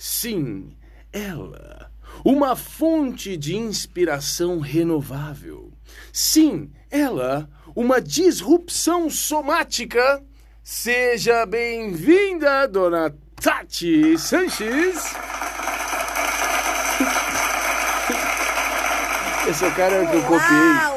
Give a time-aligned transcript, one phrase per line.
[0.00, 0.74] sim,
[1.12, 1.92] ela,
[2.24, 5.70] uma fonte de inspiração renovável.
[6.10, 10.24] Sim, ela, uma disrupção somática.
[10.62, 15.04] Seja bem-vinda, dona Tati Sanches.
[19.50, 20.89] Esse é o cara que eu copiei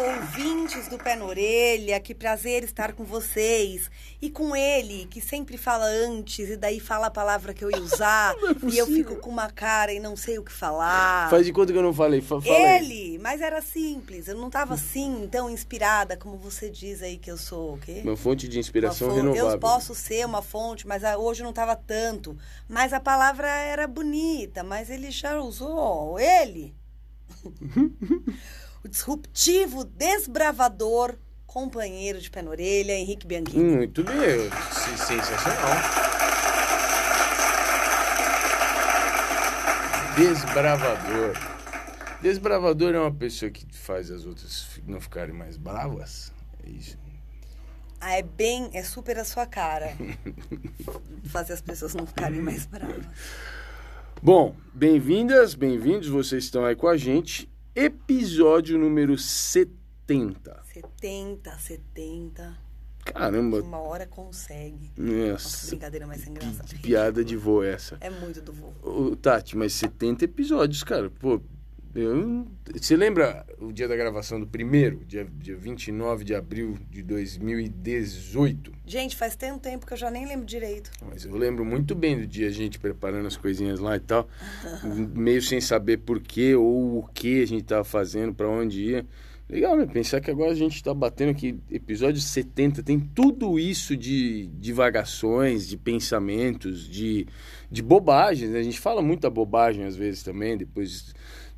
[1.03, 3.91] Pé na Orelha, que prazer estar com vocês.
[4.21, 7.81] E com ele, que sempre fala antes, e daí fala a palavra que eu ia
[7.81, 11.29] usar, é e eu fico com uma cara e não sei o que falar.
[11.29, 12.21] Faz de conta que eu não falei.
[12.21, 14.29] Fa ele, mas era simples.
[14.29, 18.01] Eu não estava assim, tão inspirada como você diz aí que eu sou, o quê?
[18.05, 19.49] Uma fonte de inspiração fonte, renovável.
[19.49, 22.37] Eu posso ser uma fonte, mas hoje não estava tanto.
[22.69, 26.17] Mas a palavra era bonita, mas ele já usou.
[26.17, 26.73] Ele.
[28.83, 31.15] o disruptivo, desbravador,
[31.47, 33.63] companheiro de pé na orelha, Henrique Bianchini.
[33.63, 34.49] Muito bem,
[34.97, 35.77] sensacional.
[40.17, 41.33] Desbravador.
[42.21, 46.33] Desbravador é uma pessoa que faz as outras não ficarem mais bravas?
[46.65, 46.97] É isso?
[48.01, 49.95] Ah, é bem, é super a sua cara.
[51.31, 53.05] Fazer as pessoas não ficarem mais bravas.
[54.21, 60.61] Bom, bem-vindas, bem-vindos, vocês estão aí com a gente episódio número 70.
[60.73, 62.57] 70, 70.
[63.05, 63.61] Caramba.
[63.61, 64.91] Uma hora consegue.
[64.97, 65.31] Nossa.
[65.33, 66.63] Nossa brincadeira mais engraçada.
[66.63, 67.97] Que piada de vô essa.
[67.99, 68.71] É muito do vô.
[68.81, 71.09] Ô, Tati, mas 70 episódios, cara.
[71.09, 71.41] Pô,
[71.95, 77.03] eu, você lembra o dia da gravação do primeiro, dia, dia 29 de abril de
[77.03, 78.71] 2018?
[78.85, 80.89] Gente, faz tanto tempo que eu já nem lembro direito.
[81.07, 84.27] Mas eu lembro muito bem do dia a gente preparando as coisinhas lá e tal,
[85.13, 89.05] meio sem saber por quê ou o que a gente tava fazendo, para onde ia.
[89.47, 89.85] Legal, né?
[89.85, 95.67] Pensar que agora a gente está batendo aqui, episódio 70, tem tudo isso de divagações,
[95.67, 97.27] de pensamentos, de,
[97.69, 98.49] de bobagens.
[98.49, 98.59] Né?
[98.59, 101.13] A gente fala muita bobagem às vezes também, depois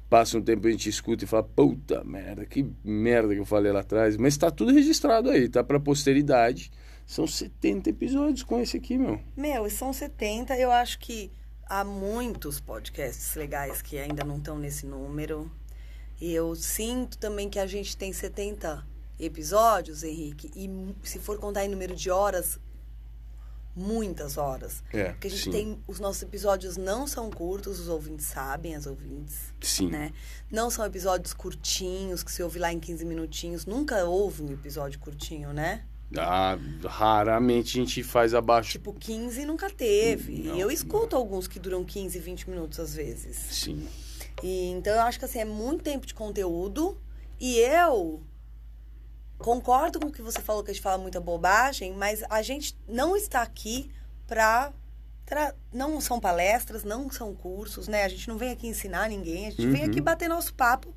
[0.09, 3.71] passa um tempo a gente escuta e fala, puta merda, que merda que eu falei
[3.71, 4.17] lá atrás.
[4.17, 6.71] Mas está tudo registrado aí, tá pra posteridade.
[7.05, 9.19] São 70 episódios com esse aqui, meu.
[9.37, 10.57] Meu, são 70.
[10.57, 11.31] Eu acho que
[11.67, 15.51] há muitos podcasts legais que ainda não estão nesse número.
[16.19, 18.85] E eu sinto também que a gente tem 70
[19.19, 20.69] episódios, Henrique, e
[21.07, 22.59] se for contar em número de horas,
[23.75, 24.83] muitas horas.
[24.93, 25.51] É, Porque a gente sim.
[25.51, 25.79] tem.
[25.87, 29.53] Os nossos episódios não são curtos, os ouvintes sabem, as ouvintes.
[29.61, 29.89] Sim.
[29.89, 30.13] Né?
[30.49, 33.65] Não são episódios curtinhos, que se ouve lá em 15 minutinhos.
[33.65, 35.83] Nunca houve um episódio curtinho, né?
[36.17, 38.71] Ah, raramente a gente faz abaixo.
[38.71, 40.43] Tipo, 15 nunca teve.
[40.43, 43.35] Não, eu escuto alguns que duram 15, 20 minutos às vezes.
[43.35, 43.87] Sim.
[44.43, 46.97] E, então eu acho que assim, é muito tempo de conteúdo.
[47.39, 48.23] E eu
[49.37, 52.77] concordo com o que você falou, que a gente fala muita bobagem, mas a gente
[52.87, 53.91] não está aqui
[54.27, 54.71] para.
[55.73, 58.03] Não são palestras, não são cursos, né?
[58.03, 59.71] A gente não vem aqui ensinar ninguém, a gente Uhum.
[59.71, 60.95] vem aqui bater nosso papo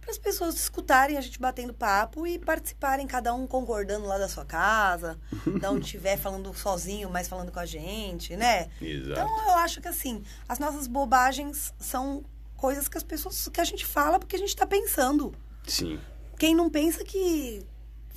[0.00, 4.28] para as pessoas escutarem a gente batendo papo e participarem, cada um concordando lá da
[4.28, 5.16] sua casa,
[5.60, 8.68] da onde estiver falando sozinho, mas falando com a gente, né?
[8.80, 9.20] Exato.
[9.20, 12.24] Então eu acho que assim, as nossas bobagens são
[12.56, 15.32] coisas que as pessoas que a gente fala porque a gente está pensando.
[15.66, 16.00] Sim.
[16.36, 17.64] Quem não pensa que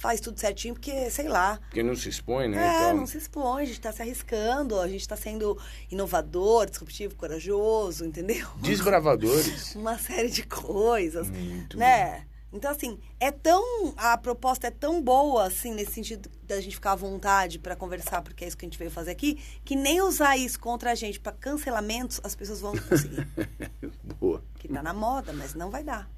[0.01, 1.59] faz tudo certinho, porque, sei lá.
[1.69, 2.57] Porque não se expõe, né?
[2.57, 5.55] É, Então, não se expõe, a gente está se arriscando, a gente está sendo
[5.91, 8.47] inovador, disruptivo, corajoso, entendeu?
[8.57, 9.75] Desbravadores.
[9.77, 12.25] Uma série de coisas, Muito né?
[12.53, 13.93] Então, assim, é tão.
[13.95, 18.21] A proposta é tão boa, assim, nesse sentido da gente ficar à vontade para conversar,
[18.21, 20.95] porque é isso que a gente veio fazer aqui, que nem usar isso contra a
[20.95, 23.25] gente para cancelamentos, as pessoas vão conseguir.
[24.19, 24.43] Boa.
[24.55, 26.09] que tá na moda, mas não vai dar.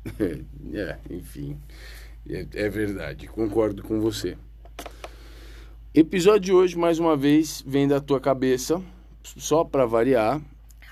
[0.73, 1.59] É, enfim.
[2.29, 4.37] É, é verdade, concordo com você.
[5.93, 8.81] Episódio de hoje, mais uma vez, vem da tua cabeça,
[9.23, 10.41] só para variar.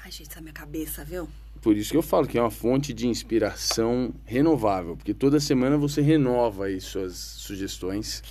[0.04, 1.28] Ai, gente, essa minha cabeça, viu?
[1.62, 5.78] Por isso que eu falo que é uma fonte de inspiração renovável, porque toda semana
[5.78, 8.24] você renova aí suas sugestões.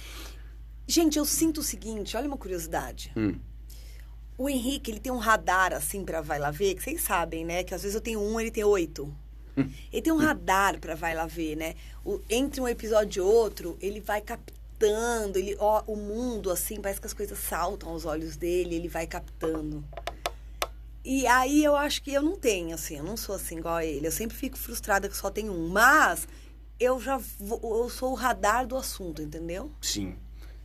[0.87, 3.12] Gente, eu sinto o seguinte, olha uma curiosidade.
[3.17, 3.38] Hum.
[4.37, 7.62] O Henrique, ele tem um radar, assim, pra vai lá ver, que vocês sabem, né?
[7.62, 9.14] Que às vezes eu tenho um, ele tem oito.
[9.92, 11.74] Ele tem um radar pra vai lá ver, né?
[12.04, 17.00] O- entre um episódio e outro, ele vai captando, ele, ó, o mundo, assim, parece
[17.00, 19.84] que as coisas saltam aos olhos dele, ele vai captando.
[21.04, 23.84] E aí eu acho que eu não tenho, assim, eu não sou assim igual a
[23.84, 24.06] ele.
[24.06, 25.68] Eu sempre fico frustrada que só tem um.
[25.68, 26.28] Mas
[26.78, 29.70] eu já vou, eu sou o radar do assunto, entendeu?
[29.80, 30.14] Sim.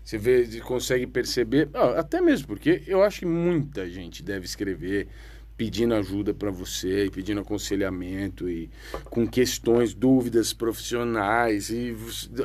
[0.04, 1.68] Você vê, consegue perceber,
[1.98, 5.08] até mesmo porque eu acho que muita gente deve escrever
[5.58, 8.70] pedindo ajuda para você, pedindo aconselhamento e
[9.06, 11.70] com questões, dúvidas profissionais.
[11.70, 11.96] E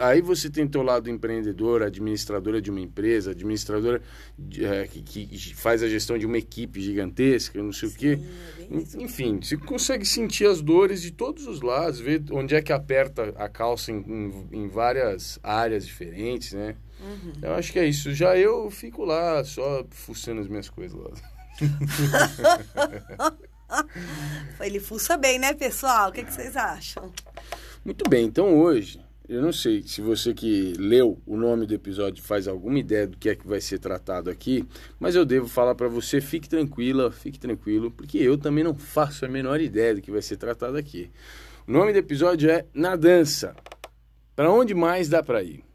[0.00, 4.00] aí você tem teu lado empreendedor, administradora de uma empresa, administradora
[4.38, 7.98] de, é, que, que, faz a gestão de uma equipe gigantesca, não sei Sim, o
[7.98, 8.18] quê.
[8.70, 12.72] É Enfim, você consegue sentir as dores de todos os lados, ver onde é que
[12.72, 16.76] aperta a calça em, em, em várias áreas diferentes, né?
[17.00, 17.32] Uhum.
[17.42, 18.12] Eu acho que é isso.
[18.14, 21.39] Já eu fico lá só fuçando as minhas coisas lá.
[24.60, 26.10] Ele fuça bem, né, pessoal?
[26.10, 27.12] O que, que vocês acham?
[27.84, 32.22] Muito bem, então hoje, eu não sei se você que leu o nome do episódio
[32.22, 34.66] faz alguma ideia do que é que vai ser tratado aqui,
[34.98, 39.24] mas eu devo falar para você, fique tranquila, fique tranquilo, porque eu também não faço
[39.24, 41.10] a menor ideia do que vai ser tratado aqui.
[41.66, 43.54] O nome do episódio é Na Dança.
[44.34, 45.69] Para onde mais dá para ir?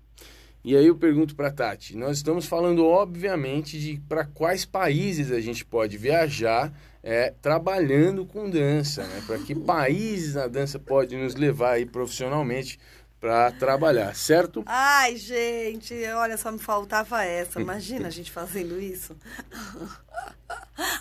[0.67, 5.39] E aí eu pergunto para Tati, nós estamos falando obviamente de para quais países a
[5.39, 6.73] gente pode viajar
[7.03, 9.21] é, trabalhando com dança, né?
[9.27, 12.79] Para que países a dança pode nos levar aí profissionalmente
[13.19, 14.63] para trabalhar, certo?
[14.65, 17.59] Ai, gente, olha só me faltava essa.
[17.59, 19.15] Imagina a gente fazendo isso.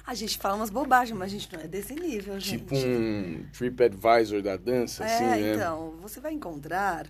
[0.06, 2.64] A gente fala umas bobagens, mas a gente não é desse nível, gente.
[2.64, 5.54] Tipo um TripAdvisor da dança, é, assim, né?
[5.54, 7.06] então, você vai encontrar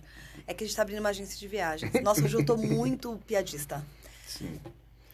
[0.47, 1.91] é que a gente está abrindo uma agência de viagens.
[2.03, 3.83] Nossa, hoje eu estou muito piadista.
[4.27, 4.59] Sim.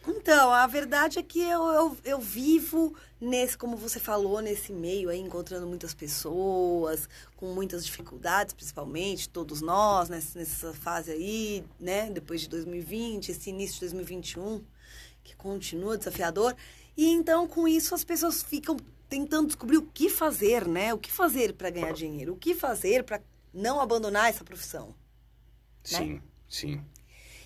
[0.06, 5.08] Então, a verdade é que eu, eu, eu, vivo nesse, como você falou, nesse meio
[5.08, 12.10] aí, encontrando muitas pessoas, com muitas dificuldades, principalmente, todos nós, nessa, nessa fase aí, né?
[12.10, 14.64] Depois de 2020, esse início de 2021,
[15.22, 16.56] que continua desafiador.
[16.96, 18.76] E então, com isso, as pessoas ficam
[19.08, 20.92] tentando descobrir o que fazer, né?
[20.92, 22.32] O que fazer para ganhar dinheiro?
[22.32, 23.20] O que fazer para
[23.54, 24.94] não abandonar essa profissão?
[25.84, 26.22] Sim, né?
[26.48, 26.84] sim.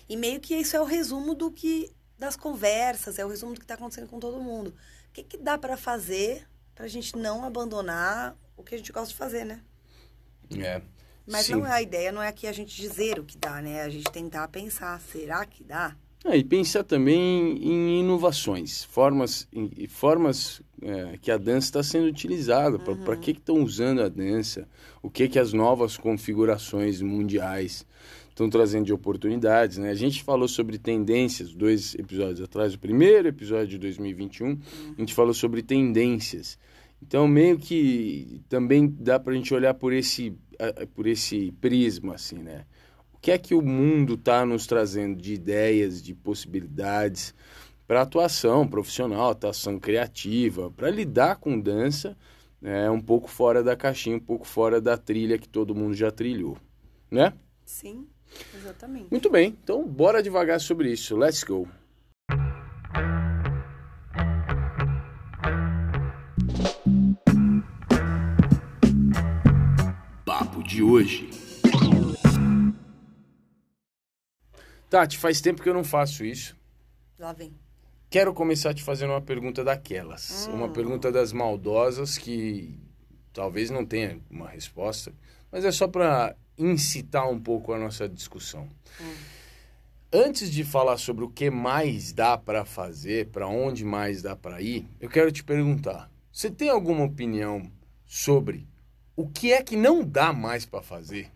[0.09, 3.59] E meio que isso é o resumo do que das conversas, é o resumo do
[3.59, 4.73] que está acontecendo com todo mundo.
[5.09, 8.91] O que, que dá para fazer para a gente não abandonar o que a gente
[8.91, 9.61] gosta de fazer, né?
[10.59, 10.81] É.
[11.25, 11.53] Mas sim.
[11.53, 13.81] não é a ideia, não é aqui a gente dizer o que dá, né?
[13.81, 15.95] A gente tentar pensar, será que dá?
[16.23, 22.07] É, e pensar também em inovações, formas, em, formas é, que a dança está sendo
[22.07, 23.03] utilizada, uhum.
[23.03, 24.67] para que estão usando a dança,
[25.01, 27.85] o que que as novas configurações mundiais
[28.37, 29.89] estão trazendo de oportunidades, né?
[29.89, 34.59] A gente falou sobre tendências dois episódios atrás, o primeiro episódio de 2021, uhum.
[34.95, 36.59] a gente falou sobre tendências.
[37.01, 40.35] Então, meio que também dá para a gente olhar por esse,
[40.93, 42.65] por esse prisma, assim, né?
[43.11, 47.33] O que é que o mundo está nos trazendo de ideias, de possibilidades
[47.87, 52.15] para atuação profissional, atuação criativa, para lidar com dança,
[52.61, 56.11] é um pouco fora da caixinha, um pouco fora da trilha que todo mundo já
[56.11, 56.55] trilhou,
[57.09, 57.33] né?
[57.65, 58.07] Sim.
[58.55, 59.07] Exatamente.
[59.09, 61.15] Muito bem, então bora devagar sobre isso.
[61.15, 61.67] Let's go.
[70.25, 71.29] Papo de hoje.
[74.89, 76.55] Tati, faz tempo que eu não faço isso.
[77.19, 77.53] Lá vem.
[78.09, 80.47] Quero começar te fazendo uma pergunta daquelas.
[80.47, 80.53] Hum.
[80.53, 82.79] Uma pergunta das maldosas que
[83.33, 85.13] talvez não tenha uma resposta,
[85.51, 88.67] mas é só para incitar um pouco a nossa discussão.
[88.99, 89.13] Hum.
[90.11, 94.61] Antes de falar sobre o que mais dá para fazer, para onde mais dá para
[94.61, 97.69] ir, eu quero te perguntar: você tem alguma opinião
[98.05, 98.67] sobre
[99.15, 101.31] o que é que não dá mais para fazer?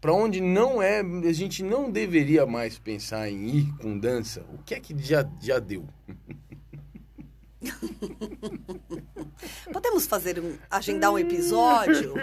[0.00, 4.44] Para onde não é, a gente não deveria mais pensar em ir com dança?
[4.52, 5.86] O que é que já, já deu?
[9.72, 12.14] Podemos fazer um, agendar um episódio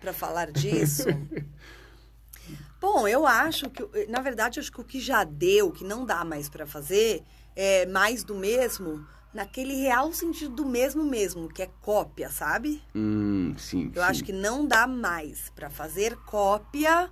[0.00, 1.04] para falar disso?
[2.80, 6.22] Bom, eu acho que, na verdade, acho que o que já deu, que não dá
[6.24, 7.22] mais para fazer,
[7.56, 12.82] é mais do mesmo, naquele real sentido do mesmo mesmo, que é cópia, sabe?
[12.94, 13.90] Hum, sim.
[13.94, 14.08] Eu sim.
[14.08, 17.10] acho que não dá mais para fazer cópia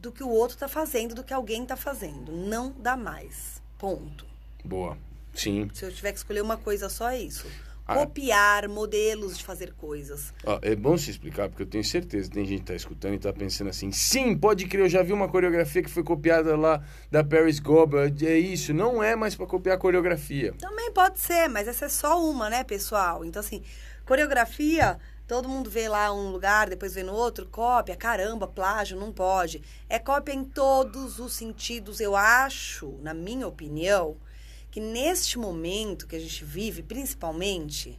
[0.00, 2.30] do que o outro tá fazendo, do que alguém tá fazendo.
[2.30, 3.60] Não dá mais.
[3.76, 4.24] Ponto.
[4.64, 4.96] Boa.
[5.34, 5.68] Sim.
[5.74, 7.46] Se eu tiver que escolher uma coisa só, é isso.
[7.88, 7.94] Ah.
[7.94, 10.34] Copiar modelos de fazer coisas.
[10.44, 13.12] Ah, é bom se explicar, porque eu tenho certeza que tem gente que está escutando
[13.12, 16.56] e está pensando assim: sim, pode crer, eu já vi uma coreografia que foi copiada
[16.56, 18.10] lá da Paris Goba.
[18.22, 20.52] É isso, não é mais para copiar coreografia.
[20.58, 23.24] Também pode ser, mas essa é só uma, né, pessoal?
[23.24, 23.62] Então, assim,
[24.04, 24.98] coreografia.
[25.28, 29.60] Todo mundo vê lá um lugar, depois vê no outro, cópia, caramba, plágio, não pode.
[29.88, 34.16] É cópia em todos os sentidos, eu acho, na minha opinião,
[34.76, 37.98] que neste momento que a gente vive, principalmente,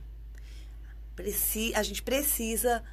[1.73, 2.83] a gente precisa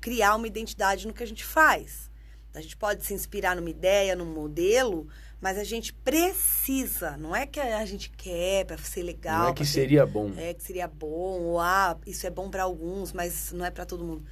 [0.00, 2.10] criar uma identidade no que a gente faz.
[2.54, 5.06] A gente pode se inspirar numa ideia, num modelo,
[5.42, 9.40] mas a gente precisa, não é que a gente quer para ser legal.
[9.40, 10.32] Não é que seria bom.
[10.38, 13.84] É que seria bom, ou ah, isso é bom para alguns, mas não é para
[13.84, 14.24] todo mundo.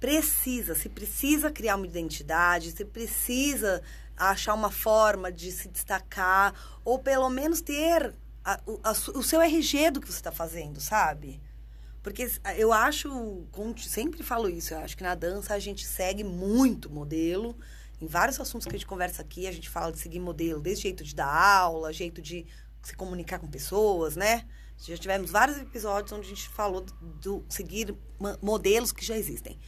[0.00, 3.82] Precisa, se precisa criar uma identidade, se precisa
[4.16, 6.54] achar uma forma de se destacar,
[6.84, 11.40] ou pelo menos ter a, a, o seu RG do que você está fazendo, sabe?
[12.02, 13.08] Porque eu acho,
[13.78, 17.56] sempre falo isso, eu acho que na dança a gente segue muito modelo.
[17.98, 20.82] Em vários assuntos que a gente conversa aqui, a gente fala de seguir modelo, desde
[20.82, 22.46] jeito de dar aula, jeito de
[22.82, 24.44] se comunicar com pessoas, né?
[24.76, 27.96] Já tivemos vários episódios onde a gente falou do seguir
[28.42, 29.58] modelos que já existem.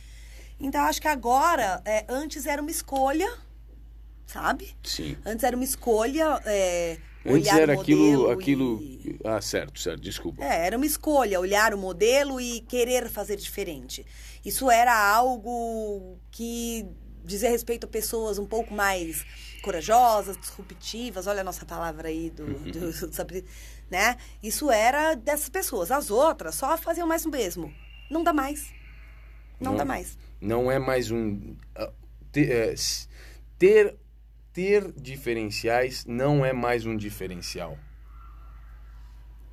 [0.60, 3.30] Então, acho que agora, é, antes era uma escolha,
[4.26, 4.76] sabe?
[4.82, 5.16] Sim.
[5.24, 6.40] Antes era uma escolha.
[6.44, 8.80] É, Antes era aquilo, aquilo.
[8.82, 9.18] E...
[9.24, 10.44] Ah, certo, certo, desculpa.
[10.44, 14.04] É, era uma escolha, olhar o modelo e querer fazer diferente.
[14.44, 16.86] Isso era algo que
[17.24, 19.24] dizia respeito a pessoas um pouco mais
[19.62, 21.26] corajosas, disruptivas.
[21.26, 23.44] Olha a nossa palavra aí do, do, do
[23.90, 24.16] né?
[24.42, 25.90] Isso era dessas pessoas.
[25.90, 27.72] As outras só faziam mais o mesmo.
[28.10, 28.72] Não dá mais.
[29.60, 30.18] Não, não dá mais.
[30.40, 31.56] Não é mais um.
[31.76, 31.92] Uh,
[32.30, 33.08] ter, uh,
[33.58, 33.96] ter
[34.56, 37.76] ter diferenciais não é mais um diferencial.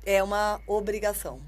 [0.02, 1.42] É uma obrigação.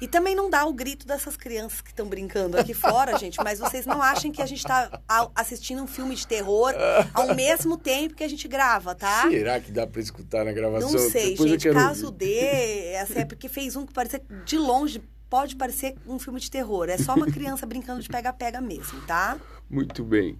[0.00, 3.36] E também não dá o grito dessas crianças que estão brincando aqui fora, gente.
[3.44, 5.02] Mas vocês não achem que a gente está
[5.34, 6.72] assistindo um filme de terror
[7.12, 9.28] ao mesmo tempo que a gente grava, tá?
[9.28, 10.90] Será que dá para escutar na gravação?
[10.90, 11.70] Não sei, Depois gente.
[11.70, 16.40] Caso dê, essa é porque fez um que parecia de longe pode parecer um filme
[16.40, 16.88] de terror.
[16.88, 19.38] É só uma criança brincando de pega-pega mesmo, tá?
[19.68, 20.38] Muito bem.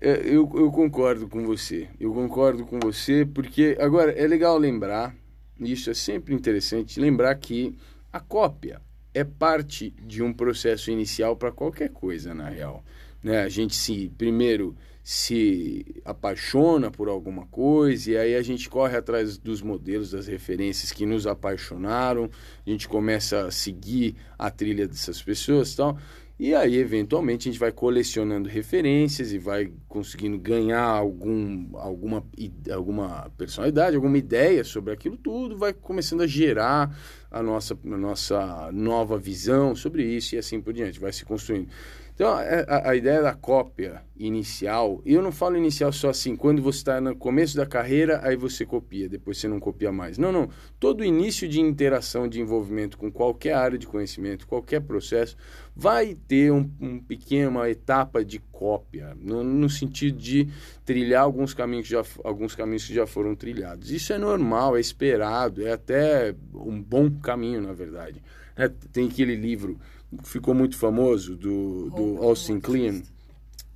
[0.00, 1.88] É, eu, eu concordo com você.
[1.98, 5.14] Eu concordo com você, porque agora é legal lembrar,
[5.58, 7.76] isso é sempre interessante, lembrar que
[8.12, 8.80] a cópia
[9.14, 12.84] é parte de um processo inicial para qualquer coisa, na real.
[13.22, 13.42] Né?
[13.42, 19.38] A gente se primeiro se apaixona por alguma coisa e aí a gente corre atrás
[19.38, 22.28] dos modelos, das referências que nos apaixonaram,
[22.66, 25.96] a gente começa a seguir a trilha dessas pessoas, tal.
[26.38, 32.22] E aí, eventualmente, a gente vai colecionando referências e vai conseguindo ganhar algum, alguma,
[32.70, 36.94] alguma personalidade, alguma ideia sobre aquilo tudo, vai começando a gerar
[37.30, 41.68] a nossa, a nossa nova visão sobre isso e assim por diante, vai se construindo.
[42.16, 46.34] Então, é, a, a, ideia da cópia inicial, e eu não falo inicial só assim,
[46.34, 50.16] quando você está no começo da carreira, aí você copia, depois você não copia mais.
[50.16, 50.48] Não, não.
[50.80, 55.36] Todo início de interação, de envolvimento com qualquer área de conhecimento, qualquer processo,
[55.76, 60.48] vai ter um, um pequeno, uma etapa de cópia, no, no, sentido de
[60.86, 63.90] trilhar alguns caminhos, já, alguns caminhos que já foram trilhados.
[63.90, 68.22] Isso é normal, é esperado, é até um bom caminho, na verdade.
[68.56, 69.78] É, tem aquele livro
[70.24, 73.00] ficou muito famoso do, do Austin Kleon.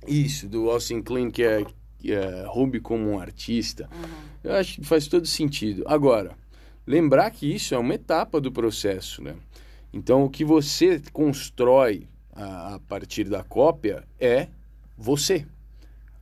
[0.07, 1.65] Isso, do Austin Kleon, que é,
[1.99, 3.89] que é Ruby como um artista.
[3.91, 4.09] Uhum.
[4.43, 5.83] Eu acho que faz todo sentido.
[5.85, 6.35] Agora,
[6.85, 9.35] lembrar que isso é uma etapa do processo, né?
[9.93, 14.47] Então, o que você constrói a, a partir da cópia é
[14.97, 15.45] você.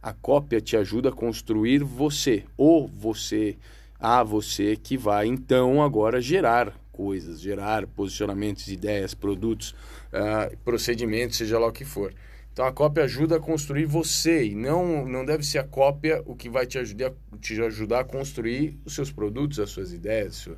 [0.02, 3.58] A cópia te ajuda a construir você, ou você,
[4.00, 9.76] a você que vai então agora gerar coisas, gerar posicionamentos, ideias, produtos,
[10.14, 12.14] uh, procedimentos, seja lá o que for.
[12.52, 16.36] Então a cópia ajuda a construir você e não, não deve ser a cópia o
[16.36, 20.50] que vai te ajudar, te ajudar a construir os seus produtos, as suas ideias,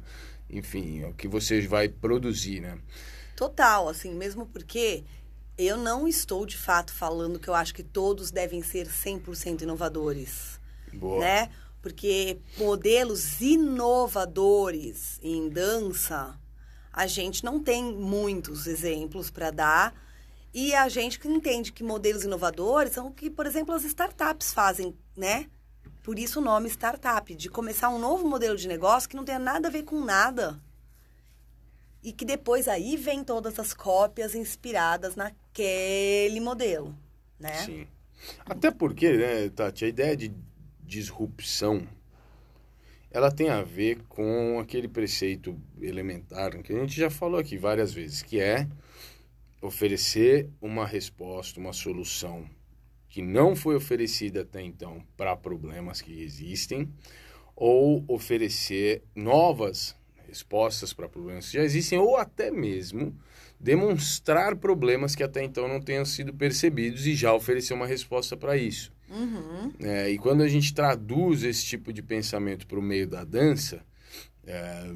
[0.50, 2.78] enfim, o que você vai produzir, né?
[3.36, 5.04] Total, assim, mesmo porque
[5.58, 10.60] eu não estou de fato falando que eu acho que todos devem ser 100% inovadores.
[10.94, 11.20] Boa.
[11.20, 11.50] Né?
[11.82, 16.36] Porque modelos inovadores em dança,
[16.92, 19.94] a gente não tem muitos exemplos para dar.
[20.54, 24.54] E a gente que entende que modelos inovadores são o que, por exemplo, as startups
[24.54, 25.50] fazem, né?
[26.04, 29.40] Por isso o nome startup, de começar um novo modelo de negócio que não tenha
[29.40, 30.60] nada a ver com nada.
[32.04, 36.98] E que depois aí vem todas as cópias inspiradas naquele modelo,
[37.40, 37.54] né?
[37.64, 37.88] Sim.
[38.46, 40.34] Até porque, né, Tati, a ideia de
[40.84, 41.88] disrupção,
[43.12, 47.94] ela tem a ver com aquele preceito elementar que a gente já falou aqui várias
[47.94, 48.68] vezes, que é
[49.62, 52.50] oferecer uma resposta, uma solução
[53.10, 56.90] que não foi oferecida até então para problemas que existem,
[57.54, 59.94] ou oferecer novas
[60.26, 63.14] respostas para problemas que já existem, ou até mesmo
[63.60, 68.56] demonstrar problemas que até então não tenham sido percebidos e já oferecer uma resposta para
[68.56, 68.94] isso.
[69.12, 69.72] Uhum.
[69.80, 73.84] É, e quando a gente traduz esse tipo de pensamento para o meio da dança,
[74.46, 74.92] é,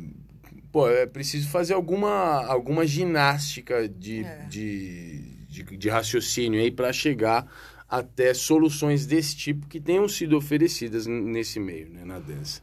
[0.71, 4.45] pô, é preciso fazer alguma, alguma ginástica de, É.
[4.47, 7.45] de, de, de raciocínio aí para chegar
[7.87, 12.61] até soluções desse tipo que tenham sido oferecidas nesse meio, né, na dança.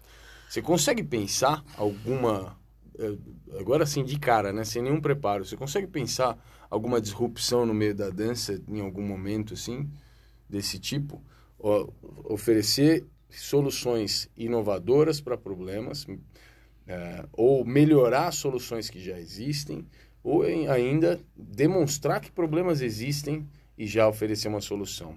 [0.49, 2.59] Você consegue pensar alguma.
[2.99, 3.17] eh,
[3.59, 4.65] Agora sim, de cara, né?
[4.65, 5.45] Sem nenhum preparo.
[5.45, 6.39] Você consegue pensar
[6.71, 9.89] alguma disrupção no meio da dança em algum momento, assim,
[10.49, 11.23] desse tipo?
[12.25, 16.07] Oferecer soluções inovadoras para problemas,
[16.87, 19.87] eh, ou melhorar soluções que já existem,
[20.23, 25.15] ou em- ainda demonstrar que problemas existem e já oferecer uma solução.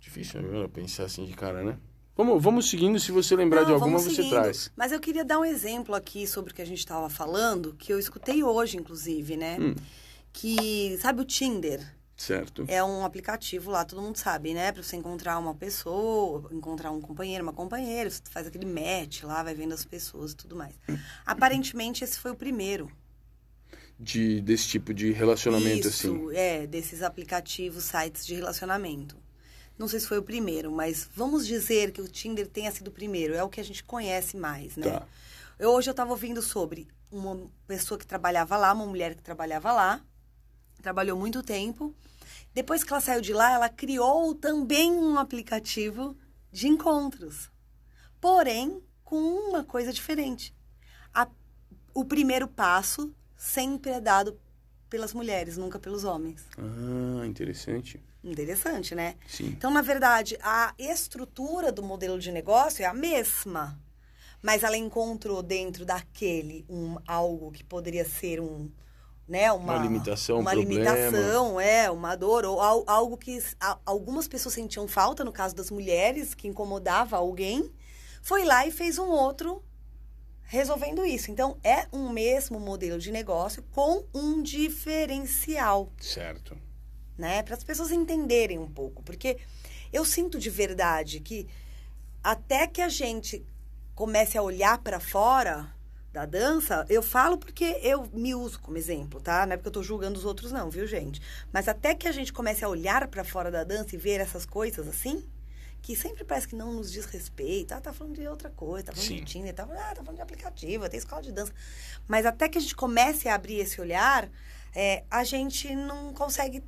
[0.00, 1.78] Difícil né, pensar assim de cara, né?
[2.16, 4.30] Vamos, vamos seguindo, se você lembrar Não, de alguma, você seguindo.
[4.30, 4.70] traz.
[4.76, 7.92] Mas eu queria dar um exemplo aqui sobre o que a gente estava falando, que
[7.92, 9.56] eu escutei hoje, inclusive, né?
[9.60, 9.74] Hum.
[10.32, 11.93] Que, sabe o Tinder?
[12.16, 12.64] Certo.
[12.68, 14.70] É um aplicativo lá, todo mundo sabe, né?
[14.70, 19.42] Pra você encontrar uma pessoa, encontrar um companheiro, uma companheira, você faz aquele match lá,
[19.42, 20.74] vai vendo as pessoas e tudo mais.
[21.26, 22.90] Aparentemente, esse foi o primeiro.
[23.98, 26.36] De, desse tipo de relacionamento, Isso, assim.
[26.36, 29.16] é, desses aplicativos, sites de relacionamento.
[29.78, 32.90] Não sei se foi o primeiro, mas vamos dizer que o Tinder tenha sido o
[32.92, 33.34] primeiro.
[33.34, 34.88] É o que a gente conhece mais, né?
[34.88, 35.06] Tá.
[35.58, 39.72] Eu, hoje eu estava ouvindo sobre uma pessoa que trabalhava lá, uma mulher que trabalhava
[39.72, 40.00] lá,
[40.84, 41.94] trabalhou muito tempo.
[42.52, 46.14] Depois que ela saiu de lá, ela criou também um aplicativo
[46.52, 47.50] de encontros.
[48.20, 50.54] Porém, com uma coisa diferente.
[51.12, 51.26] A-
[51.94, 54.38] o primeiro passo sempre é dado
[54.90, 56.44] pelas mulheres, nunca pelos homens.
[56.58, 57.98] Ah, interessante.
[58.22, 59.16] Interessante, né?
[59.26, 59.46] Sim.
[59.46, 63.80] Então, na verdade, a estrutura do modelo de negócio é a mesma.
[64.42, 68.70] Mas ela encontrou dentro daquele um algo que poderia ser um,
[69.26, 70.90] né, uma, Uma limitação, um uma problema.
[70.90, 73.42] limitação, é, uma dor ou al- algo que
[73.86, 77.72] algumas pessoas sentiam falta, no caso das mulheres, que incomodava alguém,
[78.22, 79.62] foi lá e fez um outro
[80.42, 81.30] resolvendo isso.
[81.30, 86.56] Então, é um mesmo modelo de negócio com um diferencial Certo.
[87.16, 87.42] né?
[87.42, 89.38] Para as pessoas entenderem um pouco, porque
[89.92, 91.48] eu sinto de verdade que
[92.22, 93.44] até que a gente
[93.94, 95.73] comece a olhar para fora
[96.14, 99.44] da dança, eu falo porque eu me uso como exemplo, tá?
[99.44, 101.20] Não é porque eu tô julgando os outros não, viu, gente?
[101.52, 104.46] Mas até que a gente comece a olhar para fora da dança e ver essas
[104.46, 105.28] coisas assim,
[105.82, 107.72] que sempre parece que não nos diz respeito.
[107.72, 109.16] Ah, tá falando de outra coisa, tá falando Sim.
[109.16, 111.52] de Tinder, tá, ah, tá falando de aplicativo, tem escola de dança.
[112.06, 114.30] Mas até que a gente comece a abrir esse olhar,
[114.72, 116.62] é, a gente não consegue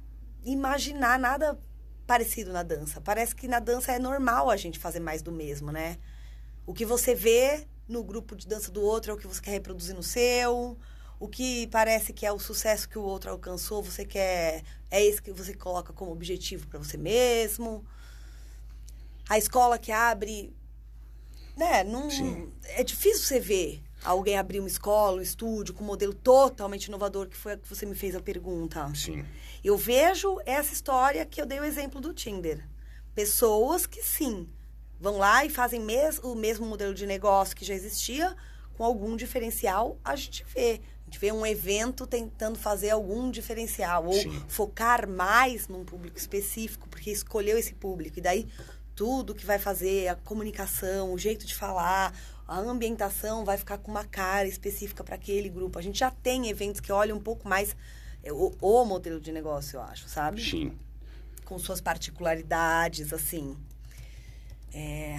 [0.45, 1.57] imaginar nada
[2.05, 3.01] parecido na dança.
[3.01, 5.99] Parece que na dança é normal a gente fazer mais do mesmo, né?
[6.67, 9.53] O que você vê no grupo de dança do outro é o que você quer
[9.53, 10.77] reproduzir no seu.
[11.19, 14.63] O que parece que é o sucesso que o outro alcançou, você quer.
[14.91, 17.85] É esse que você coloca como objetivo para você mesmo.
[19.29, 20.55] A escola que abre.
[21.57, 21.83] Né?
[21.85, 22.53] Não, Sim.
[22.65, 27.29] é difícil você ver alguém abrir uma escola, um estúdio, com um modelo totalmente inovador,
[27.29, 28.91] que foi a que você me fez a pergunta.
[28.95, 29.25] Sim.
[29.65, 32.65] Eu vejo essa história que eu dei o exemplo do Tinder.
[33.15, 34.49] Pessoas que sim,
[35.01, 38.37] vão lá e fazem mes o mesmo modelo de negócio que já existia,
[38.77, 40.81] com algum diferencial, a gente vê.
[41.03, 44.43] A gente vê um evento tentando fazer algum diferencial, ou Sim.
[44.49, 48.19] focar mais num público específico, porque escolheu esse público.
[48.19, 48.49] E daí,
[48.93, 52.13] tudo que vai fazer, a comunicação, o jeito de falar,
[52.49, 55.79] a ambientação vai ficar com uma cara específica para aquele grupo.
[55.79, 57.77] A gente já tem eventos que olham um pouco mais
[58.27, 60.43] é, o, o modelo de negócio, eu acho, sabe?
[60.43, 60.77] Sim.
[61.45, 63.57] Com suas particularidades, assim.
[64.79, 65.19] É,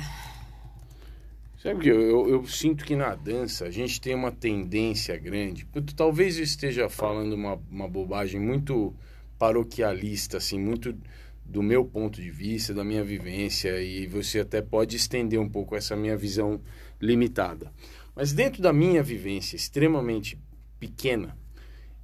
[1.58, 5.68] Sabe que eu, eu, eu sinto que na dança a gente tem uma tendência grande.
[5.96, 8.96] Talvez eu esteja falando uma, uma bobagem muito
[9.40, 10.96] paroquialista, assim, muito
[11.44, 15.76] do meu ponto de vista, da minha vivência, e você até pode estender um pouco
[15.76, 16.62] essa minha visão
[17.02, 17.74] limitada.
[18.16, 20.38] Mas dentro da minha vivência extremamente
[20.80, 21.36] pequena,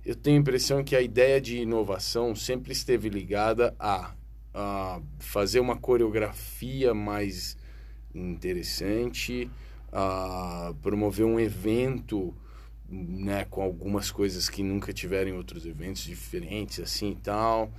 [0.03, 4.15] eu tenho a impressão que a ideia de inovação sempre esteve ligada a,
[4.53, 7.57] a fazer uma coreografia mais
[8.13, 9.49] interessante,
[9.91, 12.35] a promover um evento
[12.87, 17.73] né, com algumas coisas que nunca tiveram em outros eventos diferentes assim e tal,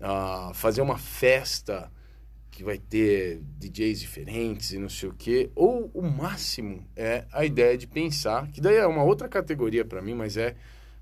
[0.00, 1.90] a fazer uma festa
[2.50, 7.44] que vai ter DJs diferentes e não sei o quê, ou o máximo é a
[7.44, 10.56] ideia de pensar, que daí é uma outra categoria para mim, mas é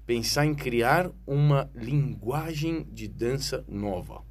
[0.07, 4.28] pensar em criar uma linguagem de dança nova.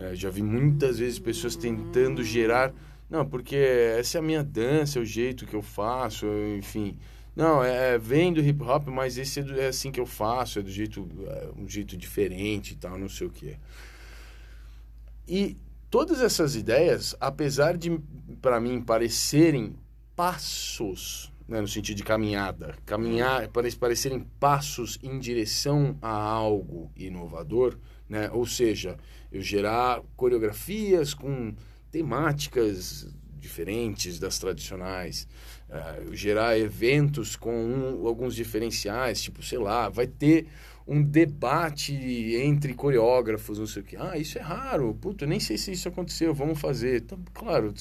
[0.00, 2.72] É, já vi muitas vezes pessoas tentando gerar,
[3.08, 6.96] não, porque essa é a minha dança, é o jeito que eu faço, enfim.
[7.36, 10.58] Não, é, vem do hip hop, mas esse é, do- é assim que eu faço,
[10.58, 13.56] é do jeito, é um jeito diferente e tal, não sei o quê.
[15.28, 15.56] E
[15.90, 18.00] todas essas ideias, apesar de
[18.40, 19.74] para mim parecerem
[20.16, 27.76] passos né, no sentido de caminhada, caminhar, parece parecerem passos em direção a algo inovador,
[28.08, 28.30] né?
[28.32, 28.96] Ou seja,
[29.32, 31.54] eu gerar coreografias com
[31.90, 35.26] temáticas diferentes das tradicionais,
[35.68, 40.46] uh, gerar eventos com um, alguns diferenciais, tipo, sei lá, vai ter
[40.86, 43.96] um debate entre coreógrafos, não sei o que.
[43.96, 47.02] Ah, isso é raro, puta, nem sei se isso aconteceu, vamos fazer.
[47.02, 47.72] Então, claro,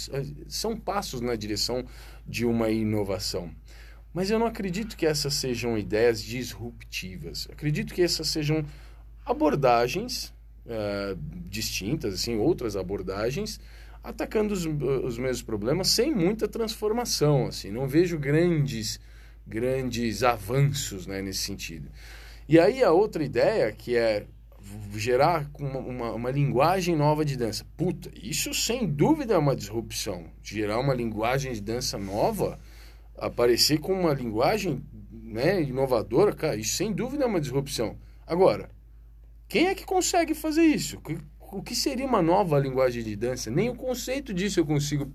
[0.47, 1.83] são passos na direção
[2.25, 3.51] de uma inovação.
[4.13, 7.47] Mas eu não acredito que essas sejam ideias disruptivas.
[7.51, 8.65] Acredito que essas sejam
[9.25, 10.33] abordagens
[10.69, 13.59] uh, distintas, assim, outras abordagens,
[14.03, 17.47] atacando os, os mesmos problemas sem muita transformação.
[17.47, 18.99] Assim, não vejo grandes,
[19.45, 21.89] grandes avanços né, nesse sentido.
[22.47, 24.25] E aí a outra ideia que é
[24.93, 27.65] gerar uma, uma, uma, linguagem nova de dança.
[27.75, 30.25] Puta, isso sem dúvida é uma disrupção.
[30.43, 32.59] Gerar uma linguagem de dança nova,
[33.17, 37.97] aparecer com uma linguagem né, inovadora, cara, isso sem dúvida é uma disrupção.
[38.25, 38.69] Agora,
[39.49, 41.01] quem é que consegue fazer isso?
[41.51, 43.49] O que seria uma nova linguagem de dança?
[43.49, 45.11] Nem o conceito disso eu consigo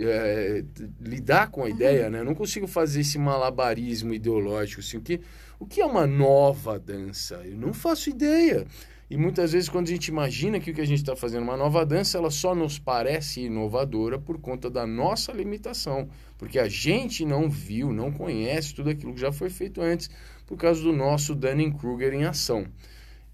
[0.00, 0.64] é,
[0.98, 2.20] lidar com a ideia, né?
[2.20, 4.80] Eu não consigo fazer esse malabarismo ideológico.
[4.80, 5.20] Assim, o, que,
[5.60, 7.42] o que é uma nova dança?
[7.44, 8.66] Eu não faço ideia.
[9.10, 11.44] E muitas vezes, quando a gente imagina que o que a gente está fazendo é
[11.44, 16.08] uma nova dança, ela só nos parece inovadora por conta da nossa limitação.
[16.38, 20.10] Porque a gente não viu, não conhece tudo aquilo que já foi feito antes,
[20.46, 22.66] por causa do nosso Dunning-Kruger em ação.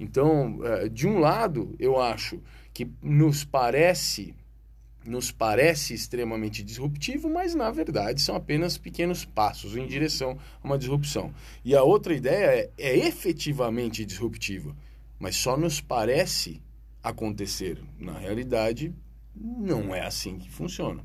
[0.03, 2.41] Então, eh, de um lado, eu acho
[2.75, 4.35] que nos parece
[5.05, 10.79] nos parece extremamente disruptivo, mas na verdade são apenas pequenos passos em direção a uma
[10.79, 11.35] disrupção.
[11.65, 14.77] E a outra ideia é, é efetivamente disruptiva,
[15.19, 16.63] mas só nos parece
[17.03, 17.83] acontecer.
[17.99, 18.95] Na realidade,
[19.35, 21.05] não é assim que funciona.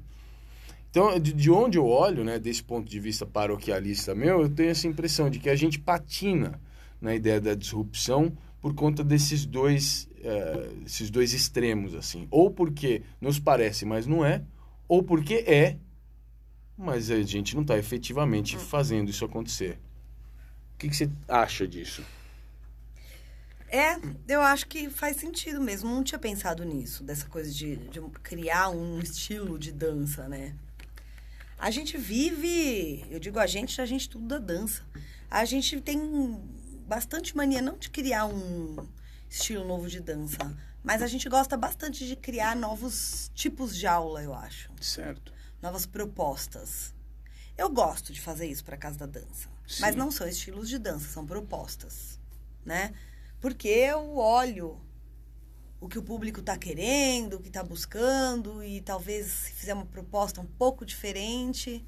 [0.92, 4.70] Então, de, de onde eu olho, né, desse ponto de vista paroquialista meu, eu tenho
[4.70, 6.62] essa impressão de que a gente patina
[7.02, 12.28] na ideia da disrupção por conta desses dois, uh, esses dois extremos, assim.
[12.32, 14.44] Ou porque nos parece, mas não é,
[14.88, 15.78] ou porque é,
[16.78, 18.60] mas a gente não está efetivamente hum.
[18.60, 19.80] fazendo isso acontecer.
[20.76, 22.04] O que, que você acha disso?
[23.70, 25.90] É, eu acho que faz sentido mesmo.
[25.90, 30.56] Não tinha pensado nisso, dessa coisa de, de criar um estilo de dança, né?
[31.60, 34.84] A gente vive, eu digo a gente, a gente tudo da dança.
[35.30, 36.00] A gente tem
[36.88, 38.88] bastante mania não de criar um
[39.30, 40.38] estilo novo de dança,
[40.82, 44.72] mas a gente gosta bastante de criar novos tipos de aula, eu acho.
[44.80, 45.34] Certo.
[45.62, 46.94] Novas propostas.
[47.58, 49.82] Eu gosto de fazer isso para casa da dança, Sim.
[49.82, 52.20] mas não são estilos de dança, são propostas,
[52.64, 52.94] né?
[53.42, 54.80] Porque eu olho
[55.82, 59.86] o que o público está querendo, o que está buscando e talvez se fizer uma
[59.86, 61.86] proposta um pouco diferente,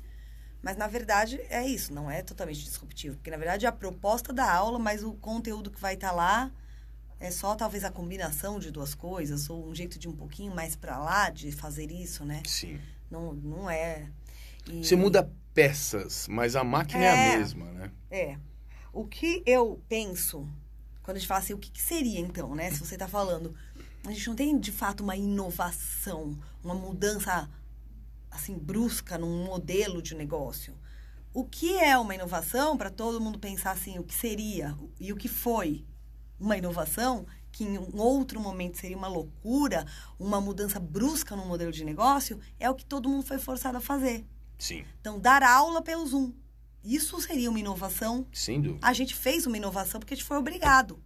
[0.61, 3.15] mas, na verdade, é isso, não é totalmente disruptivo.
[3.15, 6.15] Porque, na verdade, é a proposta da aula, mas o conteúdo que vai estar tá
[6.15, 6.51] lá
[7.19, 10.75] é só, talvez, a combinação de duas coisas, ou um jeito de um pouquinho mais
[10.75, 12.43] para lá de fazer isso, né?
[12.45, 12.79] Sim.
[13.09, 14.09] Não, não é...
[14.69, 14.83] E...
[14.83, 17.91] Você muda peças, mas a máquina é, é, a mesma, né?
[18.11, 18.37] É.
[18.93, 20.47] O que eu penso,
[21.03, 22.71] quando a gente fala assim, o que, que seria, então, né?
[22.71, 23.55] Se você está falando...
[24.05, 27.49] A gente não tem, de fato, uma inovação, uma mudança
[28.31, 30.77] assim brusca num modelo de negócio.
[31.33, 35.15] O que é uma inovação para todo mundo pensar assim, o que seria e o
[35.15, 35.85] que foi
[36.39, 39.85] uma inovação que em um outro momento seria uma loucura,
[40.17, 43.81] uma mudança brusca no modelo de negócio, é o que todo mundo foi forçado a
[43.81, 44.25] fazer.
[44.57, 44.85] Sim.
[44.99, 46.33] Então, dar aula pelo Zoom.
[46.83, 48.25] Isso seria uma inovação.
[48.31, 48.85] Sem dúvida.
[48.85, 51.01] A gente fez uma inovação porque a gente foi obrigado.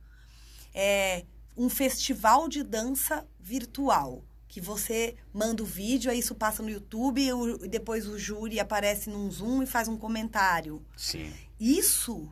[0.73, 6.69] É um festival de dança virtual que você manda o vídeo, aí isso passa no
[6.69, 7.27] YouTube
[7.63, 10.79] e depois o júri aparece num Zoom e faz um comentário.
[10.95, 11.33] Sim.
[11.59, 12.31] Isso,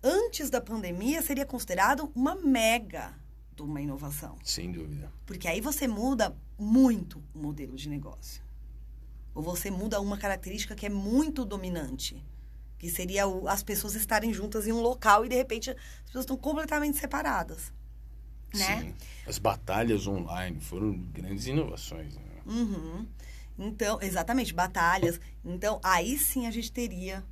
[0.00, 3.12] antes da pandemia, seria considerado uma mega
[3.56, 4.38] de uma inovação.
[4.44, 5.12] Sem dúvida.
[5.26, 8.40] Porque aí você muda muito o modelo de negócio.
[9.34, 12.24] Ou você muda uma característica que é muito dominante.
[12.78, 16.22] Que seria o, as pessoas estarem juntas em um local e, de repente, as pessoas
[16.22, 17.72] estão completamente separadas
[18.54, 18.80] né?
[18.80, 18.94] Sim.
[19.26, 22.14] As batalhas online foram grandes inovações.
[22.14, 22.22] Né?
[22.46, 23.06] Uhum.
[23.58, 25.20] Então, exatamente, batalhas.
[25.44, 27.24] Então, aí sim a gente teria.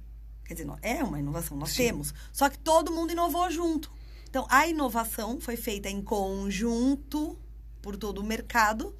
[0.44, 1.84] Quer dizer, é uma inovação, nós sim.
[1.84, 2.14] temos.
[2.32, 3.90] Só que todo mundo inovou junto.
[4.28, 7.38] Então, a inovação foi feita em conjunto
[7.82, 8.94] por todo o mercado.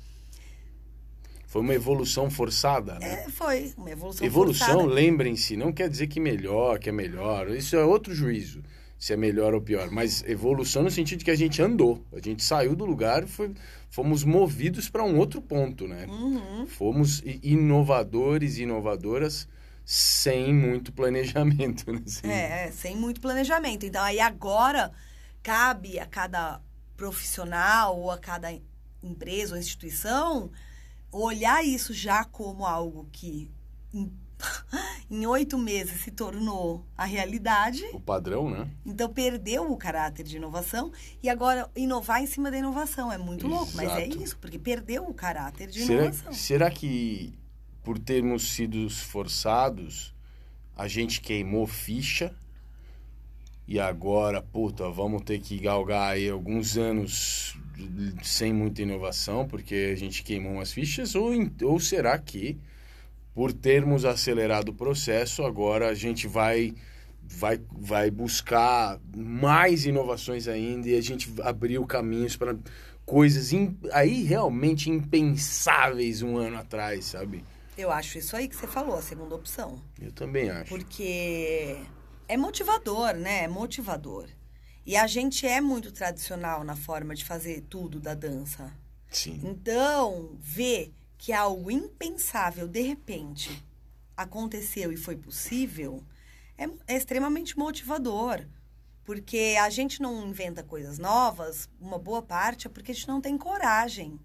[1.46, 3.24] Foi uma evolução forçada, né?
[3.24, 4.72] É, foi uma evolução evolução, forçada.
[4.72, 7.48] Evolução, lembrem-se, não quer dizer que melhor, que é melhor.
[7.50, 8.62] Isso é outro juízo
[9.00, 12.20] se é melhor ou pior, mas evolução no sentido de que a gente andou, a
[12.20, 13.54] gente saiu do lugar foi,
[13.88, 16.04] fomos movidos para um outro ponto, né?
[16.06, 16.66] Uhum.
[16.66, 19.48] Fomos inovadores e inovadoras
[19.86, 22.02] sem muito planejamento, né?
[22.04, 22.30] Sem...
[22.30, 23.86] É, é, sem muito planejamento.
[23.86, 24.92] Então, aí agora
[25.42, 26.60] cabe a cada
[26.94, 28.52] profissional ou a cada
[29.02, 30.50] empresa ou instituição
[31.10, 33.50] olhar isso já como algo que
[35.10, 37.84] em, oito meses se tornou a realidade.
[37.92, 38.68] O padrão, né?
[38.84, 43.12] Então perdeu o caráter de inovação e agora inovar em cima da inovação.
[43.12, 44.22] É muito louco, mas é Exato.
[44.22, 46.32] isso, porque perdeu o caráter de Será, inovação.
[46.32, 47.38] será que
[47.82, 50.14] por termos sido forçados,
[50.76, 52.34] a gente queimou ficha
[53.66, 57.56] e agora, puta, vamos ter que galgar aí alguns anos
[58.22, 61.14] sem muita inovação porque a gente queimou umas fichas?
[61.14, 61.30] Ou,
[61.62, 62.58] ou será que,
[63.40, 66.74] por termos acelerado o processo, agora a gente vai,
[67.22, 72.54] vai, vai buscar mais inovações ainda e a gente abriu caminhos para
[73.06, 77.42] coisas im- aí realmente impensáveis um ano atrás, sabe?
[77.78, 79.80] Eu acho isso aí que você falou, a segunda opção.
[79.98, 80.68] Eu também acho.
[80.68, 81.78] Porque
[82.28, 83.44] é motivador, né?
[83.44, 84.26] É motivador.
[84.84, 88.70] E a gente é muito tradicional na forma de fazer tudo da dança.
[89.08, 89.40] Sim.
[89.42, 93.62] Então, ver que algo impensável, de repente,
[94.16, 96.02] aconteceu e foi possível,
[96.56, 98.46] é, é extremamente motivador.
[99.04, 103.20] Porque a gente não inventa coisas novas, uma boa parte é porque a gente não
[103.20, 104.18] tem coragem.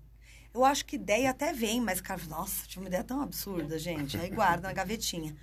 [0.54, 4.16] Eu acho que ideia até vem, mas, cara, nossa, tive uma ideia tão absurda, gente.
[4.16, 5.36] Aí guarda na gavetinha.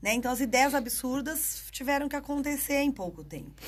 [0.00, 0.14] Né?
[0.14, 3.60] Então, as ideias absurdas tiveram que acontecer em pouco tempo.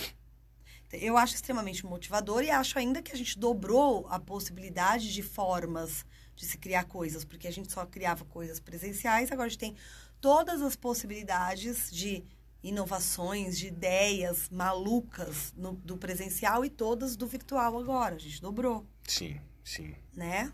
[0.93, 6.05] Eu acho extremamente motivador e acho ainda que a gente dobrou a possibilidade de formas
[6.43, 9.77] de se criar coisas, porque a gente só criava coisas presenciais, agora a gente tem
[10.21, 12.25] todas as possibilidades de
[12.65, 18.17] inovações, de ideias malucas no- do presencial e todas do virtual agora.
[18.17, 19.95] A gente dobrou, Sim, sim.
[20.13, 20.53] né?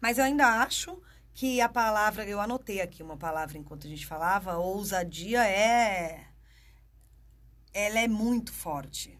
[0.00, 0.98] Mas eu ainda acho
[1.34, 6.26] que a palavra, eu anotei aqui uma palavra enquanto a gente falava, ousadia é.
[7.72, 9.18] Ela é muito forte.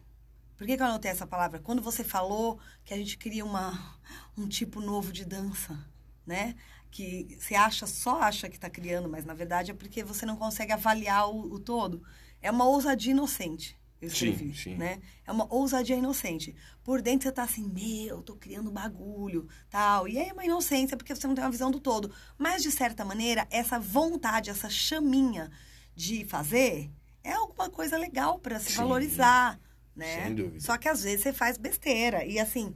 [0.57, 1.59] Por que, que eu anotei essa palavra?
[1.59, 3.94] Quando você falou que a gente cria uma,
[4.37, 5.77] um tipo novo de dança,
[6.25, 6.55] né?
[6.91, 10.35] Que você acha, só acha que está criando, mas na verdade é porque você não
[10.37, 12.01] consegue avaliar o, o todo.
[12.41, 13.77] É uma ousadia inocente.
[14.01, 14.75] Eu Sim, escrevi, sim.
[14.75, 15.01] né?
[15.25, 16.55] É uma ousadia inocente.
[16.83, 20.07] Por dentro você tá assim, meu, tô criando bagulho, tal.
[20.07, 22.13] E é uma inocência porque você não tem uma visão do todo.
[22.37, 25.49] Mas, de certa maneira, essa vontade, essa chaminha
[25.95, 26.91] de fazer
[27.23, 28.75] é alguma coisa legal para se Sim.
[28.77, 29.59] valorizar,
[29.95, 30.25] né?
[30.25, 30.59] Sem dúvida.
[30.59, 32.23] Só que às vezes você faz besteira.
[32.25, 32.75] E assim,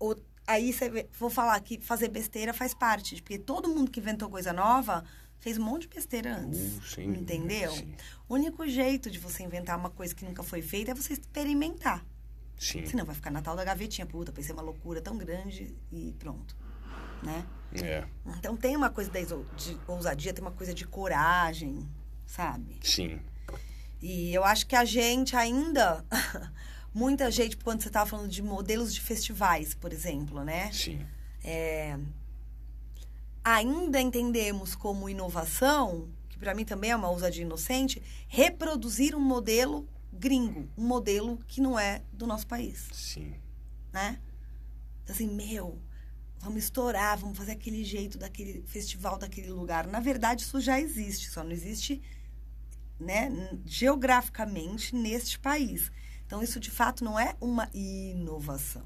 [0.00, 0.16] o-
[0.48, 4.52] aí você vou falar que fazer besteira faz parte, porque todo mundo que inventou coisa
[4.52, 5.04] nova
[5.38, 6.58] fez um monte de besteira antes.
[6.58, 7.70] Uh, sem dúvida, entendeu?
[7.70, 7.94] sim.
[8.28, 12.04] O único jeito de você inventar uma coisa que nunca foi feita é você experimentar.
[12.58, 12.84] Sim.
[12.86, 16.56] Senão vai ficar na tal da gavetinha, puta, pensei uma loucura tão grande e pronto.
[17.22, 17.44] Né?
[17.74, 18.04] É,
[18.38, 21.86] Então tem uma coisa de ousadia, tem uma coisa de coragem,
[22.26, 22.78] sabe?
[22.82, 23.20] sim.
[24.00, 26.04] E eu acho que a gente ainda.
[26.94, 30.70] Muita gente, quando você estava falando de modelos de festivais, por exemplo, né?
[30.72, 31.06] Sim.
[33.44, 39.88] Ainda entendemos como inovação, que para mim também é uma ousadia inocente, reproduzir um modelo
[40.12, 42.88] gringo, um modelo que não é do nosso país.
[42.92, 43.34] Sim.
[43.92, 44.18] né?
[45.08, 45.80] Assim, meu,
[46.38, 49.86] vamos estourar, vamos fazer aquele jeito daquele festival daquele lugar.
[49.86, 52.02] Na verdade, isso já existe, só não existe,
[53.00, 53.30] né,
[53.64, 55.90] geograficamente neste país.
[56.28, 58.84] Então, isso de fato não é uma inovação.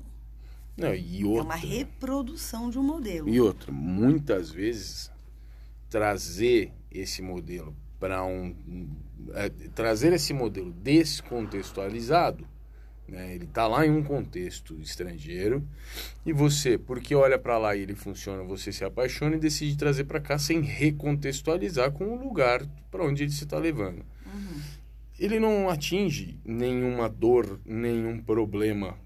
[0.76, 1.42] Não, e É outra.
[1.42, 3.28] uma reprodução de um modelo.
[3.28, 5.10] E outra, muitas vezes
[5.90, 8.54] trazer esse modelo para um,
[9.34, 12.46] é, trazer esse modelo descontextualizado,
[13.08, 13.34] né?
[13.34, 15.66] Ele tá lá em um contexto estrangeiro
[16.24, 20.04] e você, porque olha para lá e ele funciona, você se apaixona e decide trazer
[20.04, 24.04] para cá sem recontextualizar com o lugar para onde ele se está levando.
[25.24, 28.96] Ele não atinge nenhuma dor, nenhum problema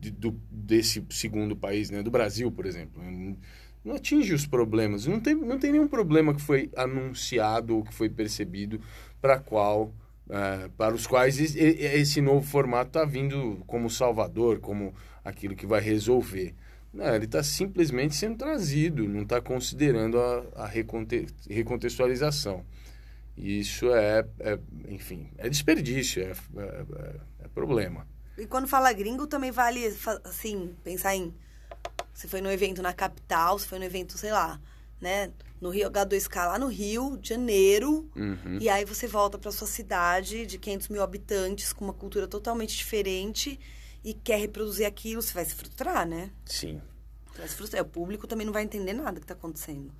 [0.00, 2.02] de- do, desse segundo país, né?
[2.02, 3.02] Do Brasil, por exemplo.
[3.84, 5.06] Não atinge os problemas.
[5.06, 8.80] Não tem, não tem nenhum problema que foi anunciado ou que foi percebido
[9.20, 9.92] para qual
[10.30, 15.66] eh, para os quais es- esse novo formato está vindo como salvador, como aquilo que
[15.66, 16.54] vai resolver.
[16.94, 22.64] Não, ele está simplesmente sendo trazido, não está considerando a, a reconte- recontextualização.
[23.36, 28.06] E isso é, é, enfim, é desperdício, é, é- é problema.
[28.36, 29.84] E quando fala gringo, também vale,
[30.24, 31.34] assim, pensar em.
[32.12, 34.60] Você foi no evento na capital, você foi no evento, sei lá,
[35.00, 35.32] né?
[35.60, 38.10] No Rio H2K, lá no Rio de Janeiro.
[38.16, 38.58] Uhum.
[38.60, 42.76] E aí você volta para sua cidade de 500 mil habitantes, com uma cultura totalmente
[42.76, 43.58] diferente
[44.04, 46.30] e quer reproduzir aquilo, você vai se frustrar, né?
[46.44, 46.80] Sim.
[47.32, 47.82] Você vai se frustrar.
[47.82, 49.92] O público também não vai entender nada que tá acontecendo.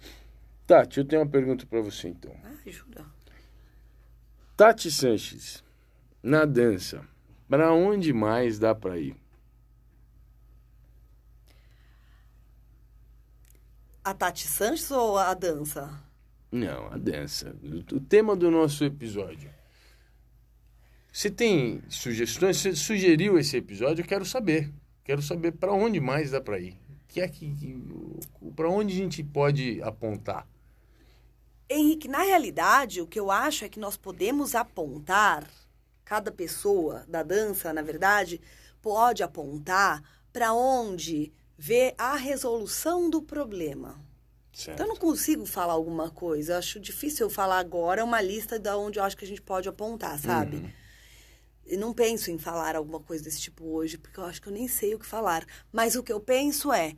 [0.66, 2.34] Tati, eu tenho uma pergunta para você então.
[2.44, 3.04] Ah, jura?
[4.54, 5.64] Tati Sanches,
[6.22, 7.02] na dança,
[7.48, 9.16] para onde mais dá para ir?
[14.04, 15.98] A Tati Sanches ou a dança?
[16.50, 17.56] Não, a dança.
[17.92, 19.50] O tema do nosso episódio.
[21.10, 22.58] Você tem sugestões?
[22.58, 24.02] Você sugeriu esse episódio?
[24.02, 24.70] Eu quero saber.
[25.02, 26.78] Quero saber para onde mais dá para ir.
[27.08, 27.54] Que é que,
[28.54, 30.46] para onde a gente pode apontar?
[31.72, 35.48] Henrique, na realidade, o que eu acho é que nós podemos apontar,
[36.04, 38.40] cada pessoa da dança, na verdade,
[38.80, 44.00] pode apontar para onde vê a resolução do problema.
[44.52, 44.74] Certo.
[44.74, 46.54] Então, eu não consigo falar alguma coisa.
[46.54, 49.40] Eu acho difícil eu falar agora uma lista de onde eu acho que a gente
[49.40, 50.56] pode apontar, sabe?
[50.56, 50.70] Uhum.
[51.64, 54.52] Eu não penso em falar alguma coisa desse tipo hoje, porque eu acho que eu
[54.52, 55.46] nem sei o que falar.
[55.70, 56.96] Mas o que eu penso é,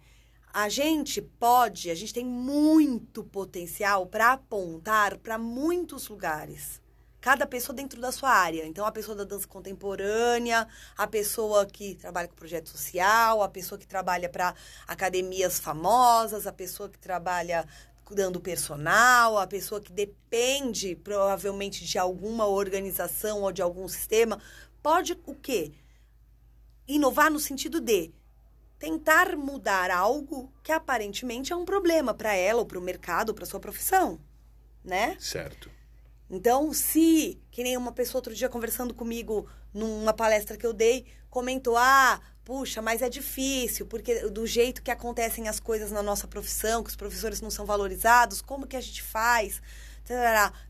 [0.54, 6.80] a gente pode, a gente tem muito potencial para apontar para muitos lugares.
[7.20, 8.64] Cada pessoa dentro da sua área.
[8.64, 13.76] Então, a pessoa da dança contemporânea, a pessoa que trabalha com projeto social, a pessoa
[13.76, 14.54] que trabalha para
[14.86, 17.66] academias famosas, a pessoa que trabalha
[18.08, 24.40] dando personal, a pessoa que depende provavelmente de alguma organização ou de algum sistema,
[24.80, 25.72] pode o quê?
[26.86, 28.12] Inovar no sentido de
[28.84, 33.46] tentar mudar algo que aparentemente é um problema para ela ou para o mercado, para
[33.46, 34.20] sua profissão,
[34.84, 35.16] né?
[35.18, 35.70] Certo.
[36.28, 41.06] Então, se, que nem uma pessoa outro dia conversando comigo numa palestra que eu dei,
[41.30, 46.28] comentou: "Ah, puxa, mas é difícil, porque do jeito que acontecem as coisas na nossa
[46.28, 49.62] profissão, que os professores não são valorizados, como que a gente faz?"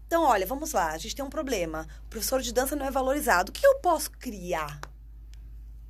[0.06, 1.88] Então, olha, vamos lá, a gente tem um problema.
[2.06, 3.50] O professor de dança não é valorizado.
[3.50, 4.80] O que eu posso criar?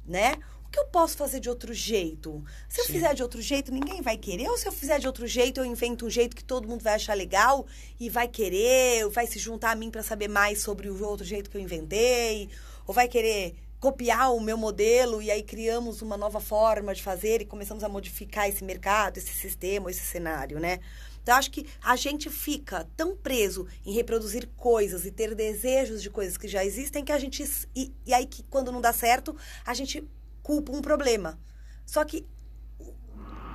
[0.07, 0.37] Né?
[0.75, 2.45] Que eu posso fazer de outro jeito?
[2.69, 2.95] Se eu Sim.
[2.95, 4.49] fizer de outro jeito, ninguém vai querer?
[4.49, 6.95] Ou se eu fizer de outro jeito, eu invento um jeito que todo mundo vai
[6.95, 7.65] achar legal
[8.01, 11.49] e vai querer, vai se juntar a mim para saber mais sobre o outro jeito
[11.49, 12.51] que eu inventei?
[12.89, 17.41] Ou vai querer copiar o meu modelo e aí criamos uma nova forma de fazer
[17.41, 20.81] e começamos a modificar esse mercado, esse sistema, esse cenário, né?
[21.23, 26.11] Então, acho que a gente fica tão preso em reproduzir coisas e ter desejos de
[26.11, 27.49] coisas que já existem que a gente.
[27.75, 29.35] E, e aí, que quando não dá certo,
[29.65, 30.07] a gente
[30.45, 31.41] culpa um problema.
[31.85, 32.25] Só que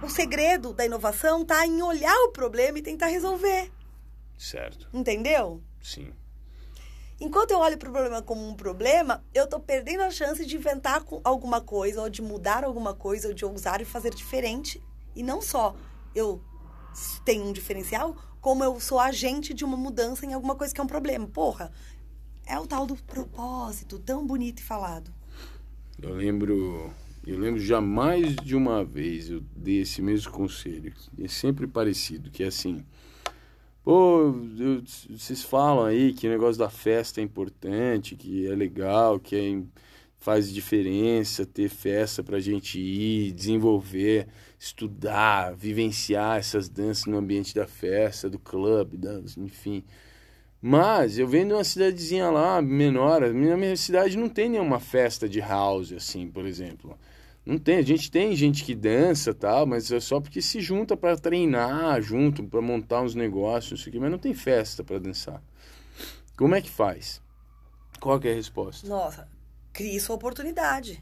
[0.04, 3.72] o segredo da inovação está em olhar o problema e tentar resolver.
[4.38, 4.90] Certo.
[4.92, 5.64] Entendeu?
[5.82, 6.12] Sim.
[7.22, 10.56] Enquanto eu olho para o problema como um problema, eu estou perdendo a chance de
[10.56, 14.82] inventar alguma coisa, ou de mudar alguma coisa, ou de ousar e fazer diferente.
[15.16, 15.76] E não só
[16.16, 16.42] eu
[17.26, 20.84] tenho um diferencial, como eu sou agente de uma mudança em alguma coisa que é
[20.84, 21.28] um problema.
[21.28, 21.72] Porra,
[22.46, 25.14] é o tal do propósito, tão bonito e falado.
[26.02, 26.94] Eu lembro,
[27.28, 32.42] eu lembro jamais de uma vez eu dei esse mesmo conselho, é sempre parecido, que
[32.42, 32.86] é assim,
[33.84, 39.20] pô, eu, vocês falam aí que o negócio da festa é importante, que é legal,
[39.20, 39.62] que é,
[40.18, 47.68] faz diferença ter festa pra gente ir, desenvolver, estudar, vivenciar essas danças no ambiente da
[47.68, 48.98] festa, do clube,
[49.38, 49.84] enfim.
[50.62, 53.22] Mas eu venho de uma cidadezinha lá, menor.
[53.22, 56.98] Na minha cidade não tem nenhuma festa de house, assim, por exemplo.
[57.46, 57.78] Não tem.
[57.78, 62.02] A gente tem gente que dança tal, mas é só porque se junta para treinar
[62.02, 65.42] junto, para montar uns negócios, isso aqui, mas não tem festa para dançar.
[66.38, 67.22] Como é que faz?
[68.00, 68.88] Qual é a resposta?
[68.88, 69.28] Nossa,
[69.74, 71.02] crie sua oportunidade.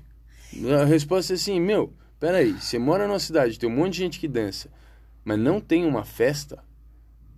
[0.80, 4.20] A resposta é assim, meu, peraí, você mora numa cidade, tem um monte de gente
[4.20, 4.70] que dança,
[5.26, 6.64] mas não tem uma festa?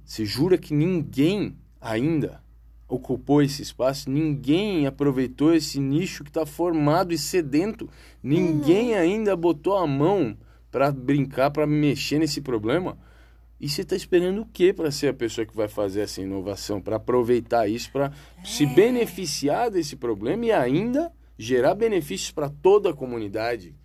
[0.05, 2.41] Você jura que ninguém ainda
[2.89, 7.87] ocupou esse espaço, ninguém aproveitou esse nicho que está formado e sedento,
[8.21, 8.99] ninguém uhum.
[8.99, 10.35] ainda botou a mão
[10.71, 12.97] para brincar, para mexer nesse problema.
[13.59, 16.81] E você está esperando o que para ser a pessoa que vai fazer essa inovação,
[16.81, 18.11] para aproveitar isso, para
[18.41, 18.45] é.
[18.45, 23.75] se beneficiar desse problema e ainda gerar benefícios para toda a comunidade?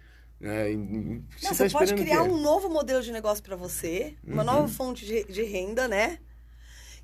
[0.40, 4.42] É, Não, você, você tá pode criar um novo modelo de negócio para você, uma
[4.42, 4.46] uhum.
[4.46, 6.18] nova fonte de, de renda, né?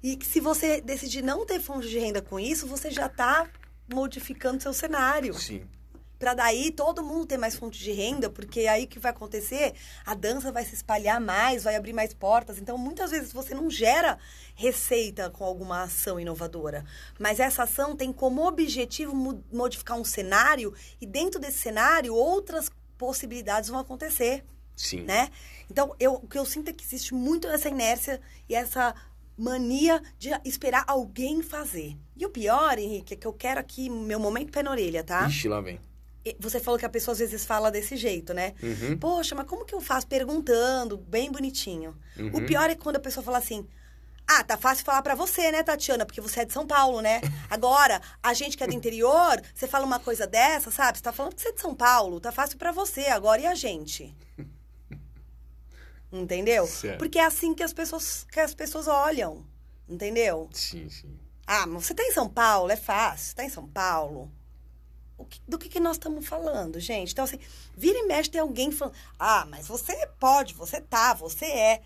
[0.02, 3.48] E que se você decidir não ter fonte de renda com isso, você já está
[3.92, 5.34] modificando seu cenário.
[5.34, 5.66] Sim.
[6.18, 9.72] Para daí todo mundo ter mais fonte de renda, porque aí o que vai acontecer?
[10.04, 12.58] A dança vai se espalhar mais, vai abrir mais portas.
[12.58, 14.18] Então, muitas vezes você não gera
[14.54, 16.84] receita com alguma ação inovadora,
[17.18, 19.14] mas essa ação tem como objetivo
[19.50, 24.44] modificar um cenário e dentro desse cenário outras possibilidades vão acontecer.
[24.76, 25.02] Sim.
[25.02, 25.30] Né?
[25.70, 28.94] Então, eu, o que eu sinto é que existe muito essa inércia e essa
[29.40, 31.96] mania de esperar alguém fazer.
[32.14, 35.26] E o pior, Henrique, é que eu quero aqui meu momento pé na orelha, tá?
[35.26, 35.80] Ixi, lá vem.
[36.38, 38.52] Você falou que a pessoa às vezes fala desse jeito, né?
[38.62, 38.98] Uhum.
[38.98, 40.06] Poxa, mas como que eu faço?
[40.06, 41.96] Perguntando, bem bonitinho.
[42.18, 42.28] Uhum.
[42.34, 43.66] O pior é quando a pessoa fala assim:
[44.26, 46.04] Ah, tá fácil falar pra você, né, Tatiana?
[46.04, 47.22] Porque você é de São Paulo, né?
[47.48, 50.98] Agora, a gente que é do interior, você fala uma coisa dessa, sabe?
[50.98, 53.06] Você tá falando que você é de São Paulo, tá fácil pra você.
[53.06, 54.14] Agora, e a gente?
[56.12, 56.66] Entendeu?
[56.66, 56.98] Certo.
[56.98, 59.44] Porque é assim que as pessoas, que as pessoas olham.
[59.88, 60.48] Entendeu?
[60.52, 61.16] Sim, sim.
[61.46, 63.26] Ah, mas você tá em São Paulo, é fácil.
[63.28, 64.30] Você tá em São Paulo.
[65.28, 67.12] Que- do que, que nós estamos falando, gente?
[67.12, 67.38] Então, assim,
[67.76, 68.94] vira e mexe tem alguém falando.
[69.18, 71.82] Ah, mas você pode, você tá, você é.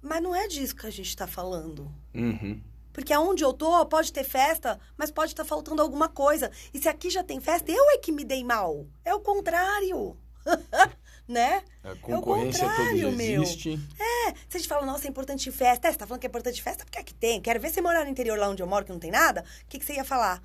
[0.00, 1.90] Mas não é disso que a gente tá falando.
[2.14, 2.60] Uhum.
[2.92, 6.50] Porque aonde eu tô, pode ter festa, mas pode estar faltando alguma coisa.
[6.74, 8.86] E se aqui já tem festa, eu é que me dei mal.
[9.04, 10.16] É o contrário.
[11.26, 11.62] né?
[11.82, 13.42] A concorrência toda contrário, já meu.
[13.42, 13.80] existe.
[13.98, 15.88] É, se a gente fala, nossa, é importante festa.
[15.88, 17.40] É, você tá falando que é importante festa porque aqui tem.
[17.40, 19.44] Quero ver você morar no interior lá onde eu moro, que não tem nada.
[19.62, 20.42] O que, que você ia falar?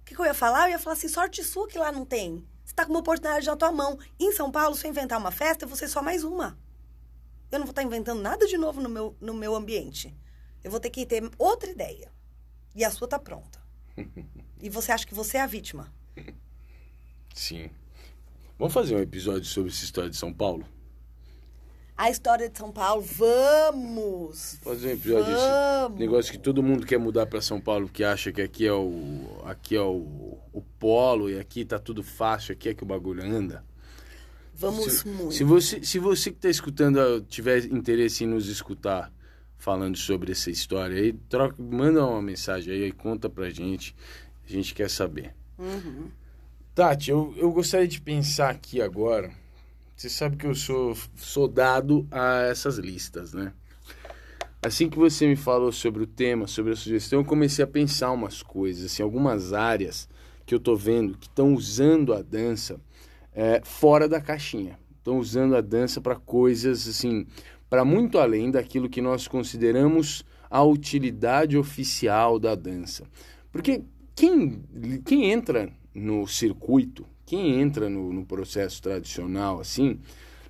[0.00, 0.68] O que, que eu ia falar?
[0.68, 2.44] Eu ia falar assim, sorte sua que lá não tem.
[2.64, 3.98] Você tá com uma oportunidade na tua mão.
[4.18, 6.58] Em São Paulo, se eu inventar uma festa, eu vou ser só mais uma.
[7.50, 10.14] Eu não vou estar inventando nada de novo no meu, no meu ambiente.
[10.62, 12.10] Eu vou ter que ter outra ideia.
[12.74, 13.62] E a sua tá pronta.
[14.60, 15.92] E você acha que você é a vítima.
[17.34, 17.70] Sim.
[18.58, 20.64] Vamos fazer um episódio sobre essa história de São Paulo?
[21.96, 24.58] A história de São Paulo, vamos!
[24.62, 25.98] Fazer um episódio desse Vamos!
[25.98, 29.42] negócio que todo mundo quer mudar para São Paulo, que acha que aqui é o
[29.44, 33.24] aqui é o, o polo e aqui tá tudo fácil, aqui é que o bagulho
[33.24, 33.64] anda.
[34.54, 35.34] Vamos se, muito.
[35.34, 39.12] Se você, se você que está escutando ah, tiver interesse em nos escutar
[39.56, 43.96] falando sobre essa história aí, troca, manda uma mensagem aí, conta pra gente.
[44.44, 45.34] A gente quer saber.
[45.58, 46.08] Uhum.
[46.74, 49.30] Tati, eu, eu gostaria de pensar aqui agora.
[49.94, 53.52] Você sabe que eu sou, sou dado a essas listas, né?
[54.60, 58.10] Assim que você me falou sobre o tema, sobre a sugestão, eu comecei a pensar
[58.10, 60.08] umas coisas, assim, algumas áreas
[60.44, 62.80] que eu tô vendo que estão usando a dança
[63.32, 64.76] é, fora da caixinha.
[64.98, 67.24] Estão usando a dança para coisas, assim,
[67.70, 73.04] para muito além daquilo que nós consideramos a utilidade oficial da dança.
[73.52, 73.84] Porque
[74.16, 74.64] quem,
[75.04, 80.00] quem entra no circuito, quem entra no, no processo tradicional, assim,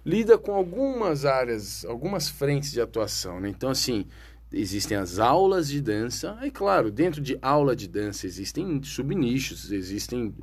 [0.04, 3.48] lida com algumas áreas, algumas frentes de atuação, né?
[3.48, 4.06] Então, assim,
[4.52, 10.34] existem as aulas de dança, aí, claro, dentro de aula de dança existem subnichos, existem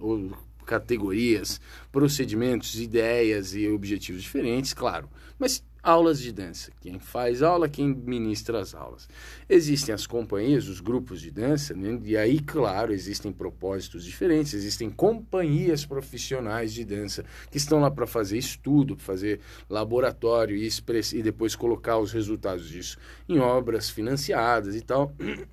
[0.66, 1.60] categorias,
[1.92, 8.60] procedimentos, ideias e objetivos diferentes, claro, mas aulas de dança, quem faz aula, quem ministra
[8.60, 9.10] as aulas.
[9.50, 12.00] Existem as companhias, os grupos de dança, né?
[12.04, 18.06] e aí, claro, existem propósitos diferentes, existem companhias profissionais de dança que estão lá para
[18.06, 21.14] fazer estudo, para fazer laboratório e, express...
[21.14, 25.14] e depois colocar os resultados disso em obras financiadas e tal.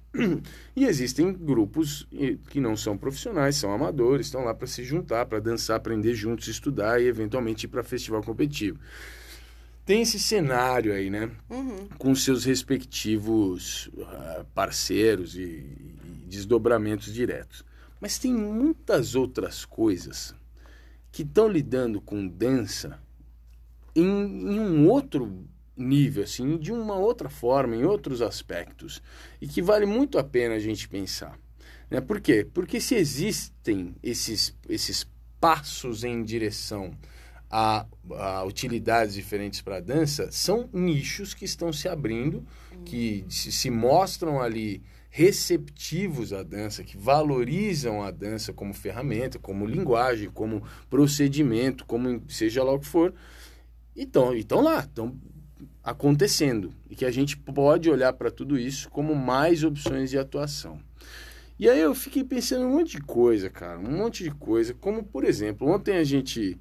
[0.74, 2.08] E existem grupos
[2.50, 6.48] que não são profissionais, são amadores, estão lá para se juntar, para dançar, aprender juntos,
[6.48, 8.80] estudar e eventualmente ir para festival competitivo
[9.88, 11.30] tem esse cenário aí, né?
[11.48, 11.88] Uhum.
[11.96, 17.64] Com seus respectivos uh, parceiros e, e, desdobramentos diretos.
[17.98, 20.34] Mas tem muitas outras coisas
[21.10, 23.00] que estão lidando com dança
[23.96, 25.42] em, em, um outro
[25.74, 29.00] nível, assim, de uma outra forma, em outros aspectos,
[29.40, 31.38] e que vale muito a pena a gente pensar.
[31.90, 31.98] Né?
[31.98, 32.46] Por quê?
[32.52, 35.06] Porque se existem esses, esses
[35.40, 36.94] passos em direção
[37.50, 42.44] a, a, utilidades diferentes para a dança, são nichos que estão se abrindo,
[42.84, 49.66] que se, se, mostram ali receptivos à dança, que valorizam a dança como ferramenta, como
[49.66, 53.14] linguagem, como procedimento, como seja lá o que for.
[53.96, 55.18] E estão lá, estão
[55.82, 56.72] acontecendo.
[56.88, 60.78] E que a gente pode olhar para tudo isso como mais opções de atuação.
[61.58, 64.72] E aí eu fiquei pensando um monte de coisa, cara, um monte de coisa.
[64.74, 66.56] Como, por exemplo, ontem a gente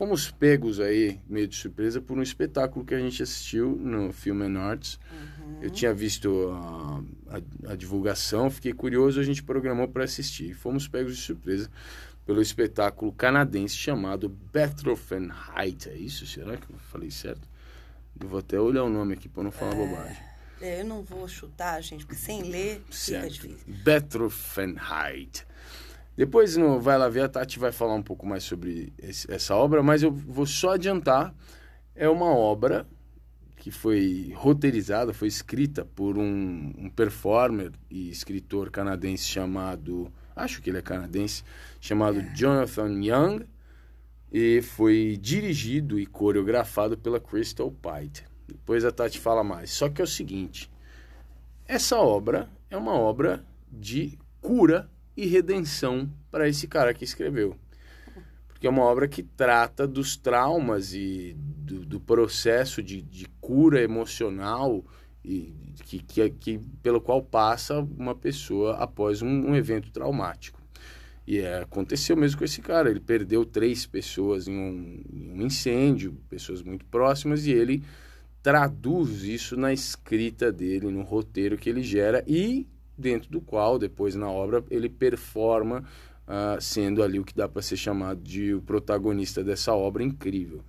[0.00, 4.40] fomos pegos aí, meio de surpresa, por um espetáculo que a gente assistiu no Film
[4.40, 4.98] and Arts.
[5.12, 5.58] Uhum.
[5.60, 7.02] Eu tinha visto a,
[7.36, 10.54] a, a, divulgação, fiquei curioso, a gente programou para assistir.
[10.54, 11.70] Fomos pegos de surpresa
[12.24, 14.34] pelo espetáculo canadense chamado
[15.54, 15.90] Height.
[15.90, 16.26] É isso?
[16.26, 17.46] Será que eu falei certo?
[18.18, 19.76] Eu vou até olhar o nome aqui para não falar é...
[19.86, 20.16] bobagem.
[20.62, 23.34] Eu não vou chutar, gente, porque sem ler certo.
[23.34, 23.74] fica difícil.
[23.84, 25.46] Betroffenheit.
[26.16, 29.54] Depois no Vai Lá Ver, a Tati vai falar um pouco mais sobre esse, essa
[29.54, 31.34] obra, mas eu vou só adiantar.
[31.94, 32.86] É uma obra
[33.56, 40.70] que foi roteirizada, foi escrita por um, um performer e escritor canadense chamado, acho que
[40.70, 41.44] ele é canadense,
[41.78, 43.46] chamado Jonathan Young,
[44.32, 48.24] e foi dirigido e coreografado pela Crystal Pite.
[48.46, 49.70] Depois a Tati fala mais.
[49.70, 50.70] Só que é o seguinte:
[51.66, 54.90] essa obra é uma obra de cura
[55.20, 57.54] e redenção para esse cara que escreveu.
[58.48, 63.82] Porque é uma obra que trata dos traumas e do, do processo de, de, cura
[63.82, 64.82] emocional
[65.22, 65.54] e
[65.84, 70.58] que, que, que, pelo qual passa uma pessoa após um, um evento traumático.
[71.26, 72.90] E é, aconteceu mesmo com esse cara.
[72.90, 77.82] Ele perdeu três pessoas em um, em um, incêndio, pessoas muito próximas, e ele
[78.42, 82.66] traduz isso na escrita dele, no roteiro que ele gera e
[83.00, 85.84] dentro do qual, depois na obra, ele performa,
[86.26, 90.62] uh, sendo ali o que dá para ser chamado de o protagonista dessa obra incrível.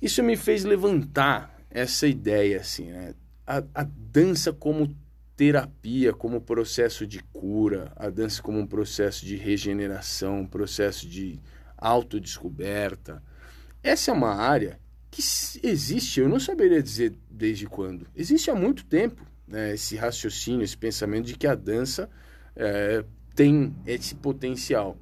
[0.00, 3.14] Isso me fez levantar essa ideia, assim, né?
[3.46, 4.94] a, a dança como
[5.36, 11.40] terapia, como processo de cura, a dança como um processo de regeneração, um processo de
[11.76, 13.22] autodescoberta.
[13.82, 14.78] Essa é uma área
[15.10, 15.22] que
[15.62, 18.06] existe, eu não saberia dizer desde quando.
[18.14, 22.08] Existe há muito tempo né, esse raciocínio, esse pensamento de que a dança
[22.56, 24.96] é, tem esse potencial.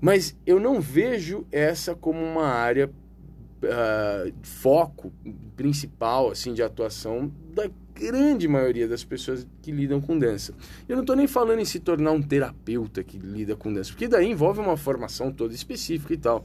[0.00, 5.12] Mas eu não vejo essa como uma área uh, foco
[5.54, 10.54] principal assim de atuação da grande maioria das pessoas que lidam com dança.
[10.86, 14.06] Eu não estou nem falando em se tornar um terapeuta que lida com dança, porque
[14.06, 16.44] daí envolve uma formação toda específica e tal.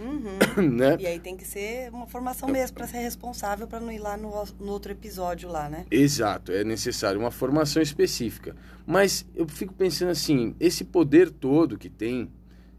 [0.00, 0.70] Uhum.
[0.72, 0.96] né?
[0.98, 4.16] E aí tem que ser uma formação mesmo para ser responsável para não ir lá
[4.16, 5.84] no, no outro episódio lá, né?
[5.90, 8.56] Exato, é necessário uma formação específica.
[8.86, 12.30] Mas eu fico pensando assim, esse poder todo que tem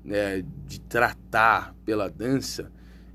[0.03, 2.71] né, de tratar pela dança,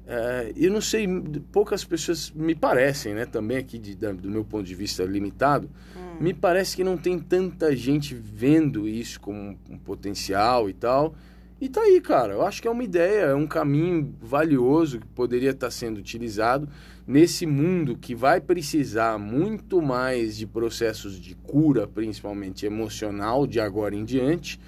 [0.07, 1.07] é, eu não sei,
[1.51, 6.19] poucas pessoas me parecem, né, também aqui de, do meu ponto de vista limitado, hum.
[6.21, 11.15] me parece que não tem tanta gente vendo isso como um, potencial e tal.
[11.61, 12.35] E tá aí, cara.
[12.35, 16.69] Eu acho que é uma ideia, é um caminho valioso que poderia estar sendo utilizado
[17.07, 23.95] nesse mundo que vai precisar muito mais de processos de cura, principalmente emocional, de agora
[23.95, 24.61] em diante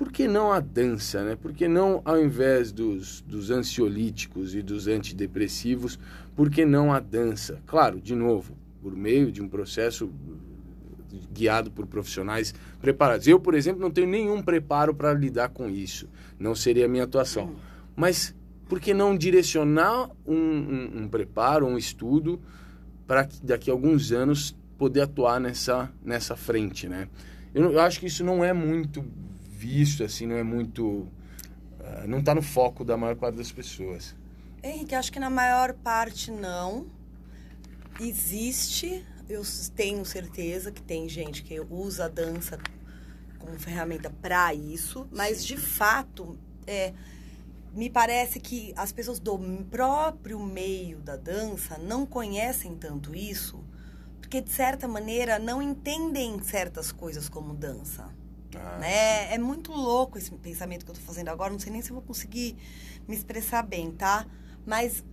[0.00, 1.36] por que não a dança, né?
[1.36, 5.98] Por que não, ao invés dos, dos ansiolíticos e dos antidepressivos,
[6.34, 7.60] por que não a dança?
[7.66, 10.10] Claro, de novo, por meio de um processo
[11.32, 13.26] guiado por profissionais preparados.
[13.26, 16.08] Eu, por exemplo, não tenho nenhum preparo para lidar com isso.
[16.38, 17.54] Não seria a minha atuação.
[17.96, 18.34] Mas
[18.68, 22.40] por que não direcionar um, um, um preparo, um estudo,
[23.06, 27.08] para daqui a alguns anos poder atuar nessa, nessa frente, né?
[27.52, 29.04] Eu, eu acho que isso não é muito
[29.50, 30.86] visto, assim, não é muito.
[31.80, 34.14] Uh, não está no foco da maior parte das pessoas.
[34.62, 36.86] Henrique, acho que na maior parte não.
[38.00, 39.42] Existe, eu
[39.74, 42.58] tenho certeza que tem gente que usa a dança
[43.38, 45.54] como ferramenta para isso, mas Sim.
[45.54, 46.92] de fato, é,
[47.72, 49.38] me parece que as pessoas do
[49.70, 53.64] próprio meio da dança não conhecem tanto isso,
[54.20, 58.08] porque de certa maneira não entendem certas coisas como dança.
[58.56, 59.32] Ah, né?
[59.32, 61.52] É muito louco esse pensamento que eu tô fazendo agora.
[61.52, 62.56] Não sei nem se eu vou conseguir
[63.06, 64.26] me expressar bem, tá?
[64.66, 65.04] Mas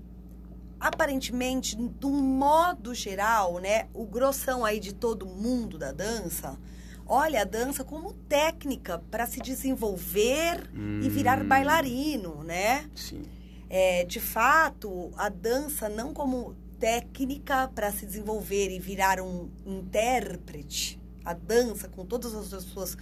[0.79, 6.57] aparentemente, de um modo geral, né, o grossão aí de todo mundo da dança,
[7.05, 11.01] olha a dança como técnica para se desenvolver hum.
[11.01, 11.47] e virar hum.
[11.47, 12.89] bailarino, né?
[12.95, 13.23] Sim.
[13.69, 20.99] É, de fato, a dança não como técnica para se desenvolver e virar um intérprete.
[21.25, 22.97] A dança, com todas as suas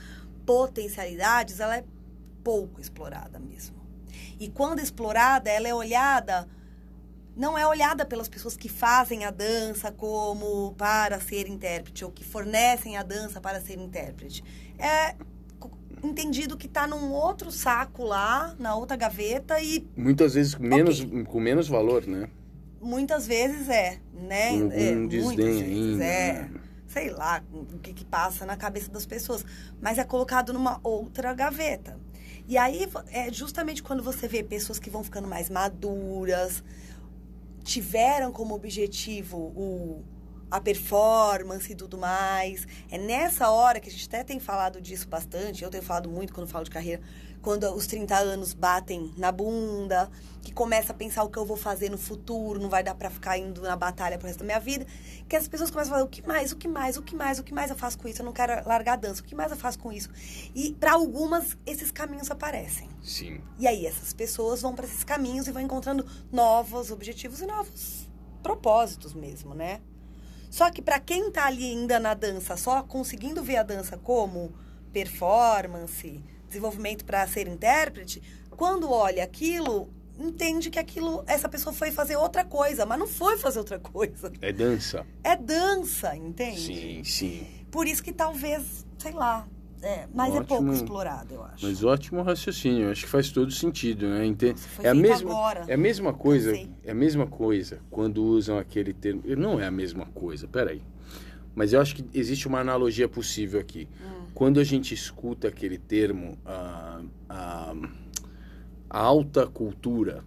[0.46, 1.84] potencialidades, ela é
[2.44, 3.76] pouco explorada mesmo.
[4.40, 6.48] E quando explorada, ela é olhada
[7.36, 12.24] não é olhada pelas pessoas que fazem a dança como para ser intérprete ou que
[12.24, 14.44] fornecem a dança para ser intérprete.
[14.78, 15.16] É
[16.04, 21.24] entendido que está num outro saco lá, na outra gaveta e muitas vezes menos okay.
[21.24, 22.30] com menos valor, né?
[22.80, 24.52] Muitas vezes é, né?
[24.54, 26.04] Um, é, desdém ainda.
[26.04, 26.34] É.
[26.34, 26.52] Né?
[26.96, 29.46] sei lá o que, que passa na cabeça das pessoas,
[29.82, 32.00] mas é colocado numa outra gaveta.
[32.48, 36.64] E aí é justamente quando você vê pessoas que vão ficando mais maduras,
[37.66, 40.06] tiveram como objetivo o,
[40.52, 42.68] a performance e tudo mais.
[42.92, 46.32] É nessa hora que a gente até tem falado disso bastante, eu tenho falado muito
[46.32, 47.02] quando falo de carreira,
[47.46, 50.10] quando os 30 anos batem na bunda,
[50.42, 53.08] que começa a pensar o que eu vou fazer no futuro, não vai dar para
[53.08, 54.84] ficar indo na batalha pro resto da minha vida,
[55.30, 57.38] que as pessoas começam a falar o que mais, o que mais, o que mais,
[57.38, 59.36] o que mais eu faço com isso, eu não quero largar a dança, o que
[59.36, 60.10] mais eu faço com isso.
[60.56, 62.90] E para algumas esses caminhos aparecem.
[63.04, 63.40] Sim.
[63.60, 68.10] E aí essas pessoas vão para esses caminhos e vão encontrando novos objetivos e novos
[68.42, 69.82] propósitos mesmo, né?
[70.50, 74.52] Só que para quem tá ali ainda na dança, só conseguindo ver a dança como
[74.92, 76.24] performance,
[76.56, 82.44] desenvolvimento para ser intérprete, quando olha aquilo, entende que aquilo, essa pessoa foi fazer outra
[82.46, 84.32] coisa, mas não foi fazer outra coisa.
[84.42, 85.06] É dança.
[85.24, 86.60] É dança, entende?
[86.60, 87.48] Sim, sim.
[87.70, 89.46] Por isso que talvez, sei lá,
[89.82, 91.66] é, mas ótimo, é pouco explorado, eu acho.
[91.66, 94.26] Mas ótimo raciocínio, acho que faz todo sentido, né?
[94.26, 94.60] Entende?
[94.82, 95.66] é a mesma, agora.
[95.68, 99.22] é a mesma coisa, é a mesma coisa quando usam aquele termo.
[99.38, 100.82] Não é a mesma coisa, peraí.
[101.56, 103.88] Mas eu acho que existe uma analogia possível aqui.
[104.02, 104.26] Hum.
[104.34, 107.76] Quando a gente escuta aquele termo, a, a,
[108.90, 110.24] a alta cultura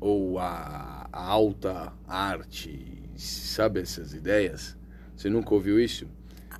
[0.00, 4.76] ou a, a alta arte, sabe essas ideias?
[5.14, 6.06] Você nunca ouviu isso?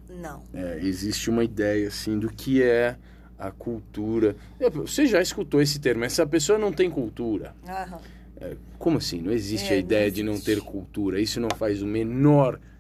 [0.09, 0.43] Não.
[0.53, 2.97] É, existe uma ideia assim do que é
[3.39, 4.37] a cultura.
[4.61, 6.05] É, Você já escutou esse termo?
[6.05, 7.57] Essa pessoa não tem cultura.
[7.67, 7.99] Aham.
[8.37, 9.21] É, Como assim?
[9.23, 10.55] Não existe É, a ideia não de não existe.
[10.55, 11.21] ter cultura.
[11.21, 12.72] Isso não faz o menor sentido.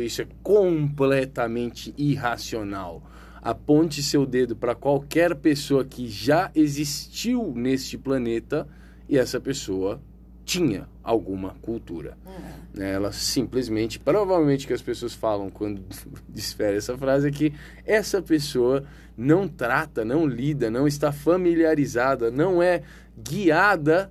[0.00, 3.02] Isso é completamente irracional.
[3.42, 8.66] Aponte seu dedo para qualquer pessoa que já existiu neste planeta
[9.08, 10.00] e essa pessoa
[10.44, 12.18] tinha alguma cultura.
[12.74, 12.92] né?
[12.92, 15.82] Ela simplesmente, provavelmente que as pessoas falam quando
[16.28, 17.52] desfere essa frase é que
[17.86, 18.84] essa pessoa
[19.16, 22.82] não trata, não lida, não está familiarizada, não é
[23.16, 24.10] guiada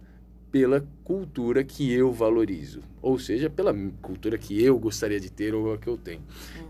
[0.51, 5.73] pela cultura que eu valorizo, ou seja, pela cultura que eu gostaria de ter ou
[5.73, 6.21] a que eu tenho.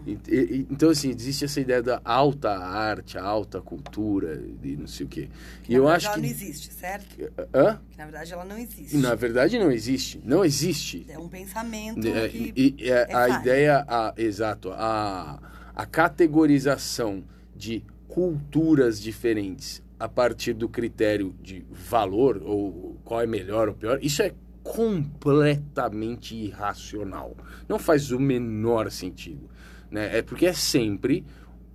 [0.06, 5.06] E- e- então assim, existe essa ideia da alta arte, alta cultura e não sei
[5.06, 5.30] o quê.
[5.64, 7.16] Que, E eu acho ela que não existe, certo?
[7.54, 7.80] Hã?
[7.90, 8.98] Que na verdade ela não existe.
[8.98, 11.06] Na verdade não existe, não existe.
[11.08, 13.42] É um pensamento É, que e- e é- é a falho.
[13.42, 15.40] ideia, a, exato, a,
[15.74, 17.24] a categorização
[17.56, 24.00] de culturas diferentes a partir do critério de valor, ou qual é melhor ou pior,
[24.02, 24.34] isso é
[24.64, 27.36] completamente irracional.
[27.68, 29.50] Não faz o menor sentido.
[29.92, 30.20] Né?
[30.20, 31.26] É porque é sempre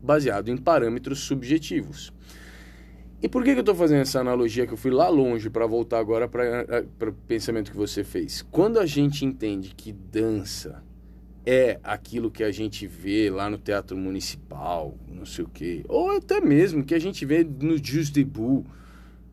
[0.03, 2.12] baseado em parâmetros subjetivos.
[3.20, 5.66] E por que, que eu estou fazendo essa analogia que eu fui lá longe para
[5.66, 8.43] voltar agora para o pensamento que você fez?
[8.43, 10.83] Quando a gente entende que dança
[11.47, 16.16] é aquilo que a gente vê lá no Teatro Municipal, não sei o quê, ou
[16.16, 18.64] até mesmo que a gente vê no Jus de Bull,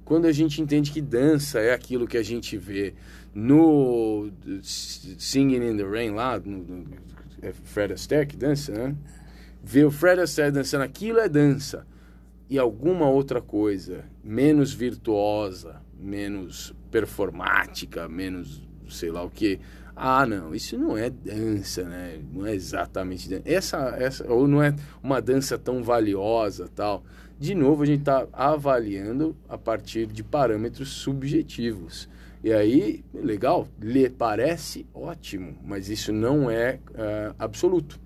[0.04, 2.94] quando a gente entende que dança é aquilo que a gente vê
[3.34, 4.30] no
[4.62, 6.86] Singing in the Rain lá, no, no
[7.42, 8.96] é Fred Astaire que dança, né?
[9.64, 11.86] Ver o Fred Astaire dançando aquilo é dança
[12.50, 19.60] e alguma outra coisa menos virtuosa, menos performática, menos sei lá o que.
[19.96, 22.20] Ah, não, isso não é dança, né?
[22.34, 23.44] Não é exatamente dança.
[23.46, 24.74] Essa, essa, ou não é
[25.04, 27.04] uma dança tão valiosa, tal.
[27.40, 32.08] De novo, a gente está avaliando a partir de parâmetros subjetivos.
[32.44, 38.00] E aí, legal, lhe parece ótimo, mas isso não é ah, absoluto,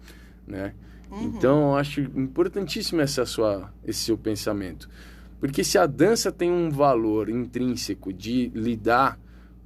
[0.46, 0.74] né?
[1.22, 4.90] Então, eu acho importantíssimo essa sua, esse seu pensamento.
[5.40, 9.20] Porque se a dança tem um valor intrínseco de lidar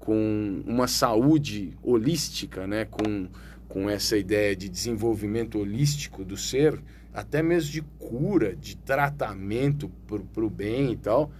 [0.09, 2.83] com uma saúde holística, né?
[2.83, 3.27] com,
[3.67, 6.81] com essa ideia de desenvolvimento holístico do ser,
[7.13, 11.31] até mesmo de cura, de tratamento para o bem e tal.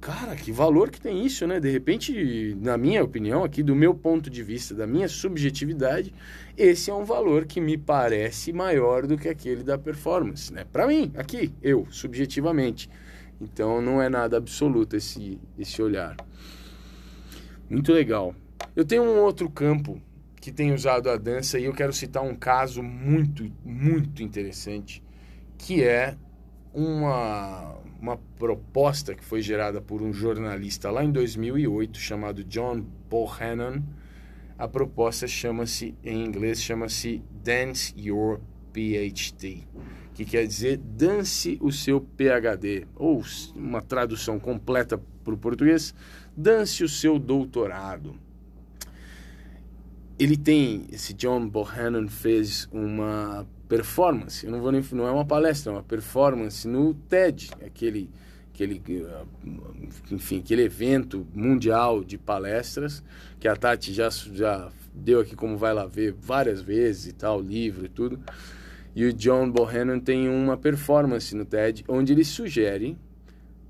[0.00, 1.60] Cara, que valor que tem isso, né?
[1.60, 6.12] De repente, na minha opinião, aqui do meu ponto de vista, da minha subjetividade,
[6.56, 10.64] esse é um valor que me parece maior do que aquele da performance, né?
[10.72, 12.90] Para mim, aqui, eu, subjetivamente.
[13.40, 16.16] Então, não é nada absoluto esse, esse olhar.
[17.70, 18.34] Muito legal.
[18.74, 20.02] Eu tenho um outro campo
[20.40, 25.00] que tem usado a dança e eu quero citar um caso muito, muito interessante,
[25.56, 26.16] que é
[26.74, 33.80] uma, uma proposta que foi gerada por um jornalista lá em 2008 chamado John Bohannon.
[34.58, 38.40] A proposta chama-se, em inglês, chama-se Dance Your
[38.72, 39.62] PhD,
[40.12, 43.22] que quer dizer dance o seu PhD, ou
[43.54, 45.94] uma tradução completa para o português,
[46.40, 48.14] dance o seu doutorado.
[50.18, 55.24] Ele tem, esse John Bohannon fez uma performance, eu não vou nem, não é uma
[55.24, 58.10] palestra, é uma performance no TED, aquele,
[58.52, 59.26] aquele, uh,
[60.10, 63.02] enfim, aquele evento mundial de palestras
[63.38, 67.40] que a Tati já, já deu aqui como vai lá ver várias vezes e tal,
[67.40, 68.18] livro e tudo.
[68.94, 72.98] E o John Bohannon tem uma performance no TED onde ele sugere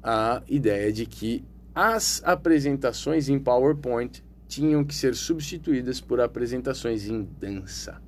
[0.02, 1.44] a ideia de que
[1.74, 8.02] as apresentações em PowerPoint tinham que ser substituídas por apresentações em dança.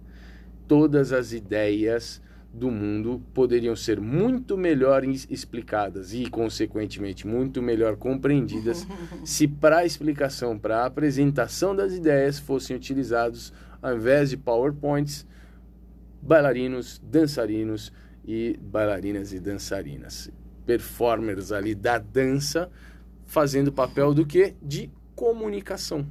[0.66, 2.20] Todas as ideias
[2.52, 8.86] do mundo poderiam ser muito melhor explicadas e, consequentemente, muito melhor compreendidas
[9.24, 15.26] se para a explicação, para a apresentação das ideias fossem utilizados, ao invés de PowerPoints,
[16.20, 17.92] bailarinos, dançarinos
[18.24, 20.30] e bailarinas e dançarinas.
[20.66, 22.70] Performers ali da dança
[23.32, 24.54] fazendo papel do que?
[24.60, 26.06] De comunicação.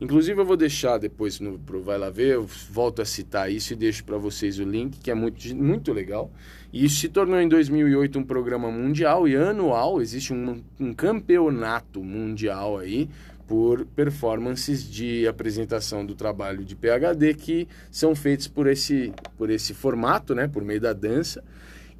[0.00, 3.74] Inclusive eu vou deixar depois no pro vai lá ver, eu volto a citar isso
[3.74, 6.32] e deixo para vocês o link, que é muito muito legal.
[6.72, 12.02] E isso se tornou em 2008 um programa mundial e anual, existe um, um campeonato
[12.02, 13.10] mundial aí
[13.46, 19.74] por performances de apresentação do trabalho de PhD que são feitos por esse, por esse
[19.74, 21.44] formato, né, por meio da dança.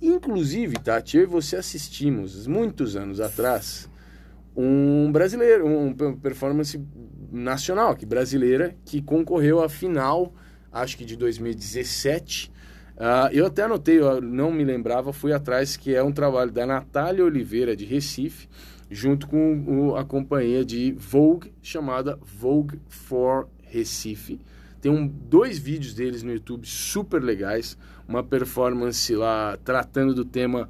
[0.00, 3.89] Inclusive, Tati, eu e você assistimos, muitos anos atrás,
[4.62, 6.80] um brasileiro, um performance
[7.30, 10.34] nacional, que brasileira, que concorreu à final,
[10.72, 12.52] acho que de 2017.
[12.96, 16.66] Uh, eu até anotei, eu não me lembrava, fui atrás, que é um trabalho da
[16.66, 18.48] Natália Oliveira, de Recife,
[18.90, 24.40] junto com o, a companhia de Vogue, chamada Vogue for Recife.
[24.80, 30.68] Tem um, dois vídeos deles no YouTube super legais, uma performance lá tratando do tema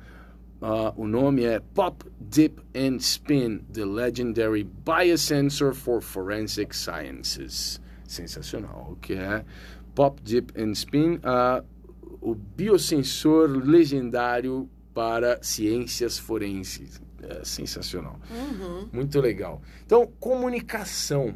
[0.61, 7.81] Uh, o nome é Pop, Dip and Spin, The Legendary Biosensor for Forensic Sciences.
[8.07, 9.43] Sensacional, o que é
[9.95, 11.65] Pop, Dip and Spin, uh,
[12.21, 17.01] o biosensor legendário para ciências forenses.
[17.23, 18.21] É sensacional.
[18.31, 18.89] Uhum.
[18.93, 19.63] Muito legal.
[19.87, 21.35] Então, comunicação.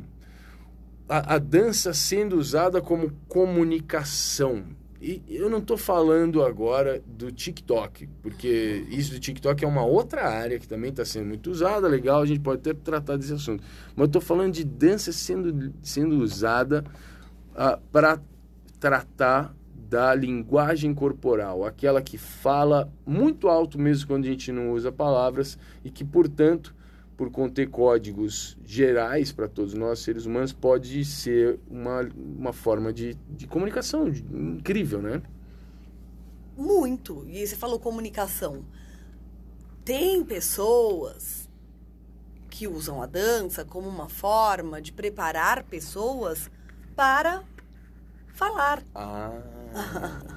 [1.08, 4.64] A, a dança sendo usada como comunicação
[5.04, 10.26] e eu não estou falando agora do TikTok, porque isso do TikTok é uma outra
[10.26, 13.62] área que também está sendo muito usada, legal, a gente pode até tratar desse assunto.
[13.94, 16.82] Mas eu estou falando de dança sendo, sendo usada
[17.50, 18.18] uh, ah, para
[18.80, 24.90] tratar da linguagem corporal, aquela que fala muito alto mesmo quando a gente não usa
[24.90, 26.74] palavras e que, portanto,
[27.16, 33.14] por conter códigos gerais para todos nós seres humanos, pode ser uma, uma forma de,
[33.30, 35.22] de comunicação incrível, né?
[36.56, 37.24] Muito.
[37.28, 38.64] E você falou comunicação.
[39.84, 41.48] Tem pessoas
[42.48, 46.50] que usam a dança como uma forma de preparar pessoas
[46.94, 47.42] para
[48.28, 48.82] falar.
[48.94, 49.32] Ah,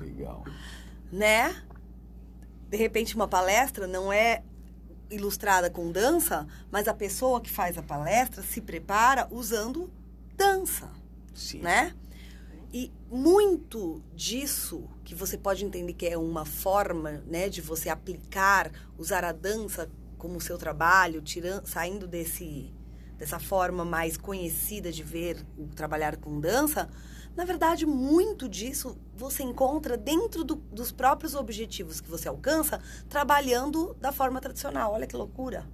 [0.01, 0.43] legal.
[1.11, 1.55] né?
[2.69, 4.43] De repente, uma palestra não é
[5.09, 9.91] ilustrada com dança, mas a pessoa que faz a palestra se prepara usando
[10.35, 10.89] dança,
[11.33, 11.59] Sim.
[11.59, 11.93] né?
[12.73, 18.71] E muito disso que você pode entender que é uma forma, né, de você aplicar,
[18.97, 22.73] usar a dança como seu trabalho, tirando, saindo desse
[23.17, 26.87] dessa forma mais conhecida de ver o trabalhar com dança,
[27.37, 33.95] na verdade, muito disso você encontra dentro do, dos próprios objetivos que você alcança, trabalhando
[34.01, 34.93] da forma tradicional.
[34.93, 35.69] Olha que loucura.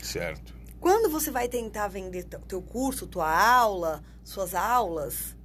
[0.00, 0.54] Certo.
[0.78, 5.36] Quando você vai tentar vender teu curso, tua aula, suas aulas,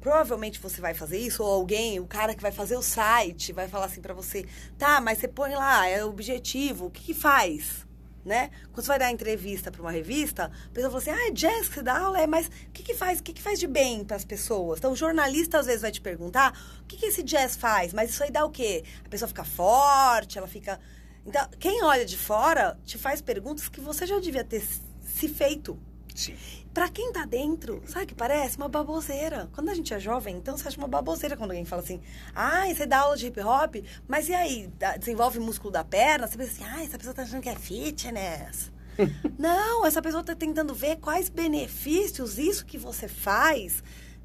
[0.00, 3.68] provavelmente você vai fazer isso, ou alguém, o cara que vai fazer o site, vai
[3.68, 4.44] falar assim para você,
[4.76, 7.83] tá, mas você põe lá, é objetivo, o que, que faz?
[8.24, 8.50] Né?
[8.72, 11.68] Quando você vai dar entrevista para uma revista, a pessoa fala assim, ah, é jazz
[11.68, 13.20] que você dá aula, é, mas o que, que faz?
[13.20, 14.78] O que, que faz de bem para as pessoas?
[14.78, 17.92] Então, o jornalista às vezes vai te perguntar, o que, que esse jazz faz?
[17.92, 18.84] Mas isso aí dá o quê?
[19.04, 20.80] A pessoa fica forte, ela fica...
[21.26, 24.62] Então, quem olha de fora te faz perguntas que você já devia ter
[25.02, 25.78] se feito.
[26.14, 26.36] Sim.
[26.72, 28.56] Pra quem tá dentro, sabe que parece?
[28.56, 29.48] Uma baboseira.
[29.52, 32.00] Quando a gente é jovem, então você acha uma baboseira quando alguém fala assim,
[32.34, 34.70] ah, você dá aula de hip hop, mas e aí?
[34.98, 36.26] Desenvolve músculo da perna?
[36.26, 38.72] Você pensa assim, ah, essa pessoa tá achando que é fitness.
[39.38, 43.82] Não, essa pessoa tá tentando ver quais benefícios isso que você faz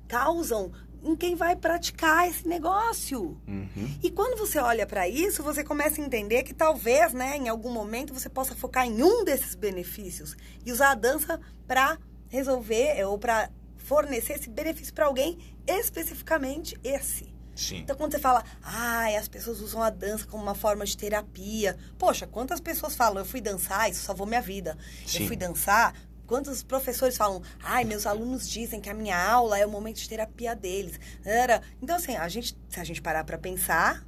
[0.08, 0.72] causam
[1.04, 3.38] em quem vai praticar esse negócio.
[3.48, 4.00] Uhum.
[4.04, 7.72] E quando você olha para isso, você começa a entender que talvez, né, em algum
[7.72, 10.36] momento você possa focar em um desses benefícios
[10.66, 11.98] e usar a dança para
[12.28, 15.38] resolver ou para fornecer esse benefício para alguém,
[15.68, 17.34] especificamente esse.
[17.56, 17.80] Sim.
[17.80, 20.96] Então, quando você fala, ai, ah, as pessoas usam a dança como uma forma de
[20.96, 21.78] terapia.
[21.98, 24.78] Poxa, quantas pessoas falam, eu fui dançar, isso salvou minha vida.
[25.06, 25.24] Sim.
[25.24, 25.94] Eu fui dançar
[26.30, 30.08] Quantos professores falam, ai, meus alunos dizem que a minha aula é o momento de
[30.08, 31.00] terapia deles.
[31.26, 31.60] Era.
[31.82, 34.06] Então, assim, a gente, se a gente parar para pensar,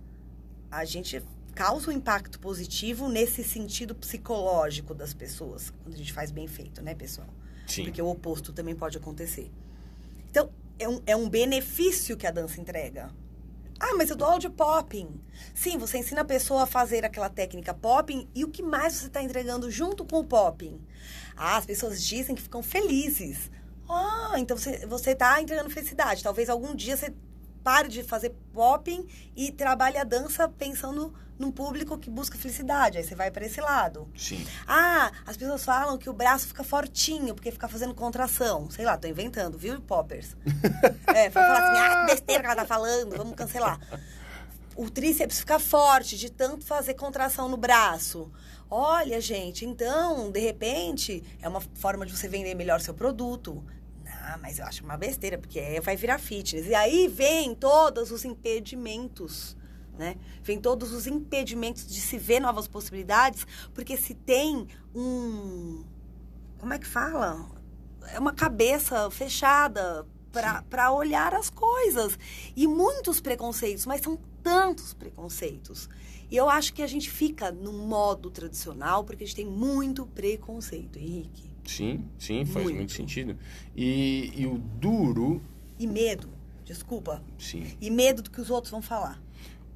[0.70, 1.20] a gente
[1.56, 6.80] causa um impacto positivo nesse sentido psicológico das pessoas, quando a gente faz bem feito,
[6.84, 7.28] né, pessoal?
[7.66, 7.86] Sim.
[7.86, 9.52] Porque o oposto também pode acontecer.
[10.30, 13.10] Então, é um, é um benefício que a dança entrega.
[13.80, 15.20] Ah, mas eu dou aula de popping.
[15.56, 19.08] Sim, você ensina a pessoa a fazer aquela técnica popping e o que mais você
[19.08, 20.80] está entregando junto com o popping?
[21.36, 23.50] Ah, as pessoas dizem que ficam felizes.
[23.90, 26.24] Ah, então você está entregando felicidade.
[26.24, 27.14] Talvez algum dia você
[27.64, 32.98] pare de fazer popping e trabalhe a dança pensando num público que busca felicidade.
[32.98, 34.08] Aí você vai para esse lado.
[34.16, 34.46] Sim.
[34.68, 38.70] Ah, as pessoas falam que o braço fica fortinho porque fica fazendo contração.
[38.70, 40.36] Sei lá, tô inventando, viu, poppers?
[41.08, 43.80] é, vai falar assim, ah, besteira que ela tá falando, vamos cancelar.
[44.76, 48.32] O tríceps fica forte de tanto fazer contração no braço.
[48.74, 53.62] Olha, gente, então, de repente, é uma forma de você vender melhor seu produto.
[54.08, 56.68] Ah, mas eu acho uma besteira, porque aí vai virar fitness.
[56.68, 59.58] E aí vem todos os impedimentos,
[59.98, 60.16] né?
[60.42, 65.84] Vem todos os impedimentos de se ver novas possibilidades, porque se tem um
[66.58, 67.50] como é que fala?
[68.14, 70.06] É uma cabeça fechada
[70.70, 72.18] para olhar as coisas.
[72.56, 75.90] E muitos preconceitos, mas são tantos preconceitos.
[76.32, 80.06] E eu acho que a gente fica no modo tradicional porque a gente tem muito
[80.06, 81.44] preconceito, Henrique.
[81.66, 83.38] Sim, sim, faz muito, muito sentido.
[83.76, 85.42] E, e o duro.
[85.78, 86.30] E medo,
[86.64, 87.22] desculpa.
[87.38, 87.66] Sim.
[87.82, 89.22] E medo do que os outros vão falar.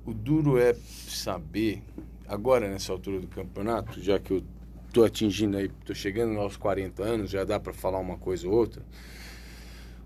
[0.06, 0.74] O duro é
[1.10, 1.84] saber,
[2.26, 4.44] agora nessa altura do campeonato, já que eu
[4.94, 8.54] tô atingindo aí, tô chegando aos 40 anos, já dá para falar uma coisa ou
[8.54, 8.82] outra.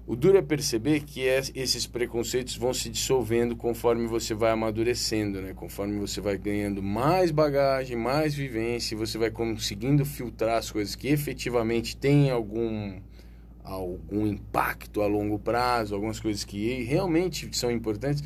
[0.09, 5.39] O duro é perceber que é, esses preconceitos vão se dissolvendo conforme você vai amadurecendo,
[5.39, 5.53] né?
[5.53, 11.09] Conforme você vai ganhando mais bagagem, mais vivência, você vai conseguindo filtrar as coisas que
[11.09, 12.99] efetivamente têm algum
[13.63, 18.23] algum impacto a longo prazo, algumas coisas que realmente são importantes.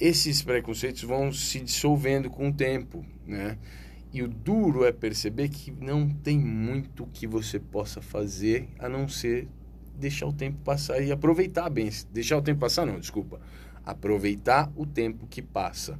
[0.00, 3.56] Esses preconceitos vão se dissolvendo com o tempo, né?
[4.12, 9.06] E o duro é perceber que não tem muito que você possa fazer a não
[9.06, 9.46] ser
[10.00, 11.90] deixar o tempo passar e aproveitar bem.
[12.12, 13.40] Deixar o tempo passar, não, desculpa.
[13.84, 15.98] Aproveitar o tempo que passa.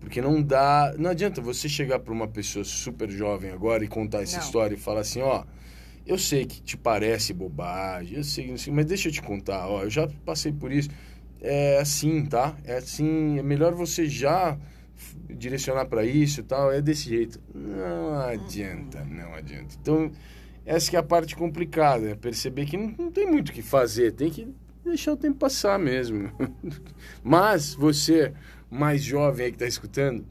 [0.00, 0.94] Porque não dá.
[0.98, 4.44] Não adianta você chegar para uma pessoa super jovem agora e contar essa não.
[4.44, 5.44] história e falar assim: ó,
[6.06, 9.84] eu sei que te parece bobagem, eu sei, sei, mas deixa eu te contar, ó,
[9.84, 10.90] eu já passei por isso.
[11.40, 12.56] É assim, tá?
[12.64, 14.58] É assim, é melhor você já
[15.28, 17.40] direcionar para isso e tal, é desse jeito.
[17.54, 19.76] Não adianta, não adianta.
[19.80, 20.10] Então,
[20.64, 23.62] essa que é a parte complicada, é perceber que não, não tem muito o que
[23.62, 24.48] fazer, tem que
[24.84, 26.30] deixar o tempo passar mesmo.
[27.22, 28.32] Mas você,
[28.70, 30.24] mais jovem aí que está escutando,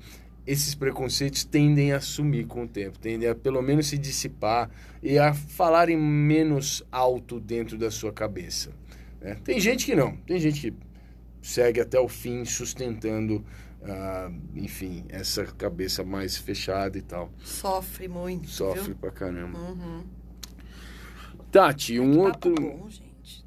[0.46, 4.70] esses preconceitos tendem a sumir com o tempo, tendem a pelo menos se dissipar
[5.02, 8.72] e a falarem menos alto dentro da sua cabeça.
[9.20, 9.36] Né?
[9.44, 10.78] Tem gente que não, tem gente que
[11.42, 13.46] segue até o fim sustentando,
[13.82, 17.32] uh, enfim, essa cabeça mais fechada e tal.
[17.44, 18.50] Sofre muito.
[18.50, 18.96] Sofre viu?
[18.96, 19.58] pra caramba.
[19.60, 20.04] Uhum.
[21.52, 22.56] Tati, um outro.
[22.56, 23.46] Bom, gente.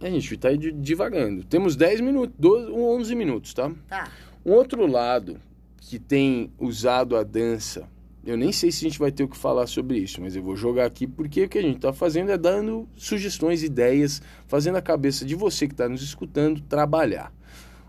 [0.00, 0.06] É.
[0.06, 1.44] A gente tá aí divagando.
[1.44, 3.70] Temos 10 minutos, 12, 11 minutos, tá?
[3.88, 4.10] Tá.
[4.44, 5.40] Um outro lado
[5.80, 7.88] que tem usado a dança,
[8.24, 10.42] eu nem sei se a gente vai ter o que falar sobre isso, mas eu
[10.42, 14.76] vou jogar aqui porque o que a gente está fazendo é dando sugestões, ideias, fazendo
[14.76, 17.32] a cabeça de você que está nos escutando trabalhar.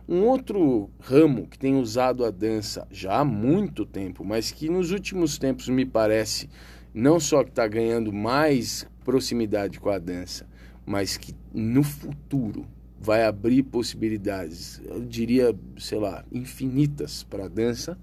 [0.08, 4.92] Um outro ramo que tem usado a dança já há muito tempo, mas que nos
[4.92, 6.50] últimos tempos me parece
[6.94, 10.48] não só que está ganhando mais proximidade com a dança,
[10.86, 12.66] mas que no futuro
[13.00, 17.98] vai abrir possibilidades, eu diria, sei lá, infinitas para a dança,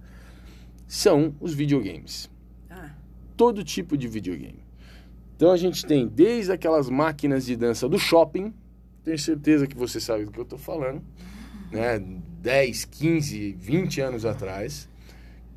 [0.86, 2.30] são os videogames.
[2.70, 2.94] Ah.
[3.36, 4.64] Todo tipo de videogame.
[5.36, 8.54] Então a gente tem desde aquelas máquinas de dança do shopping,
[9.04, 11.02] tenho certeza que você sabe do que eu estou falando,
[11.70, 11.98] né?
[12.40, 14.88] 10, 15, 20 anos atrás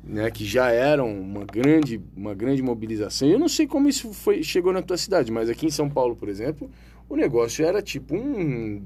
[0.02, 3.28] né, que já eram uma grande, uma grande mobilização.
[3.28, 6.16] Eu não sei como isso foi, chegou na tua cidade, mas aqui em São Paulo,
[6.16, 6.70] por exemplo,
[7.08, 8.82] o negócio era tipo um.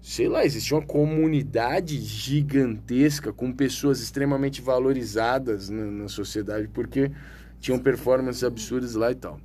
[0.00, 7.10] Sei lá, existia uma comunidade gigantesca com pessoas extremamente valorizadas na, na sociedade porque
[7.58, 9.40] tinham performances absurdas lá e tal.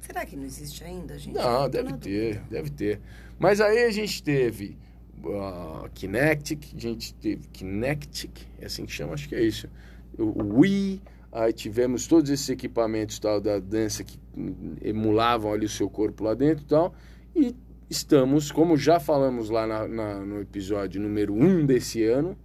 [0.00, 1.34] Será que não existe ainda, gente?
[1.34, 2.46] Não, deve ter, dúvida.
[2.50, 3.00] deve ter.
[3.38, 4.76] Mas aí a gente teve
[5.22, 9.68] uh, Kinectic, a gente teve Kinectic, é assim que chama, acho que é isso
[10.18, 11.00] o Wii,
[11.32, 14.18] aí tivemos todos esses equipamentos tal da dança que
[14.82, 16.94] emulavam ali o seu corpo lá dentro e tal,
[17.34, 17.54] e
[17.88, 22.36] estamos, como já falamos lá na, na, no episódio número 1 um desse ano,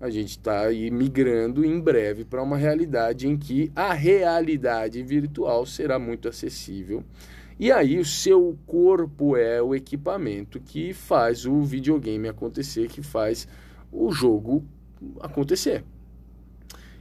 [0.00, 5.66] a gente está aí migrando em breve para uma realidade em que a realidade virtual
[5.66, 7.02] será muito acessível.
[7.58, 13.48] E aí o seu corpo é o equipamento que faz o videogame acontecer, que faz
[13.90, 14.64] o jogo
[15.20, 15.84] acontecer.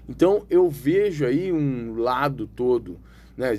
[0.07, 2.97] Então eu vejo aí um lado todo,
[3.35, 3.51] né,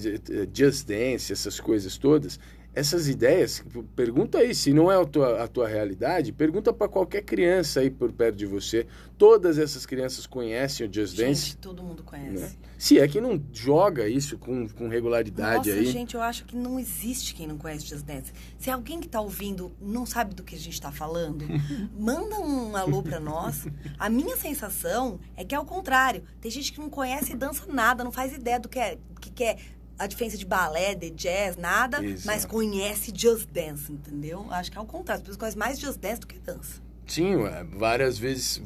[0.52, 2.40] Just Dance, essas coisas todas,
[2.74, 3.64] essas ideias,
[3.96, 7.90] pergunta aí, se não é a tua, a tua realidade, pergunta para qualquer criança aí
[7.90, 8.86] por perto de você.
[9.16, 11.46] Todas essas crianças conhecem o Just Dance.
[11.46, 12.40] Gente, todo mundo conhece.
[12.40, 12.50] Né?
[12.76, 15.86] Se é que não joga isso com, com regularidade Nossa, aí.
[15.86, 18.32] gente, eu acho que não existe quem não conhece Just Dance.
[18.56, 21.44] Se alguém que está ouvindo não sabe do que a gente está falando,
[21.98, 23.66] manda um alô para nós.
[23.98, 26.22] A minha sensação é que é o contrário.
[26.40, 29.30] Tem gente que não conhece e dança nada, não faz ideia do que é, que
[29.30, 29.58] quer
[29.98, 32.26] a diferença de balé, de jazz, nada, Isso.
[32.26, 34.46] mas conhece Just Dance, entendeu?
[34.50, 35.20] Acho que é o contrário.
[35.20, 36.80] As pessoas conhecem mais Just Dance do que dança.
[37.06, 37.36] Sim,
[37.76, 38.62] várias vezes.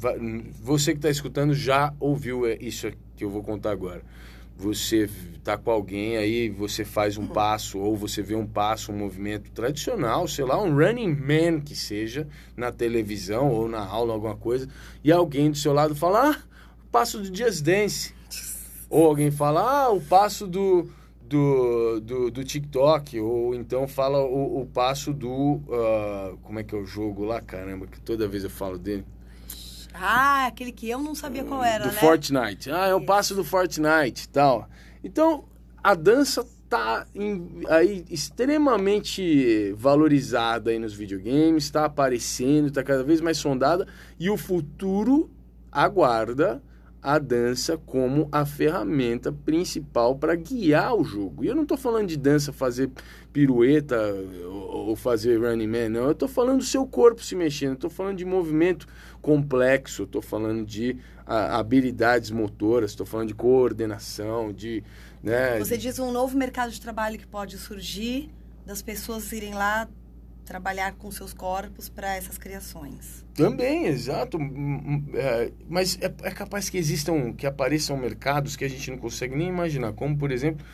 [0.61, 4.03] Você que está escutando já ouviu é, isso que eu vou contar agora.
[4.57, 5.09] Você
[5.43, 7.28] tá com alguém aí, você faz um uhum.
[7.28, 11.74] passo, ou você vê um passo, um movimento tradicional, sei lá, um running man que
[11.74, 14.68] seja, na televisão ou na aula, alguma coisa,
[15.03, 16.37] e alguém do seu lado fala, ah,
[16.85, 18.14] o passo do Just Dance.
[18.91, 20.89] Ou alguém fala, ah, o passo do,
[21.33, 25.28] do, do, do TikTok, ou então fala o, o passo do.
[25.66, 27.41] Uh, como é que é o jogo lá?
[27.41, 29.05] Caramba, que toda vez eu falo dele.
[29.95, 32.01] Ah, aquele que eu não sabia qual era, do né?
[32.01, 32.70] Fortnite.
[32.70, 34.68] Ah, é o passo do Fortnite e tal.
[35.03, 35.45] Então,
[35.83, 43.20] a dança tá em- aí extremamente valorizada aí nos videogames, está aparecendo, está cada vez
[43.20, 43.87] mais sondada
[44.18, 45.30] e o futuro
[45.70, 46.62] aguarda
[47.03, 51.45] a dança como a ferramenta principal para guiar o jogo.
[51.45, 52.91] E eu não estou falando de dança fazer
[53.33, 53.99] pirueta
[54.49, 56.05] ou fazer running man, não.
[56.05, 58.87] Eu estou falando do seu corpo se mexendo, estou falando de movimento
[59.21, 60.97] complexo, estou falando de
[61.27, 64.85] ah, habilidades motoras, estou falando de coordenação, de
[65.21, 68.31] né, Você diz um novo mercado de trabalho que pode surgir
[68.65, 69.89] das pessoas irem lá
[70.45, 73.24] trabalhar com seus corpos para essas criações.
[73.34, 74.38] Também, exato.
[75.14, 79.36] É, mas é, é capaz que existam, que apareçam mercados que a gente não consegue
[79.36, 79.93] nem imaginar.
[79.93, 80.64] Como, por exemplo,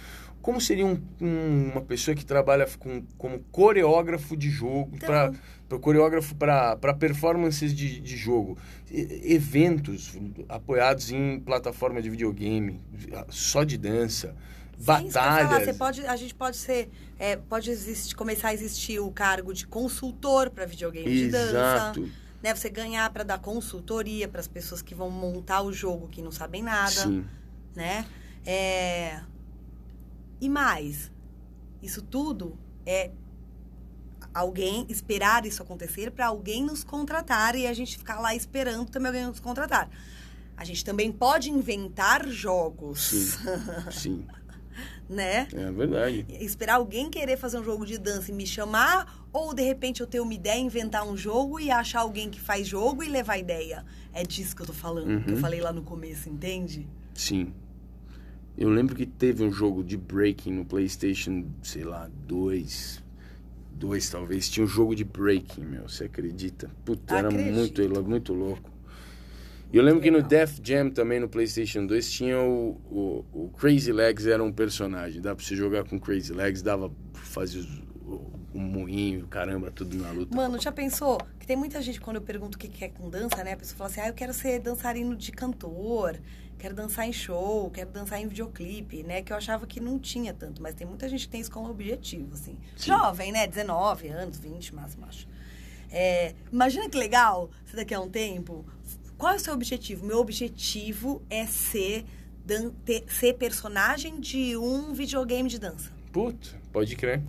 [0.40, 5.34] como seria um- um- uma pessoa que trabalha com, como coreógrafo de jogo, Então.
[5.68, 8.56] para coreógrafo para performances de, de jogo,
[8.90, 10.16] E- eventos
[10.48, 12.80] apoiados em plataforma de videogame,
[13.28, 14.34] só de dança,
[14.80, 15.64] Batalhas.
[15.64, 19.66] você pode, a gente pode ser, é, pode existir, começar a existir o cargo de
[19.66, 21.50] consultor para videogame de dança.
[21.50, 22.10] Exato.
[22.40, 26.22] Né, você ganhar para dar consultoria para as pessoas que vão montar o jogo que
[26.22, 26.90] não sabem nada.
[26.90, 27.26] Sim.
[27.74, 28.06] né?
[28.46, 29.20] É...
[30.40, 31.10] E mais,
[31.82, 32.56] isso tudo
[32.86, 33.10] é
[34.32, 39.08] alguém esperar isso acontecer para alguém nos contratar e a gente ficar lá esperando também
[39.08, 39.90] alguém nos contratar.
[40.56, 43.26] A gente também pode inventar jogos, Sim.
[43.90, 44.26] Sim.
[45.08, 45.48] né?
[45.52, 46.26] É verdade.
[46.40, 50.06] Esperar alguém querer fazer um jogo de dança e me chamar, ou de repente eu
[50.06, 53.84] ter uma ideia, inventar um jogo e achar alguém que faz jogo e levar ideia.
[54.12, 55.40] É disso que eu tô falando, que eu Uhum.
[55.40, 56.86] falei lá no começo, entende?
[57.14, 57.52] Sim.
[58.56, 63.02] Eu lembro que teve um jogo de breaking no PlayStation, sei lá, 2.
[63.72, 64.48] 2 talvez.
[64.48, 65.88] Tinha um jogo de breaking, meu.
[65.88, 66.68] Você acredita?
[66.84, 67.54] Puta, era Acredito.
[67.54, 68.68] muito, muito louco.
[69.72, 70.22] E eu lembro que no.
[70.22, 75.20] Def Jam também no PlayStation 2 tinha o, o, o Crazy Legs, era um personagem.
[75.20, 77.66] Dava pra você jogar com Crazy Legs, dava pra fazer
[78.58, 80.34] o moinho, caramba, tudo na luta.
[80.34, 81.20] Mano, já pensou?
[81.38, 83.52] Que tem muita gente, quando eu pergunto o que que é com dança, né?
[83.52, 86.18] A pessoa fala assim, ah, eu quero ser dançarino de cantor,
[86.58, 89.22] quero dançar em show, quero dançar em videoclipe, né?
[89.22, 91.68] Que eu achava que não tinha tanto, mas tem muita gente que tem isso como
[91.68, 92.58] objetivo, assim.
[92.76, 92.90] Sim.
[92.90, 93.46] Jovem, né?
[93.46, 95.28] 19 anos, 20 máximo, acho.
[95.90, 98.64] É, imagina que legal, se daqui a um tempo...
[99.18, 100.06] Qual é o seu objetivo?
[100.06, 102.04] Meu objetivo é ser,
[102.46, 102.72] dan-
[103.08, 105.90] ser personagem de um videogame de dança.
[106.12, 107.20] Puta, pode crer.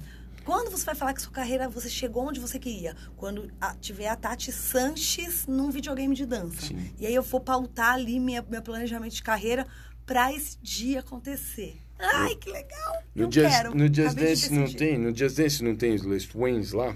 [0.45, 2.95] Quando você vai falar que sua carreira, você chegou onde você queria?
[3.17, 6.61] Quando a- tiver a Tati Sanches num videogame de dança.
[6.67, 6.91] Sim.
[6.99, 9.67] E aí eu vou pautar ali minha, meu planejamento de carreira
[10.05, 11.77] pra esse dia acontecer.
[11.99, 13.03] Ai, que legal!
[13.13, 13.75] No eu Just, quero.
[13.75, 14.77] no Just Acabei de Dance não decidir.
[14.79, 14.97] tem?
[14.97, 16.95] No Just Dance não tem os Last Waynes lá?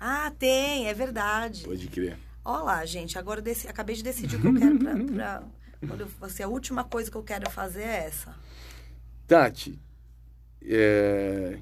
[0.00, 1.62] Ah, tem, é verdade.
[1.64, 2.18] Pode crer.
[2.44, 4.94] Olha lá, gente, agora eu deci- acabei de decidir o que eu quero pra...
[5.16, 5.42] pra
[5.86, 8.34] quando assim, a última coisa que eu quero fazer é essa.
[9.26, 9.78] Tati,
[10.62, 11.58] é,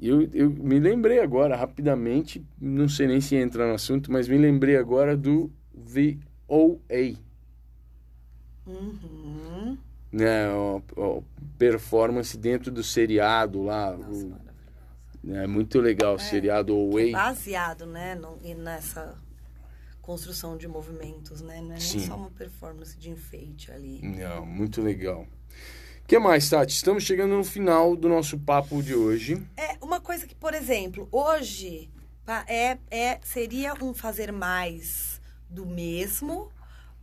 [0.00, 4.36] eu, eu me lembrei agora, rapidamente, não sei nem se entra no assunto, mas me
[4.36, 7.16] lembrei agora do VOA,
[8.66, 9.76] Uhum.
[10.12, 10.48] né?
[10.52, 11.24] O, o
[11.58, 13.96] performance dentro do seriado lá.
[13.96, 17.12] Nossa, o- é muito legal o seriado é OA.
[17.12, 19.14] baseado, né, no- nessa
[20.12, 21.60] construção de movimentos, né?
[21.60, 22.06] Não é nem Sim.
[22.06, 24.00] só uma performance de enfeite ali.
[24.02, 25.22] Não, muito legal.
[26.02, 26.74] O que mais, Tati?
[26.74, 29.40] Estamos chegando no final do nosso papo de hoje.
[29.56, 31.88] É uma coisa que, por exemplo, hoje
[32.48, 36.50] é, é seria um fazer mais do mesmo,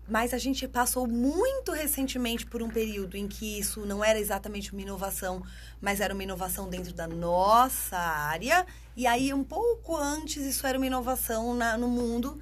[0.08, 4.74] mas a gente passou muito recentemente por um período em que isso não era exatamente
[4.74, 5.42] uma inovação,
[5.80, 8.66] mas era uma inovação dentro da nossa área.
[8.98, 12.38] E aí, um pouco antes, isso era uma inovação na- no mundo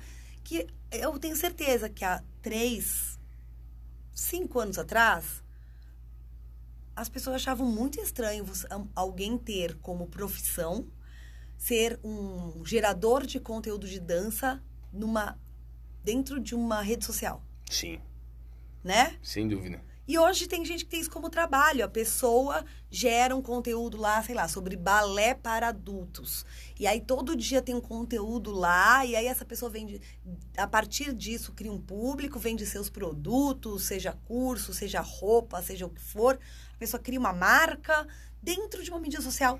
[0.47, 3.19] que eu tenho certeza que há três,
[4.13, 5.43] cinco anos atrás,
[6.95, 8.45] as pessoas achavam muito estranho
[8.95, 10.87] alguém ter como profissão
[11.57, 15.37] ser um gerador de conteúdo de dança numa
[16.01, 17.99] dentro de uma rede social, Sim,
[18.81, 19.19] né?
[19.21, 19.83] sem dúvida.
[20.07, 21.83] E hoje tem gente que tem isso como trabalho.
[21.83, 26.45] A pessoa gera um conteúdo lá, sei lá, sobre balé para adultos.
[26.79, 29.99] E aí todo dia tem um conteúdo lá, e aí essa pessoa vende.
[30.55, 35.89] A partir disso, cria um público, vende seus produtos, seja curso, seja roupa, seja o
[35.89, 36.39] que for.
[36.73, 38.07] A pessoa cria uma marca
[38.41, 39.59] dentro de uma mídia social.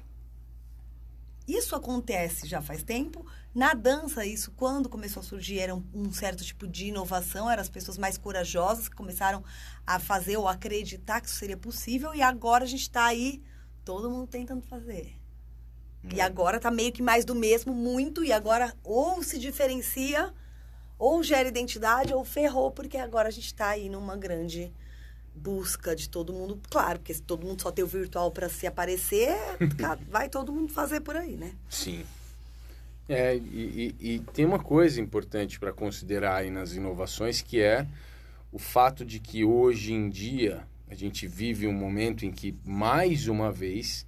[1.48, 3.26] Isso acontece já faz tempo.
[3.56, 7.50] Na dança, isso, quando começou a surgir, era um, um certo tipo de inovação.
[7.50, 9.44] Eram as pessoas mais corajosas que começaram
[9.86, 12.14] a fazer ou acreditar que isso seria possível.
[12.14, 13.42] E agora a gente está aí
[13.86, 15.18] todo mundo tentando fazer.
[16.14, 20.34] E agora tá meio que mais do mesmo, muito, e agora ou se diferencia,
[20.98, 24.74] ou gera identidade, ou ferrou, porque agora a gente tá aí numa grande
[25.38, 26.60] busca de todo mundo.
[26.70, 29.36] Claro, porque se todo mundo só tem o virtual para se aparecer,
[30.10, 31.54] vai todo mundo fazer por aí, né?
[31.70, 32.04] Sim.
[33.10, 37.88] É, e, e- e tem uma coisa importante para considerar aí nas inovações, que é
[38.52, 43.28] o fato de que hoje em dia a gente vive um momento em que, mais
[43.28, 44.06] uma vez,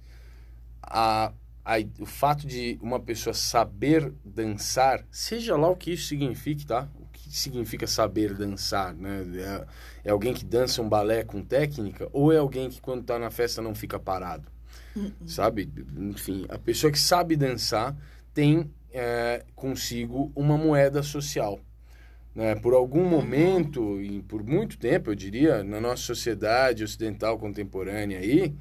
[0.82, 1.32] a,
[1.64, 6.88] a- o fato de uma pessoa saber dançar, seja lá o que isso signifique, tá?
[7.30, 9.24] Significa saber dançar, né?
[10.04, 13.18] É, é alguém que dança um balé com técnica ou é alguém que quando tá
[13.18, 14.50] na festa não fica parado?
[15.24, 15.70] Sabe?
[15.96, 17.96] Enfim, a pessoa que sabe dançar
[18.34, 21.60] tem é, consigo uma moeda social.
[22.34, 22.54] Né?
[22.56, 28.54] Por algum momento, e por muito tempo, eu diria, na nossa sociedade ocidental contemporânea aí,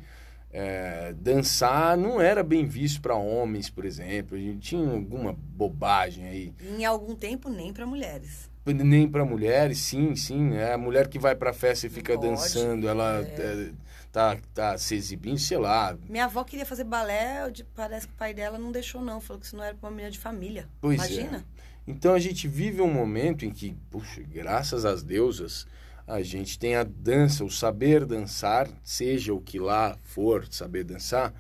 [0.52, 4.36] é, dançar não era bem visto para homens, por exemplo.
[4.36, 6.54] A gente tinha alguma bobagem aí.
[6.78, 8.49] Em algum tempo, nem para mulheres.
[8.66, 10.54] Nem para mulheres, sim, sim.
[10.54, 13.72] É a mulher que vai para festa e fica Pode, dançando, ela é,
[14.12, 15.98] tá, tá se exibindo, sei lá.
[16.08, 19.20] Minha avó queria fazer balé, parece que o pai dela não deixou, não.
[19.20, 20.68] Falou que isso não era pra uma menina de família.
[20.82, 21.46] Pois Imagina?
[21.56, 21.60] é.
[21.88, 25.66] Então a gente vive um momento em que, puxa, graças às deusas,
[26.06, 31.34] a gente tem a dança, o saber dançar, seja o que lá for saber dançar,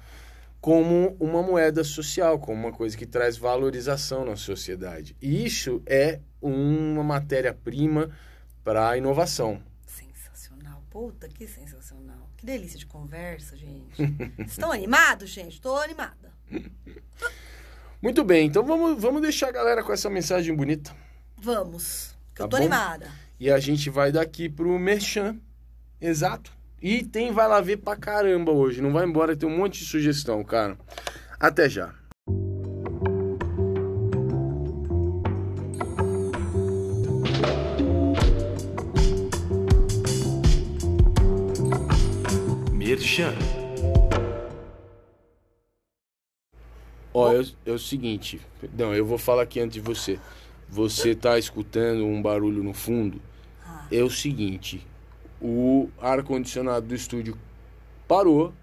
[0.61, 5.15] como uma moeda social, como uma coisa que traz valorização na sociedade.
[5.22, 8.09] E isso é uma matéria-prima
[8.63, 9.61] para a inovação.
[9.85, 10.83] Sensacional.
[10.89, 12.29] Puta, que sensacional.
[12.37, 13.95] Que delícia de conversa, gente.
[14.37, 15.59] Vocês estão animados, gente?
[15.59, 16.31] Tô animada.
[18.01, 20.95] Muito bem, então vamos, vamos deixar a galera com essa mensagem bonita.
[21.37, 22.15] Vamos.
[22.33, 22.63] Que Tá eu tô bom?
[22.63, 23.11] animada.
[23.39, 25.37] E a gente vai daqui pro Merchan.
[25.99, 26.51] Exato.
[26.81, 28.81] E tem vai lá ver pra caramba hoje.
[28.81, 30.77] Não vai embora, tem um monte de sugestão, cara.
[31.37, 31.93] Até já.
[43.10, 43.34] Merchan.
[47.12, 48.39] Ó, é, o- é o seguinte.
[48.78, 50.20] Não, eu vou falar aqui antes de você.
[50.70, 53.20] Você tá escutando um barulho no fundo?
[53.66, 53.88] Ah.
[53.91, 54.86] É o seguinte.
[55.41, 57.36] O ar-condicionado do estúdio
[58.07, 58.53] parou.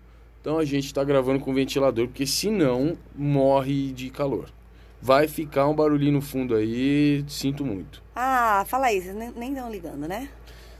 [0.41, 4.49] Então a gente tá gravando com ventilador, porque senão morre de calor.
[5.03, 8.01] Vai ficar um barulhinho no fundo aí, sinto muito.
[8.15, 10.29] Ah, fala aí, vocês nem- nem estão ligando, né?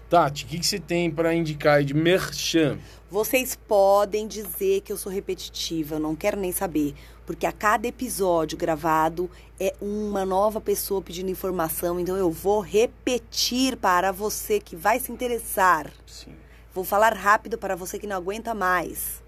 [0.09, 2.79] Tati, o que, que você tem pra indicar aí de merchan?
[3.11, 6.95] Vocês podem dizer que eu sou repetitiva, eu não quero nem saber.
[7.25, 9.29] Porque a cada episódio gravado
[9.59, 15.11] é uma nova pessoa pedindo informação, então eu vou repetir para você que vai se
[15.11, 15.91] interessar.
[16.07, 16.37] Sim.
[16.73, 19.21] Vou falar rápido para você que não aguenta mais.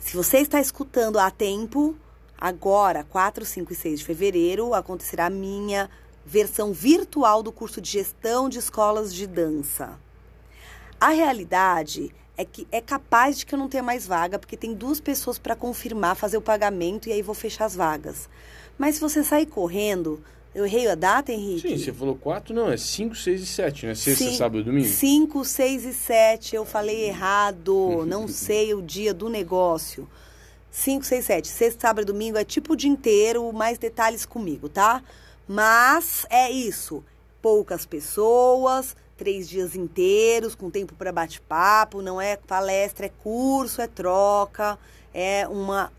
[0.00, 1.94] Se você está escutando a tempo,
[2.36, 5.88] agora, 4, 5 e 6 de fevereiro, acontecerá a minha
[6.24, 9.98] versão virtual do curso de gestão de escolas de dança.
[11.00, 14.74] A realidade é que é capaz de que eu não tenha mais vaga, porque tem
[14.74, 18.28] duas pessoas para confirmar, fazer o pagamento e aí vou fechar as vagas.
[18.78, 20.22] Mas se você sair correndo,
[20.54, 21.68] eu errei a data, Henrique?
[21.68, 23.94] Sim, você falou quatro, não, é cinco, seis e sete, né?
[23.94, 24.88] Sexta, sábado e domingo?
[24.88, 28.04] 5, 6 e 7, eu falei errado.
[28.06, 30.08] Não sei o dia do negócio.
[30.70, 31.48] 5, 6, 7.
[31.48, 35.02] Sexta, sábado e domingo é tipo o dia inteiro, mais detalhes comigo, tá?
[35.52, 37.04] Mas é isso.
[37.42, 42.00] Poucas pessoas, três dias inteiros, com tempo para bate-papo.
[42.00, 44.78] Não é palestra, é curso, é troca.
[45.12, 45.92] É uma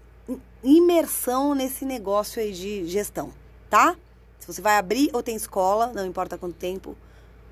[0.64, 3.32] imersão nesse negócio aí de gestão,
[3.70, 3.96] tá?
[4.40, 6.98] Se você vai abrir ou tem escola, não importa quanto tempo,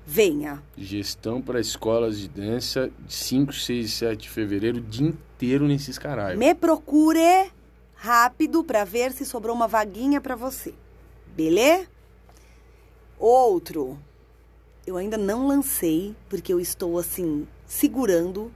[0.04, 0.60] venha.
[0.76, 5.98] Gestão para escolas de dança, 5, 6 e 7 de fevereiro, o dia inteiro nesses
[5.98, 6.36] caralho.
[6.36, 7.52] Me procure
[7.94, 10.74] rápido para ver se sobrou uma vaguinha para você.
[11.36, 11.91] Beleza?
[13.22, 13.96] Outro.
[14.84, 18.50] Eu ainda não lancei porque eu estou assim segurando,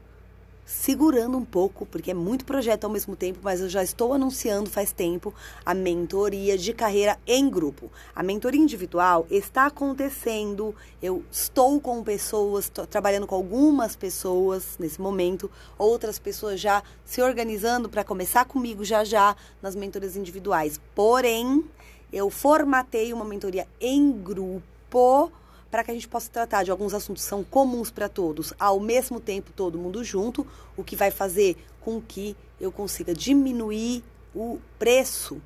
[0.64, 4.68] segurando um pouco, porque é muito projeto ao mesmo tempo, mas eu já estou anunciando
[4.68, 5.32] faz tempo
[5.64, 7.93] a mentoria de carreira em grupo.
[8.12, 10.74] A mentoria individual está acontecendo.
[11.01, 15.48] Eu estou com pessoas, estou trabalhando com algumas pessoas nesse momento,
[15.78, 20.80] outras pessoas já se organizando para começar comigo já já nas mentorias individuais.
[20.93, 21.64] Porém,
[22.12, 25.33] eu formatei uma mentoria em grupo
[25.70, 28.78] para que a gente possa tratar de alguns assuntos que são comuns para todos, ao
[28.81, 30.47] mesmo tempo todo mundo junto,
[30.77, 34.03] o que vai fazer com que eu consiga diminuir
[34.35, 35.41] o preço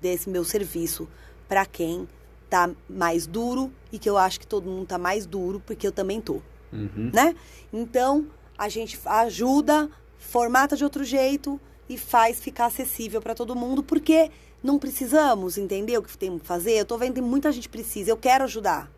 [0.00, 1.08] desse meu serviço
[1.48, 2.08] para quem
[2.48, 5.92] tá mais duro e que eu acho que todo mundo tá mais duro porque eu
[5.92, 6.42] também tô,
[6.72, 7.10] Uhum.
[7.12, 7.34] né?
[7.72, 8.26] Então,
[8.58, 9.88] a gente ajuda,
[10.18, 14.30] formata de outro jeito e faz ficar acessível para todo mundo, porque
[14.62, 16.72] não precisamos entender o que temos que fazer.
[16.72, 18.90] Eu tô vendo que muita gente precisa, eu quero ajudar.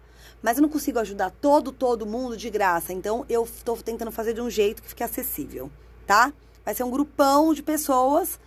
[0.43, 2.93] Mas eu não consigo ajudar todo, todo mundo de graça.
[2.93, 5.71] Então eu estou tentando fazer de um jeito que fique acessível,
[6.07, 6.33] tá?
[6.65, 8.39] Vai ser um grupão de pessoas,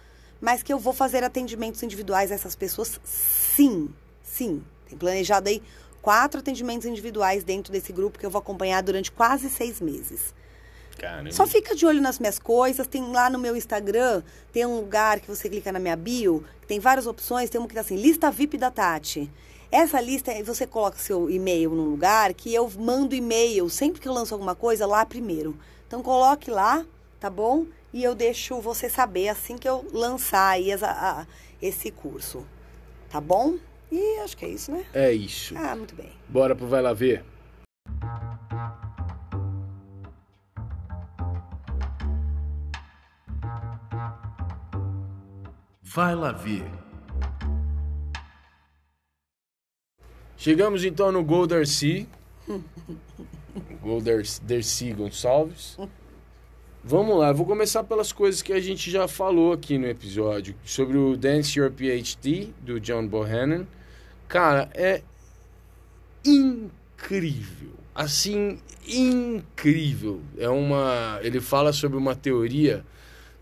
[0.42, 3.90] mas que eu vou fazer atendimentos individuais a essas pessoas, sim.
[4.22, 4.64] Sim.
[4.88, 5.62] Tem planejado aí
[6.02, 10.34] quatro atendimentos individuais dentro desse grupo que eu vou acompanhar durante quase seis meses.
[10.98, 11.32] Caramba.
[11.32, 12.88] Só fica de olho nas minhas coisas.
[12.88, 16.68] Tem lá no meu Instagram, tem um lugar que você clica na minha bio, que
[16.68, 17.50] tem várias opções.
[17.50, 19.32] Tem uma que tá assim, lista VIP da Tati.
[19.72, 24.14] Essa lista, você coloca seu e-mail num lugar que eu mando e-mail sempre que eu
[24.14, 25.58] lanço alguma coisa lá primeiro.
[25.88, 26.86] Então coloque lá,
[27.20, 27.66] tá bom?
[27.92, 31.28] E eu deixo você saber assim que eu lançar aí essa, a,
[31.62, 32.46] esse curso.
[33.10, 33.56] Tá bom?
[33.92, 34.86] E acho que é isso, né?
[34.94, 35.54] É isso.
[35.58, 36.12] Ah, muito bem.
[36.28, 37.24] Bora pro Vai Lá Ver.
[45.96, 46.66] Vai lá ver.
[50.36, 52.06] Chegamos então no Gol Darcy.
[53.82, 55.78] Gol Dar- Darcy Gonçalves.
[56.84, 60.54] Vamos lá, vou começar pelas coisas que a gente já falou aqui no episódio.
[60.66, 63.66] Sobre o Dance Your PhD, do John Bohannon.
[64.28, 65.02] Cara, é
[66.26, 67.72] incrível.
[67.96, 70.22] Assim, incrível.
[70.38, 71.20] É uma.
[71.24, 72.86] Ele fala sobre uma teoria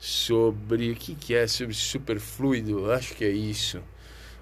[0.03, 0.91] sobre.
[0.91, 1.47] O que, que é?
[1.47, 2.91] Sobre superfluido?
[2.91, 3.79] Acho que é isso.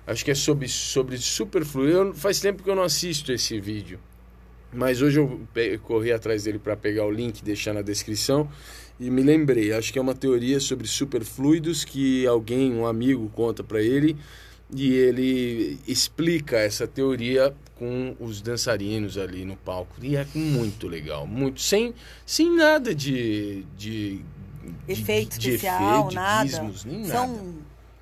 [0.07, 2.13] Acho que é sobre, sobre superfluido.
[2.15, 3.99] Faz tempo que eu não assisto esse vídeo.
[4.73, 5.39] Mas hoje eu
[5.83, 8.49] corri atrás dele para pegar o link deixar na descrição.
[8.99, 13.63] E me lembrei, acho que é uma teoria sobre superfluidos que alguém, um amigo, conta
[13.63, 14.17] para ele.
[14.73, 19.93] E ele explica essa teoria com os dançarinos ali no palco.
[20.01, 21.61] E é muito legal, muito.
[21.61, 21.93] Sem,
[22.25, 24.21] sem nada de de-
[24.87, 26.47] Efeito de especial, efeito, de nada.
[26.49, 27.11] gizmos, nem nada.
[27.13, 27.53] São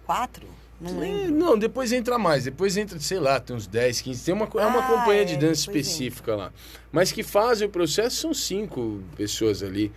[0.05, 0.47] quatro?
[0.81, 1.27] Não É.
[1.27, 2.45] Não, depois entra mais.
[2.45, 4.23] Depois entra, sei lá, tem uns 10, 15.
[4.23, 6.53] Tem uma, co- é uma Ah, companhia é, de dança depois específica lá.
[6.91, 9.91] Mas que fazem o processo são cinco pessoas ali.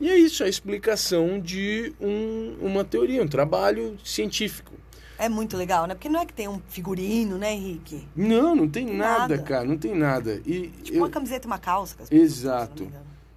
[0.00, 4.72] E é isso, a explicação de um- uma teoria, um trabalho científico.
[5.18, 5.94] É muito legal, né?
[5.94, 8.08] Porque não é que tem um figurino, né, Henrique?
[8.16, 9.38] Não, não tem nada, Nada.
[9.42, 10.40] cara, não tem nada.
[10.46, 11.96] E Tipo eu- uma camiseta e uma calça.
[12.04, 12.90] Usam, Exato.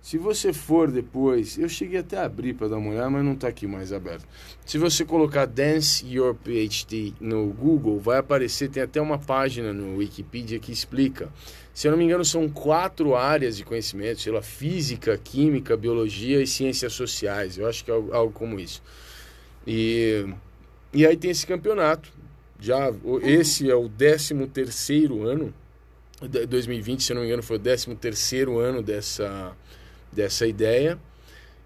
[0.03, 3.31] Se você for depois, eu cheguei até a abrir para dar uma olhada, mas não
[3.33, 4.27] está aqui mais aberto.
[4.65, 9.95] Se você colocar Dance Your PhD no Google, vai aparecer, tem até uma página no
[9.99, 11.29] Wikipedia que explica.
[11.73, 16.41] Se eu não me engano, são quatro áreas de conhecimento, sei lá, física, química, biologia
[16.41, 17.57] e ciências sociais.
[17.57, 18.83] Eu acho que é algo, como isso.
[19.65, 20.25] E,
[20.93, 22.11] e aí tem esse campeonato.
[22.59, 25.53] Já, o- esse é o 13 terceiro ano,
[26.21, 29.55] de- 2020, se eu não me engano, foi o 13 terceiro ano dessa
[30.13, 30.97] dessa ideia.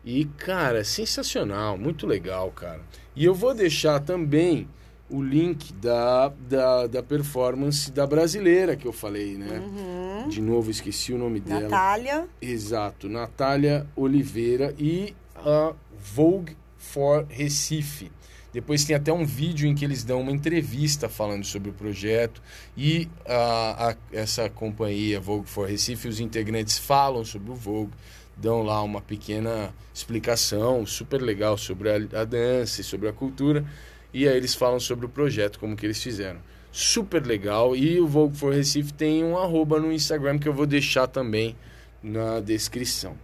[0.03, 2.81] E, cara, sensacional, muito legal, cara.
[3.15, 4.67] E eu vou deixar também
[5.09, 9.59] o link da, da, da performance da brasileira que eu falei, né?
[9.59, 10.29] Uhum.
[10.29, 11.61] De novo, esqueci o nome dela.
[11.61, 12.27] Natália.
[12.41, 15.73] Exato, Natália Oliveira e a
[16.13, 18.11] Vogue for Recife.
[18.53, 22.41] Depois tem até um vídeo em que eles dão uma entrevista falando sobre o projeto
[22.77, 27.91] e a, a- essa companhia Vogue for Recife, os integrantes falam sobre o Vogue,
[28.37, 33.65] dão lá uma pequena explicação super legal sobre a, a dança e sobre a cultura
[34.13, 36.39] e aí eles falam sobre o projeto, como que eles fizeram.
[36.71, 40.65] Super legal e o Vogue for Recife tem um arroba no Instagram que eu vou
[40.65, 41.55] deixar também
[42.01, 43.15] na descrição,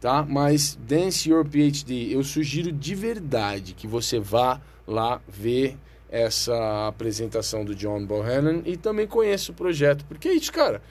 [0.00, 0.22] tá?
[0.22, 5.76] Mas Dance Your PhD, eu sugiro de verdade que você vá lá ver
[6.10, 10.82] essa apresentação do John Bohannon e também conheça o projeto, porque é isso, cara.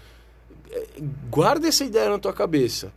[0.72, 0.88] É,
[1.30, 2.92] Guarda essa ideia na tua cabeça.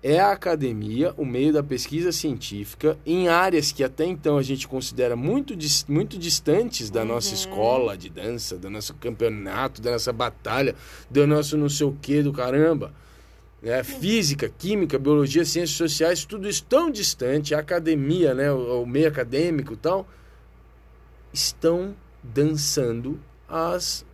[0.00, 4.68] É a academia, o meio da pesquisa científica, em áreas que até então a gente
[4.68, 5.54] considera muito,
[5.88, 10.76] muito distantes da nossa escola de dança, do nosso campeonato, da nossa batalha,
[11.10, 12.92] do nosso não sei o que do caramba
[13.60, 13.82] né?
[13.82, 18.50] Física, química, biologia, ciências sociais, tudo isso tão distante, a academia, né?
[18.52, 20.06] o, o meio acadêmico e tal,
[21.32, 24.04] estão dançando as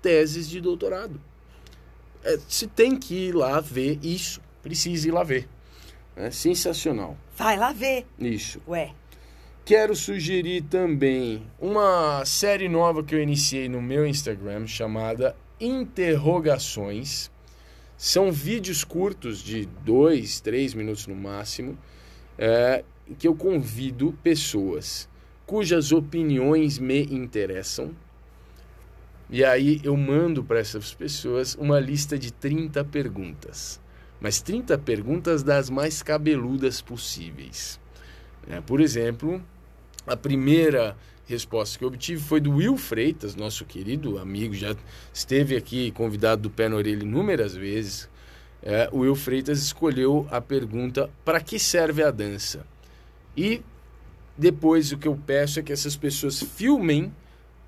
[0.00, 1.20] teses de doutorado.
[2.24, 5.48] É, se tem que ir lá ver isso, precisa ir lá ver.
[6.16, 7.16] É sensacional.
[7.36, 8.04] Vai lá ver.
[8.18, 8.60] Isso.
[8.66, 8.92] Ué.
[9.64, 17.30] Quero sugerir também uma série nova que eu iniciei no meu Instagram chamada Interrogações.
[17.96, 21.78] São vídeos curtos de dois, três minutos no máximo,
[22.36, 22.84] é,
[23.18, 25.08] que eu convido pessoas
[25.46, 27.94] cujas opiniões me interessam.
[29.30, 33.80] E aí eu mando para essas pessoas uma lista de 30 perguntas.
[34.20, 37.78] Mas 30 perguntas das mais cabeludas possíveis.
[38.48, 39.42] É, por exemplo,
[40.06, 44.74] a primeira resposta que eu obtive foi do Will Freitas, nosso querido amigo, já
[45.12, 48.08] esteve aqui convidado do Pé na Orelha inúmeras vezes.
[48.62, 52.64] É, o Will Freitas escolheu a pergunta: para que serve a dança?
[53.36, 53.60] E
[54.36, 57.12] depois o que eu peço é que essas pessoas filmem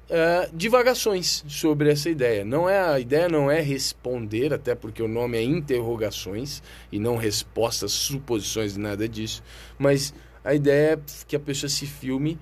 [0.08, 2.44] uh, divagações sobre essa ideia.
[2.44, 7.16] Não é a ideia não é responder, até porque o nome é interrogações e não
[7.16, 9.42] respostas, suposições nada disso,
[9.78, 10.12] mas
[10.44, 12.38] a ideia é que a pessoa se filme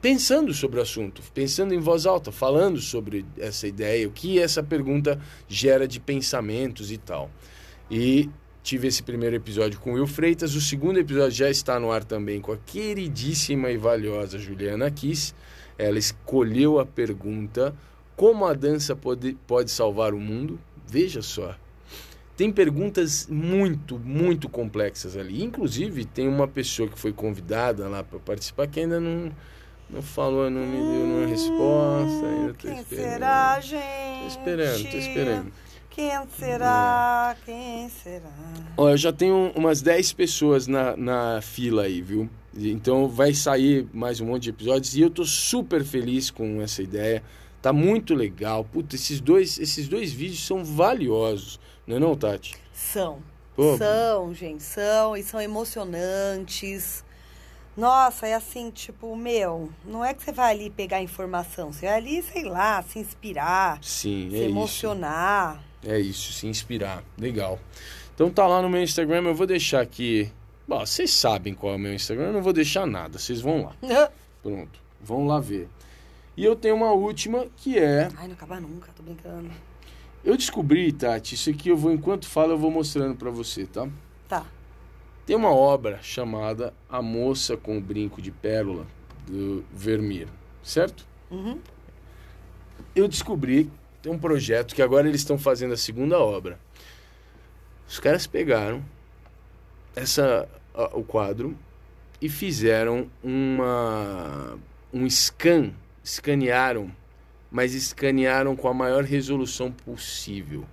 [0.00, 4.62] pensando sobre o assunto, pensando em voz alta, falando sobre essa ideia, o que essa
[4.62, 7.30] pergunta gera de pensamentos e tal.
[7.90, 8.30] E
[8.62, 12.04] tive esse primeiro episódio com o Will Freitas, o segundo episódio já está no ar
[12.04, 15.34] também com a queridíssima e valiosa Juliana Kiss.
[15.78, 17.74] Ela escolheu a pergunta:
[18.16, 20.58] como a dança pode, pode salvar o mundo?
[20.86, 21.56] Veja só.
[22.36, 25.42] Tem perguntas muito, muito complexas ali.
[25.42, 29.30] Inclusive, tem uma pessoa que foi convidada lá para participar que ainda não,
[29.90, 32.26] não falou, não me deu uma resposta.
[32.26, 33.12] Ainda tô Quem esperando.
[33.12, 34.20] será, gente?
[34.20, 35.52] Tô esperando, tô esperando.
[35.90, 37.36] Quem será?
[37.44, 38.30] Quem será?
[38.76, 42.30] Ó, eu já tenho umas 10 pessoas na, na fila aí, viu?
[42.54, 46.82] Então vai sair mais um monte de episódios e eu tô super feliz com essa
[46.82, 47.22] ideia.
[47.60, 48.64] Tá muito legal.
[48.64, 52.56] Puta, esses dois, esses dois vídeos são valiosos, não é não, Tati?
[52.72, 53.18] São.
[53.54, 53.76] Pô.
[53.76, 57.04] São, gente, são e são emocionantes.
[57.76, 61.96] Nossa, é assim, tipo, meu, não é que você vai ali pegar informação, você vai
[61.96, 64.54] ali, sei lá, se inspirar, Sim, se é isso.
[65.84, 67.02] É isso, se inspirar.
[67.18, 67.58] Legal.
[68.14, 70.30] Então tá lá no meu Instagram, eu vou deixar aqui.
[70.68, 73.64] Bom, vocês sabem qual é o meu Instagram, eu não vou deixar nada, vocês vão
[73.64, 73.72] lá.
[74.42, 75.68] Pronto, vão lá ver.
[76.36, 78.08] E eu tenho uma última que é.
[78.16, 79.50] Ai, não acaba nunca, tô brincando.
[80.24, 83.88] Eu descobri, Tati, isso aqui eu vou, enquanto falo, eu vou mostrando pra você, tá?
[84.28, 84.46] Tá.
[85.26, 88.86] Tem uma obra chamada A Moça com o Brinco de Pérola,
[89.26, 90.28] do Vermeer,
[90.62, 91.06] certo?
[91.30, 91.58] Uhum.
[92.94, 93.70] Eu descobri,
[94.02, 96.58] tem um projeto que agora eles estão fazendo a segunda obra.
[97.88, 98.82] Os caras pegaram
[99.94, 101.56] essa, a- o quadro
[102.20, 104.58] e fizeram uma,
[104.92, 105.72] um scan,
[106.02, 106.90] escanearam,
[107.50, 110.64] mas escanearam com a maior resolução possível.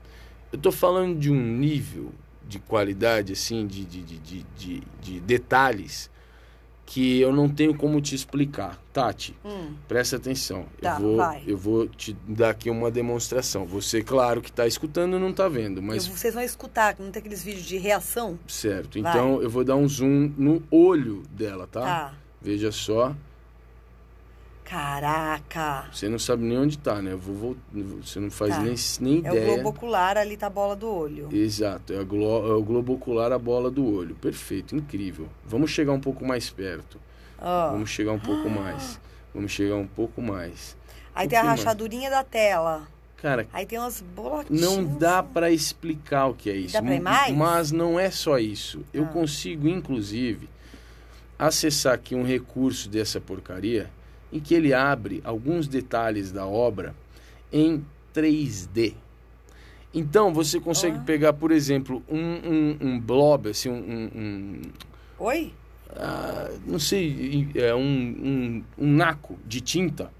[0.51, 2.11] Eu estou falando de um nível
[2.47, 6.09] de qualidade, assim, de, de, de, de, de, de detalhes
[6.89, 8.81] que eu não tenho como te explicar.
[8.93, 9.73] Tati, Hum.
[9.89, 10.65] presta atenção.
[10.81, 11.43] Tá, eu, vou, vai.
[11.45, 13.65] eu vou te dar aqui uma demonstração.
[13.65, 17.19] Você, claro, que está escutando não está vendo, mas Eu- vocês vão escutar, não tem
[17.19, 18.39] aqueles vídeos de reação?
[18.47, 18.99] certo.
[19.01, 19.11] Vai.
[19.11, 21.81] Então eu vou dar um zoom no olho dela, tá?
[21.81, 22.13] Tá.
[22.41, 23.13] Veja só.
[24.69, 25.85] Caraca!
[25.91, 27.13] Você não sabe nem onde tá, né?
[27.13, 27.57] Eu vou, vol-
[28.03, 28.61] você não faz Tá.
[28.61, 29.53] nem, nem É o ideia.
[29.55, 31.29] globo ocular, ali tá a bola do olho.
[31.31, 34.15] Exato, é, glo- é o globo ocular, a bola do olho.
[34.15, 35.27] Perfeito, incrível.
[35.45, 36.99] Vamos chegar um pouco mais perto.
[37.39, 37.71] Ó.
[37.71, 38.99] Vamos chegar um pouco mais.
[39.33, 40.75] Vamos chegar um pouco mais.
[41.15, 41.59] Aí o tem a que mais?
[41.63, 42.87] rachadurinha da tela.
[43.21, 44.61] Cara, Aí tem umas bolotinhas.
[44.61, 46.73] não dá pra explicar o que é isso.
[46.73, 47.35] Dá pra ir mais?
[47.35, 48.81] Mas não é só isso.
[48.93, 49.07] Eu Ah.
[49.07, 50.47] consigo, inclusive,
[51.39, 53.89] acessar aqui um recurso dessa porcaria
[54.31, 56.93] em que ele abre alguns detalhes da obra
[57.51, 57.83] em
[58.13, 58.93] 3D.
[59.93, 61.03] Então você consegue Ah.
[61.05, 64.61] pegar, por exemplo, um, um, um blob, assim, um, um-
[65.19, 65.53] Oi?
[65.95, 70.11] ah, não sei, é um, um, naco de tinta,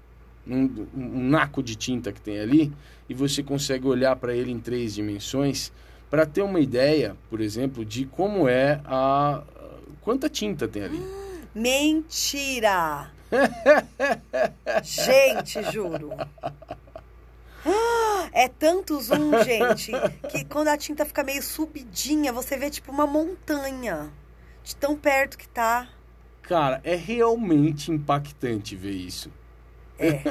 [0.46, 2.72] um, um naco de tinta que tem ali,
[3.08, 5.70] e você consegue olhar para ele em três dimensões
[6.10, 9.42] para ter uma ideia, por exemplo, de como é a
[10.00, 11.02] quanta tinta tem ali.
[11.54, 13.10] Mentira!
[14.82, 16.12] Gente, juro.
[17.64, 19.92] Ah, É tanto zoom, gente,
[20.30, 24.10] que quando a tinta fica meio subidinha, você vê tipo uma montanha.
[24.62, 25.88] De tão perto que tá.
[26.42, 29.30] Cara, é realmente impactante ver isso.
[29.98, 30.22] É.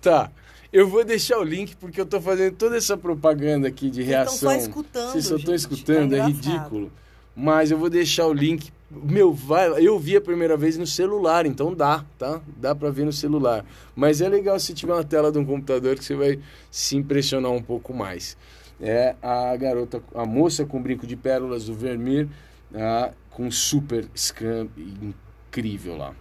[0.00, 0.32] Tá.
[0.72, 4.08] Eu vou deixar o link porque eu tô fazendo toda essa propaganda aqui de Vocês
[4.08, 4.34] reação.
[4.34, 5.60] estão só escutando, Vocês só estão gente.
[5.60, 6.92] escutando, É é, ridículo.
[7.36, 8.72] Mas eu vou deixar o link.
[8.94, 12.42] Meu, vai, eu vi a primeira vez no celular, então dá, tá?
[12.58, 13.64] Dá pra ver no celular.
[13.96, 16.38] Mas é legal se tiver uma tela de um computador que você vai
[16.70, 18.36] se impressionar um pouco mais.
[18.80, 22.28] É a garota, a moça com brinco de pérolas do Vermeer,
[22.74, 26.14] ah, com super scan incrível lá.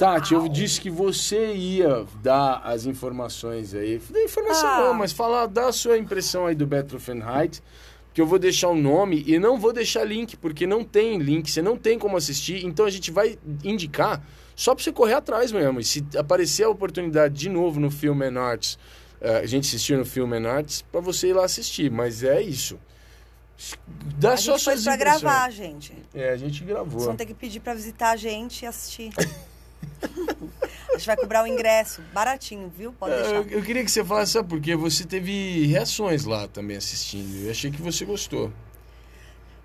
[0.00, 4.00] Tati, eu disse que você ia dar as informações aí.
[4.24, 4.80] Informação Ah.
[4.86, 7.62] não, mas falar, dar a sua impressão aí do Heights,
[8.12, 11.50] que eu vou deixar o nome e não vou deixar link, porque não tem link,
[11.50, 14.22] você não tem como assistir, então a gente vai indicar
[14.56, 15.80] só pra você correr atrás mesmo.
[15.80, 18.78] E se aparecer a oportunidade de novo no Film and Arts,
[19.20, 22.42] eh, a gente assistir no Film and Arts, pra você ir lá assistir, mas é
[22.42, 22.78] isso.
[24.18, 25.20] Dá a só gente foi suas pra impressões.
[25.22, 25.92] gravar, gente.
[26.14, 26.92] É, a gente gravou.
[26.92, 29.10] Vocês vão ter que pedir pra visitar a gente e assistir.
[30.02, 32.02] a gente vai cobrar o ingresso.
[32.12, 32.92] Baratinho, viu?
[32.92, 33.34] Pode É, deixar.
[33.36, 37.44] Eu, eu queria que você falasse, sabe, porque você teve reações lá também assistindo.
[37.44, 38.52] Eu achei que você gostou.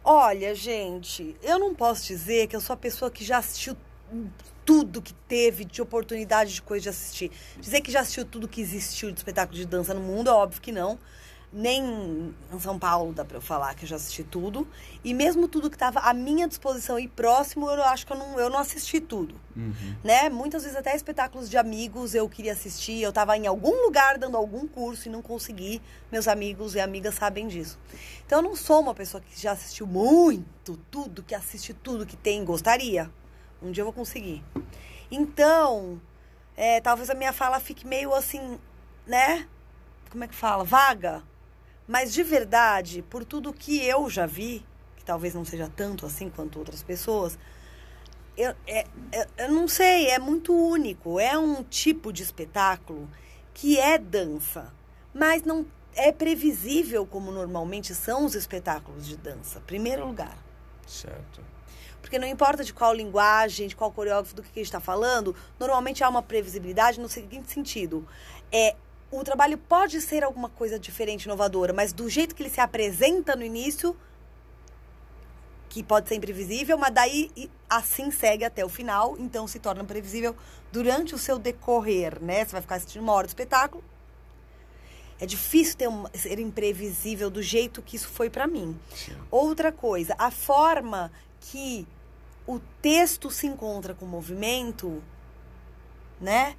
[0.03, 3.76] Olha, gente, eu não posso dizer que eu sou a pessoa que já assistiu
[4.64, 7.32] tudo que teve de oportunidade de coisa de assistir.
[7.60, 10.62] Dizer que já assistiu tudo que existiu de espetáculo de dança no mundo, é óbvio
[10.62, 10.99] que não.
[11.57, 14.68] Nem em São Paulo dá pra eu falar que eu já assisti tudo.
[15.06, 18.38] E mesmo tudo que estava à minha disposição e próximo, eu acho que eu não,
[18.38, 19.36] eu não assisti tudo.
[20.03, 20.27] Né?
[20.30, 23.02] Muitas vezes até espetáculos de amigos eu queria assistir.
[23.02, 25.82] Eu estava em algum lugar dando algum curso e não consegui.
[26.11, 27.80] Meus amigos e amigas sabem disso.
[28.26, 32.18] Então eu não sou uma pessoa que já assistiu muito, tudo, que assiste tudo que
[32.18, 32.44] tem.
[32.44, 33.10] Gostaria.
[33.61, 34.44] Um dia eu vou conseguir.
[35.10, 36.02] Então,
[36.57, 38.60] é, talvez a minha fala fique meio assim,
[39.07, 39.48] né?
[40.10, 40.65] Como é que fala?
[40.65, 41.23] Vaga.
[41.88, 44.66] Mas de verdade, por tudo que eu já vi,
[44.98, 47.38] que talvez não seja tanto assim quanto outras pessoas,
[48.38, 51.20] eu, é, é- eu não sei, é muito único.
[51.20, 53.10] É um tipo de espetáculo
[53.53, 54.74] que é dança,
[55.14, 59.62] mas não é previsível como normalmente são os espetáculos de dança.
[59.62, 60.38] Primeiro lugar.
[60.86, 61.41] Certo.
[62.02, 65.36] Porque não importa de qual linguagem, de qual coreógrafo, do que a gente está falando,
[65.60, 68.07] normalmente há uma previsibilidade no seguinte sentido.
[68.52, 68.76] É,
[69.19, 73.35] o trabalho pode ser alguma coisa diferente, inovadora, mas do jeito que ele se apresenta
[73.35, 73.95] no início,
[75.69, 77.31] que pode ser imprevisível, mas daí
[77.69, 80.35] assim segue até o final, então se torna previsível
[80.71, 82.45] durante o seu decorrer, né?
[82.45, 83.83] Você vai ficar assistindo uma hora de espetáculo.
[85.19, 88.77] É difícil ter um, ser imprevisível do jeito que isso foi para mim.
[88.93, 89.15] Sim.
[89.31, 91.87] Outra coisa, a forma que
[92.45, 95.01] o texto se encontra com o movimento,
[96.19, 96.55] né?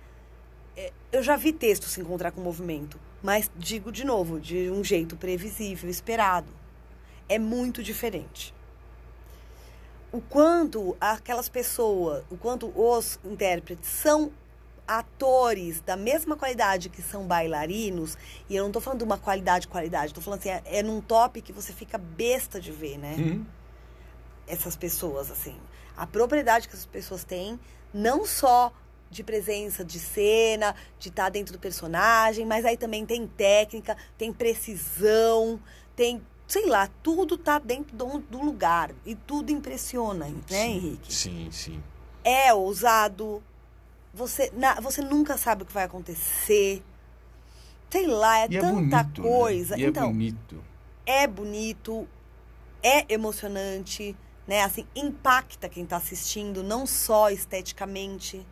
[0.76, 4.70] É, Eu já vi texto se encontrar com o movimento, mas digo de novo, de
[4.70, 6.52] um jeito previsível, esperado.
[7.28, 8.54] É muito diferente.
[10.12, 14.30] O quanto aquelas pessoas, o quanto os intérpretes são
[14.86, 18.16] atores da mesma qualidade que são bailarinos,
[18.48, 21.00] e eu não tô falando de uma qualidade, qualidade, tô falando assim, é, é num
[21.00, 23.16] top que você fica besta de ver, né?
[23.18, 23.44] Uhum.
[24.46, 25.56] essas pessoas, assim.
[25.96, 27.58] A propriedade que essas pessoas têm,
[27.92, 28.72] não só
[29.10, 34.32] de presença de cena, de estar dentro do personagem, mas aí também tem técnica, tem
[34.32, 35.60] precisão,
[35.94, 38.92] tem, sei lá, tudo tá dentro do, do lugar.
[39.04, 41.14] E tudo impressiona, né, Sim, Henrique?
[41.14, 41.82] Sim, sim.
[42.24, 43.42] É ousado.
[44.12, 46.82] Você, na- você nunca sabe o que vai acontecer.
[47.90, 49.28] Sei lá, é E é tanta bonito, né?
[49.28, 49.78] coisa.
[49.78, 50.64] E então, é bonito.
[51.06, 52.08] é bonito,
[52.82, 54.16] é emocionante,
[54.46, 54.62] né?
[54.62, 58.44] Assim, impacta quem tá assistindo, não só esteticamente.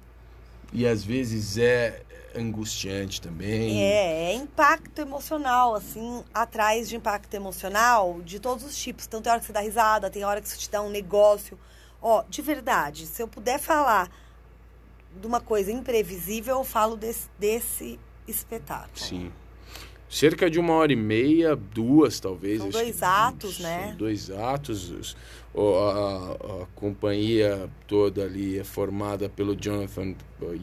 [0.75, 2.03] E às vezes é
[2.37, 3.81] angustiante também.
[3.81, 9.07] É, é impacto emocional, assim, atrás de impacto emocional de todos os tipos.
[9.07, 11.57] Então tem hora que você dá risada, tem hora que isso te dá um negócio.
[12.03, 14.11] Ó, de verdade, se eu puder falar
[15.21, 18.99] de uma coisa imprevisível, eu falo desse, desse espetáculo.
[18.99, 19.33] Sim.
[20.09, 22.61] Cerca de uma hora e meia, duas talvez.
[22.61, 23.95] São dois atos, né?
[23.97, 25.17] Dois atos.
[25.57, 26.33] A,
[26.63, 30.15] a- companhia toda ali é formada pelo Jonathan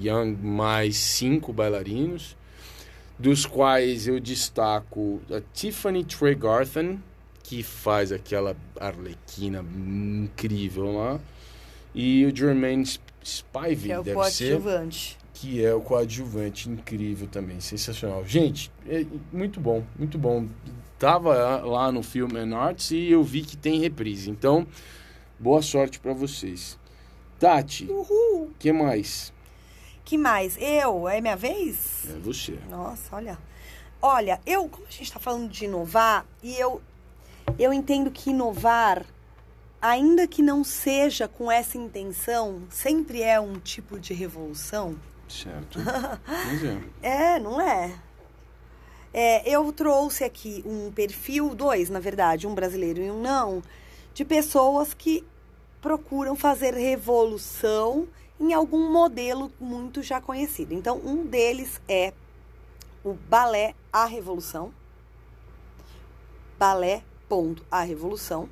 [0.01, 2.35] Young mais cinco bailarinos,
[3.17, 7.01] dos quais eu destaco a Tiffany Tregarthen,
[7.43, 11.19] que faz aquela arlequina incrível lá,
[11.95, 15.17] e o Jermaine Sp- Spivey, Que é o deve ser coadjuvante.
[15.33, 18.25] que é o coadjuvante incrível também, sensacional.
[18.25, 20.47] Gente, é muito bom, muito bom.
[21.01, 24.29] Tava lá no Film and Arts e eu vi que tem reprise.
[24.29, 24.67] Então,
[25.39, 26.77] boa sorte pra vocês.
[27.39, 29.33] Tati, o que mais?
[30.05, 30.55] Que mais?
[30.59, 31.09] Eu?
[31.09, 32.07] É minha vez?
[32.07, 32.59] É você.
[32.69, 33.39] Nossa, olha.
[33.99, 36.79] Olha, eu, como a gente está falando de inovar, e eu,
[37.57, 39.03] eu entendo que inovar,
[39.81, 44.95] ainda que não seja com essa intenção, sempre é um tipo de revolução.
[45.27, 45.79] Certo.
[46.27, 46.77] Mas é.
[47.01, 47.91] É, não é?
[49.13, 53.61] É, eu trouxe aqui um perfil, dois, na verdade, um brasileiro e um não,
[54.13, 55.25] de pessoas que
[55.81, 58.07] procuram fazer revolução
[58.39, 60.73] em algum modelo muito já conhecido.
[60.73, 62.13] Então, um deles é
[63.03, 64.73] o balé A Revolução.
[66.57, 68.47] Balé, ponto, A Revolução.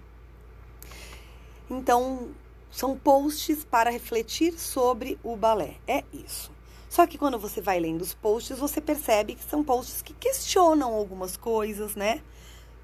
[1.69, 2.29] Então,
[2.71, 5.75] são posts para refletir sobre o balé.
[5.87, 6.51] É isso.
[6.99, 10.93] Só que quando você vai lendo os posts, você percebe que são posts que questionam
[10.93, 12.21] algumas coisas, né?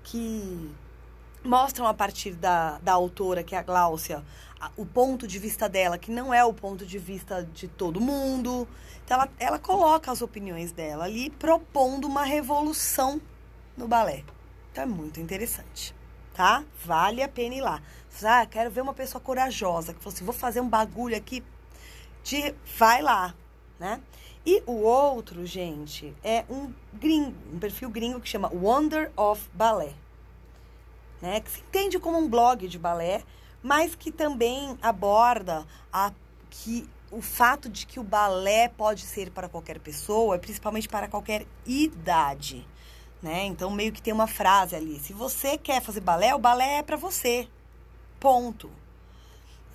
[0.05, 0.73] Que
[1.43, 4.23] mostram a partir da, da autora, que é a Gláucia,
[4.77, 8.65] o ponto de vista dela, que não é o ponto de vista de todo mundo.
[9.03, 13.19] Então, ela, ela coloca as opiniões dela ali, propondo uma revolução
[13.75, 14.23] no balé.
[14.71, 15.93] Então, é muito interessante.
[16.33, 16.63] tá?
[16.85, 17.81] Vale a pena ir lá.
[18.23, 21.43] Ah, quero ver uma pessoa corajosa, que falou assim, vou fazer um bagulho aqui,
[22.23, 22.55] de...
[22.77, 23.35] vai lá,
[23.79, 24.01] né?
[24.45, 29.95] E o outro, gente, é um gringo, um perfil gringo que chama Wonder of Ballet,
[31.21, 31.39] né?
[31.39, 33.23] Que se entende como um blog de balé,
[33.63, 36.11] mas que também aborda a
[36.49, 41.45] que o fato de que o balé pode ser para qualquer pessoa, principalmente para qualquer
[41.65, 42.67] idade,
[43.21, 43.45] né?
[43.45, 46.83] Então meio que tem uma frase ali: se você quer fazer balé, o balé é
[46.83, 47.47] para você.
[48.19, 48.69] Ponto.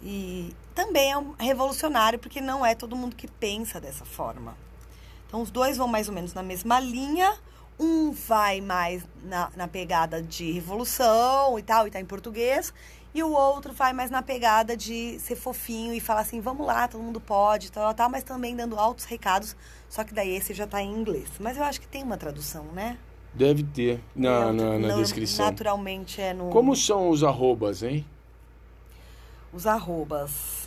[0.02, 4.56] E também é um revolucionário porque não é todo mundo que pensa dessa forma.
[5.26, 7.36] Então os dois vão mais ou menos na mesma linha.
[7.78, 12.74] Um vai mais na, na pegada de revolução e tal, e tá em português.
[13.14, 16.86] E o outro vai mais na pegada de ser fofinho e falar assim, vamos lá,
[16.86, 19.56] todo mundo pode, tal, tal, mas também dando altos recados,
[19.88, 21.28] só que daí esse já tá em inglês.
[21.40, 22.98] Mas eu acho que tem uma tradução, né?
[23.32, 25.46] Deve ter na, É, na, na no- descrição.
[25.46, 26.50] Naturalmente é no...
[26.50, 28.04] Como são os arrobas, hein?
[29.52, 30.59] Os arrobas.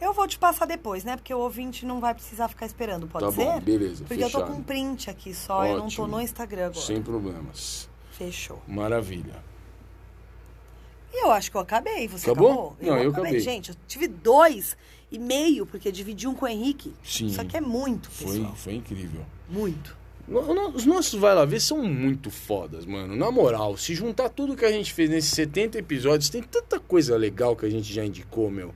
[0.00, 1.16] Eu vou te passar depois, né?
[1.16, 3.44] Porque o ouvinte não vai precisar ficar esperando, pode tá ser?
[3.44, 4.04] bom, beleza.
[4.04, 4.52] Porque eu tô fechado.
[4.52, 6.06] com um print aqui só, eu não tô Ótimo.
[6.08, 6.80] no Instagram agora.
[6.86, 7.88] Sem problemas.
[8.12, 8.62] Fechou.
[8.68, 9.42] Maravilha.
[11.12, 12.06] E eu acho que eu acabei.
[12.08, 12.50] Você Acabou?
[12.50, 12.76] acabou?
[12.80, 13.40] Não, eu acabei.
[13.40, 14.76] Gente, eu tive dois
[15.10, 16.92] e meio, porque dividi um com o Henrique.
[17.02, 17.26] Sim.
[17.26, 18.54] Isso aqui é muito, Foi, pessoal.
[18.54, 19.24] foi incrível.
[19.48, 19.96] Muito.
[20.74, 23.14] Os nossos Vai Lá Ver são muito fodas, mano.
[23.14, 27.16] Na moral, se juntar tudo que a gente fez nesses 70 episódios, tem tanta coisa
[27.16, 28.74] legal que a gente já indicou, meu.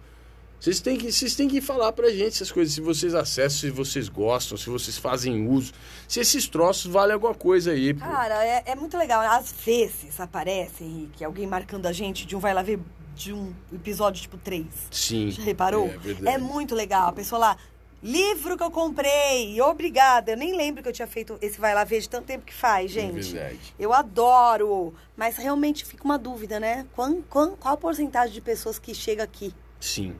[0.61, 3.71] Vocês têm que, vocês têm que falar pra gente essas coisas, se vocês acessam, se
[3.71, 5.73] vocês gostam, se vocês fazem uso,
[6.07, 8.01] se esses troços valem alguma coisa aí, pô.
[8.01, 9.23] Cara, é, é muito legal.
[9.23, 12.79] Às vezes aparece, Henrique, alguém marcando a gente de um Vai Lá Ver
[13.15, 14.67] de um episódio tipo 3.
[14.91, 15.31] Sim.
[15.31, 15.87] Já reparou?
[15.87, 16.37] É verdade.
[16.37, 17.09] É muito legal.
[17.09, 17.57] A pessoa lá,
[18.03, 20.33] livro que eu comprei, obrigada.
[20.33, 22.55] Eu nem lembro que eu tinha feito esse Vai Lá Ver de tanto tempo que
[22.55, 23.35] faz, gente.
[23.35, 23.75] É verdade.
[23.79, 24.93] Eu adoro.
[25.17, 26.87] Mas realmente fica uma dúvida, né?
[26.93, 29.55] Qual, qual, qual a porcentagem de pessoas que chega aqui?
[29.81, 30.15] Sim.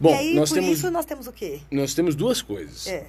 [0.00, 1.60] Bom, e aí, nós, por temos, isso, nós temos o quê?
[1.70, 2.86] nós temos duas coisas.
[2.86, 3.06] É.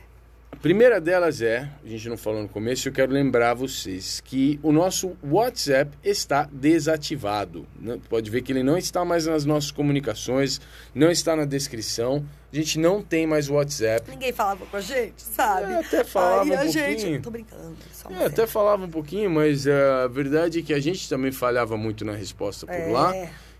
[0.51, 4.59] A primeira delas é, a gente não falou no começo, eu quero lembrar vocês que
[4.61, 7.65] o nosso WhatsApp está desativado.
[8.07, 10.61] Pode ver que ele não está mais nas nossas comunicações,
[10.93, 12.23] não está na descrição.
[12.51, 14.09] A gente não tem mais WhatsApp.
[14.11, 15.73] Ninguém falava com a gente, sabe?
[15.73, 16.95] É, até falava Aí um a gente.
[17.01, 17.21] pouquinho.
[17.23, 17.75] Tô brincando.
[18.11, 19.73] É, até falava um pouquinho, mas é,
[20.03, 22.91] a verdade é que a gente também falhava muito na resposta por É.
[22.91, 23.11] lá.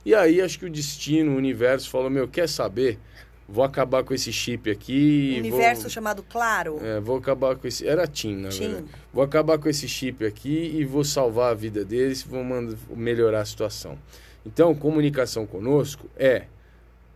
[0.06, 3.00] E aí acho que o destino, o universo falou, meu, quer saber?
[3.48, 5.30] Vou acabar com esse chip aqui.
[5.32, 6.80] Um vou- universo chamado Claro.
[6.82, 7.86] É, vou acabar com esse.
[7.88, 8.60] Era Tim, na Tim.
[8.68, 8.86] verdade.
[9.14, 13.42] Vou acabar com esse chip aqui e vou salvar a vida deles, vou mand- melhorar
[13.42, 13.98] a situação.
[14.46, 16.44] Então, comunicação conosco é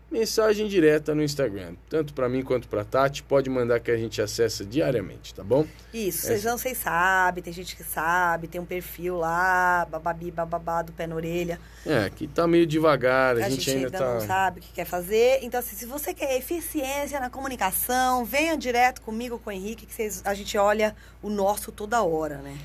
[0.09, 4.21] mensagem direta no Instagram, tanto para mim quanto para Tati, pode mandar que a gente
[4.21, 5.65] acessa diariamente, tá bom?
[5.93, 10.31] Isso, Essa- vocês não vocês sabem, tem gente que sabe, tem um perfil lá, bababi,
[10.31, 11.59] bababá, do pé na orelha.
[11.85, 14.13] É, que tá meio devagar, a, A, gente, gente, ainda, ainda tá.
[14.13, 15.39] não sabe o que quer fazer.
[15.41, 19.93] Então, assim, se você quer eficiência na comunicação, venha direto comigo, com o Henrique, que
[19.93, 22.57] vocês, a gente olha o nosso toda hora, né?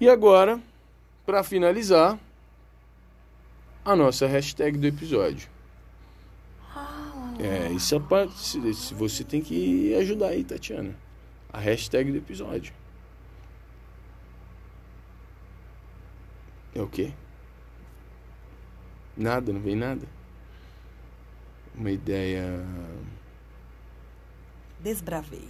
[0.00, 0.58] E agora,
[1.24, 2.18] para finalizar,
[3.84, 5.51] a nossa hashtag do episódio.
[7.42, 8.38] É, isso é parte.
[8.38, 10.94] se- Você tem que ajudar aí, Tatiana.
[11.52, 12.72] A hashtag do episódio.
[16.74, 17.12] É o quê?
[19.16, 20.06] Nada, não vem nada.
[21.74, 22.64] Uma ideia.
[24.80, 25.48] Desbravei.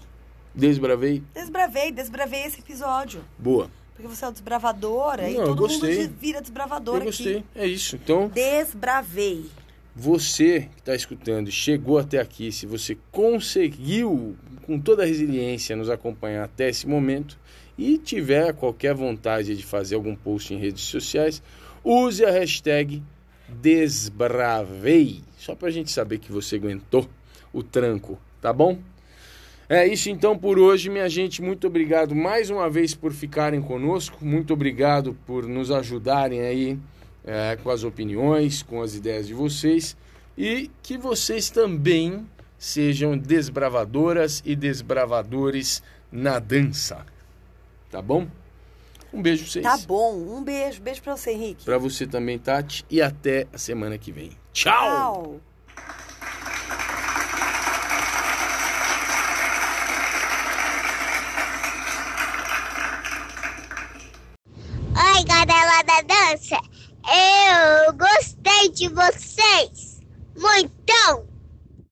[0.55, 1.23] Desbravei?
[1.35, 3.25] Desbravei, desbravei esse episódio.
[3.39, 3.71] Boa.
[3.95, 6.03] Porque você é o desbravador, aí Não, todo gostei.
[6.09, 7.39] mundo vira desbravador Eu gostei.
[7.39, 7.47] aqui.
[7.55, 7.97] É isso.
[7.97, 9.51] Então, Desbravei.
[9.95, 15.91] Você que está escutando, chegou até aqui, se você conseguiu, com toda a resiliência, nos
[15.91, 17.39] acompanhar até esse momento
[17.77, 21.43] e tiver qualquer vontade de fazer algum post em redes sociais,
[21.85, 23.03] use a hashtag
[23.49, 27.07] Desbravei, só para a gente saber que você aguentou
[27.53, 28.79] o tranco, tá bom?
[29.69, 31.43] É isso então por hoje, minha gente.
[31.43, 34.25] Muito obrigado mais uma vez por ficarem conosco.
[34.25, 36.79] Muito obrigado por nos ajudarem aí
[37.25, 39.97] é, com as opiniões, com as ideias de vocês.
[40.37, 42.27] E que vocês também
[42.59, 47.05] sejam desbravadoras e desbravadores na dança.
[47.91, 48.27] Tá bom?
[49.13, 49.65] Um beijo pra vocês.
[49.65, 50.15] Tá bom.
[50.15, 50.81] Um beijo.
[50.81, 51.65] Beijo pra você, Henrique.
[51.65, 52.85] Pra você também, Tati.
[52.89, 54.31] E até a semana que vem.
[54.53, 54.73] Tchau!
[54.73, 55.41] Tchau.
[64.95, 66.82] Oi, galera da dança!
[67.07, 70.01] Eu gostei de vocês.
[70.37, 71.32] muito.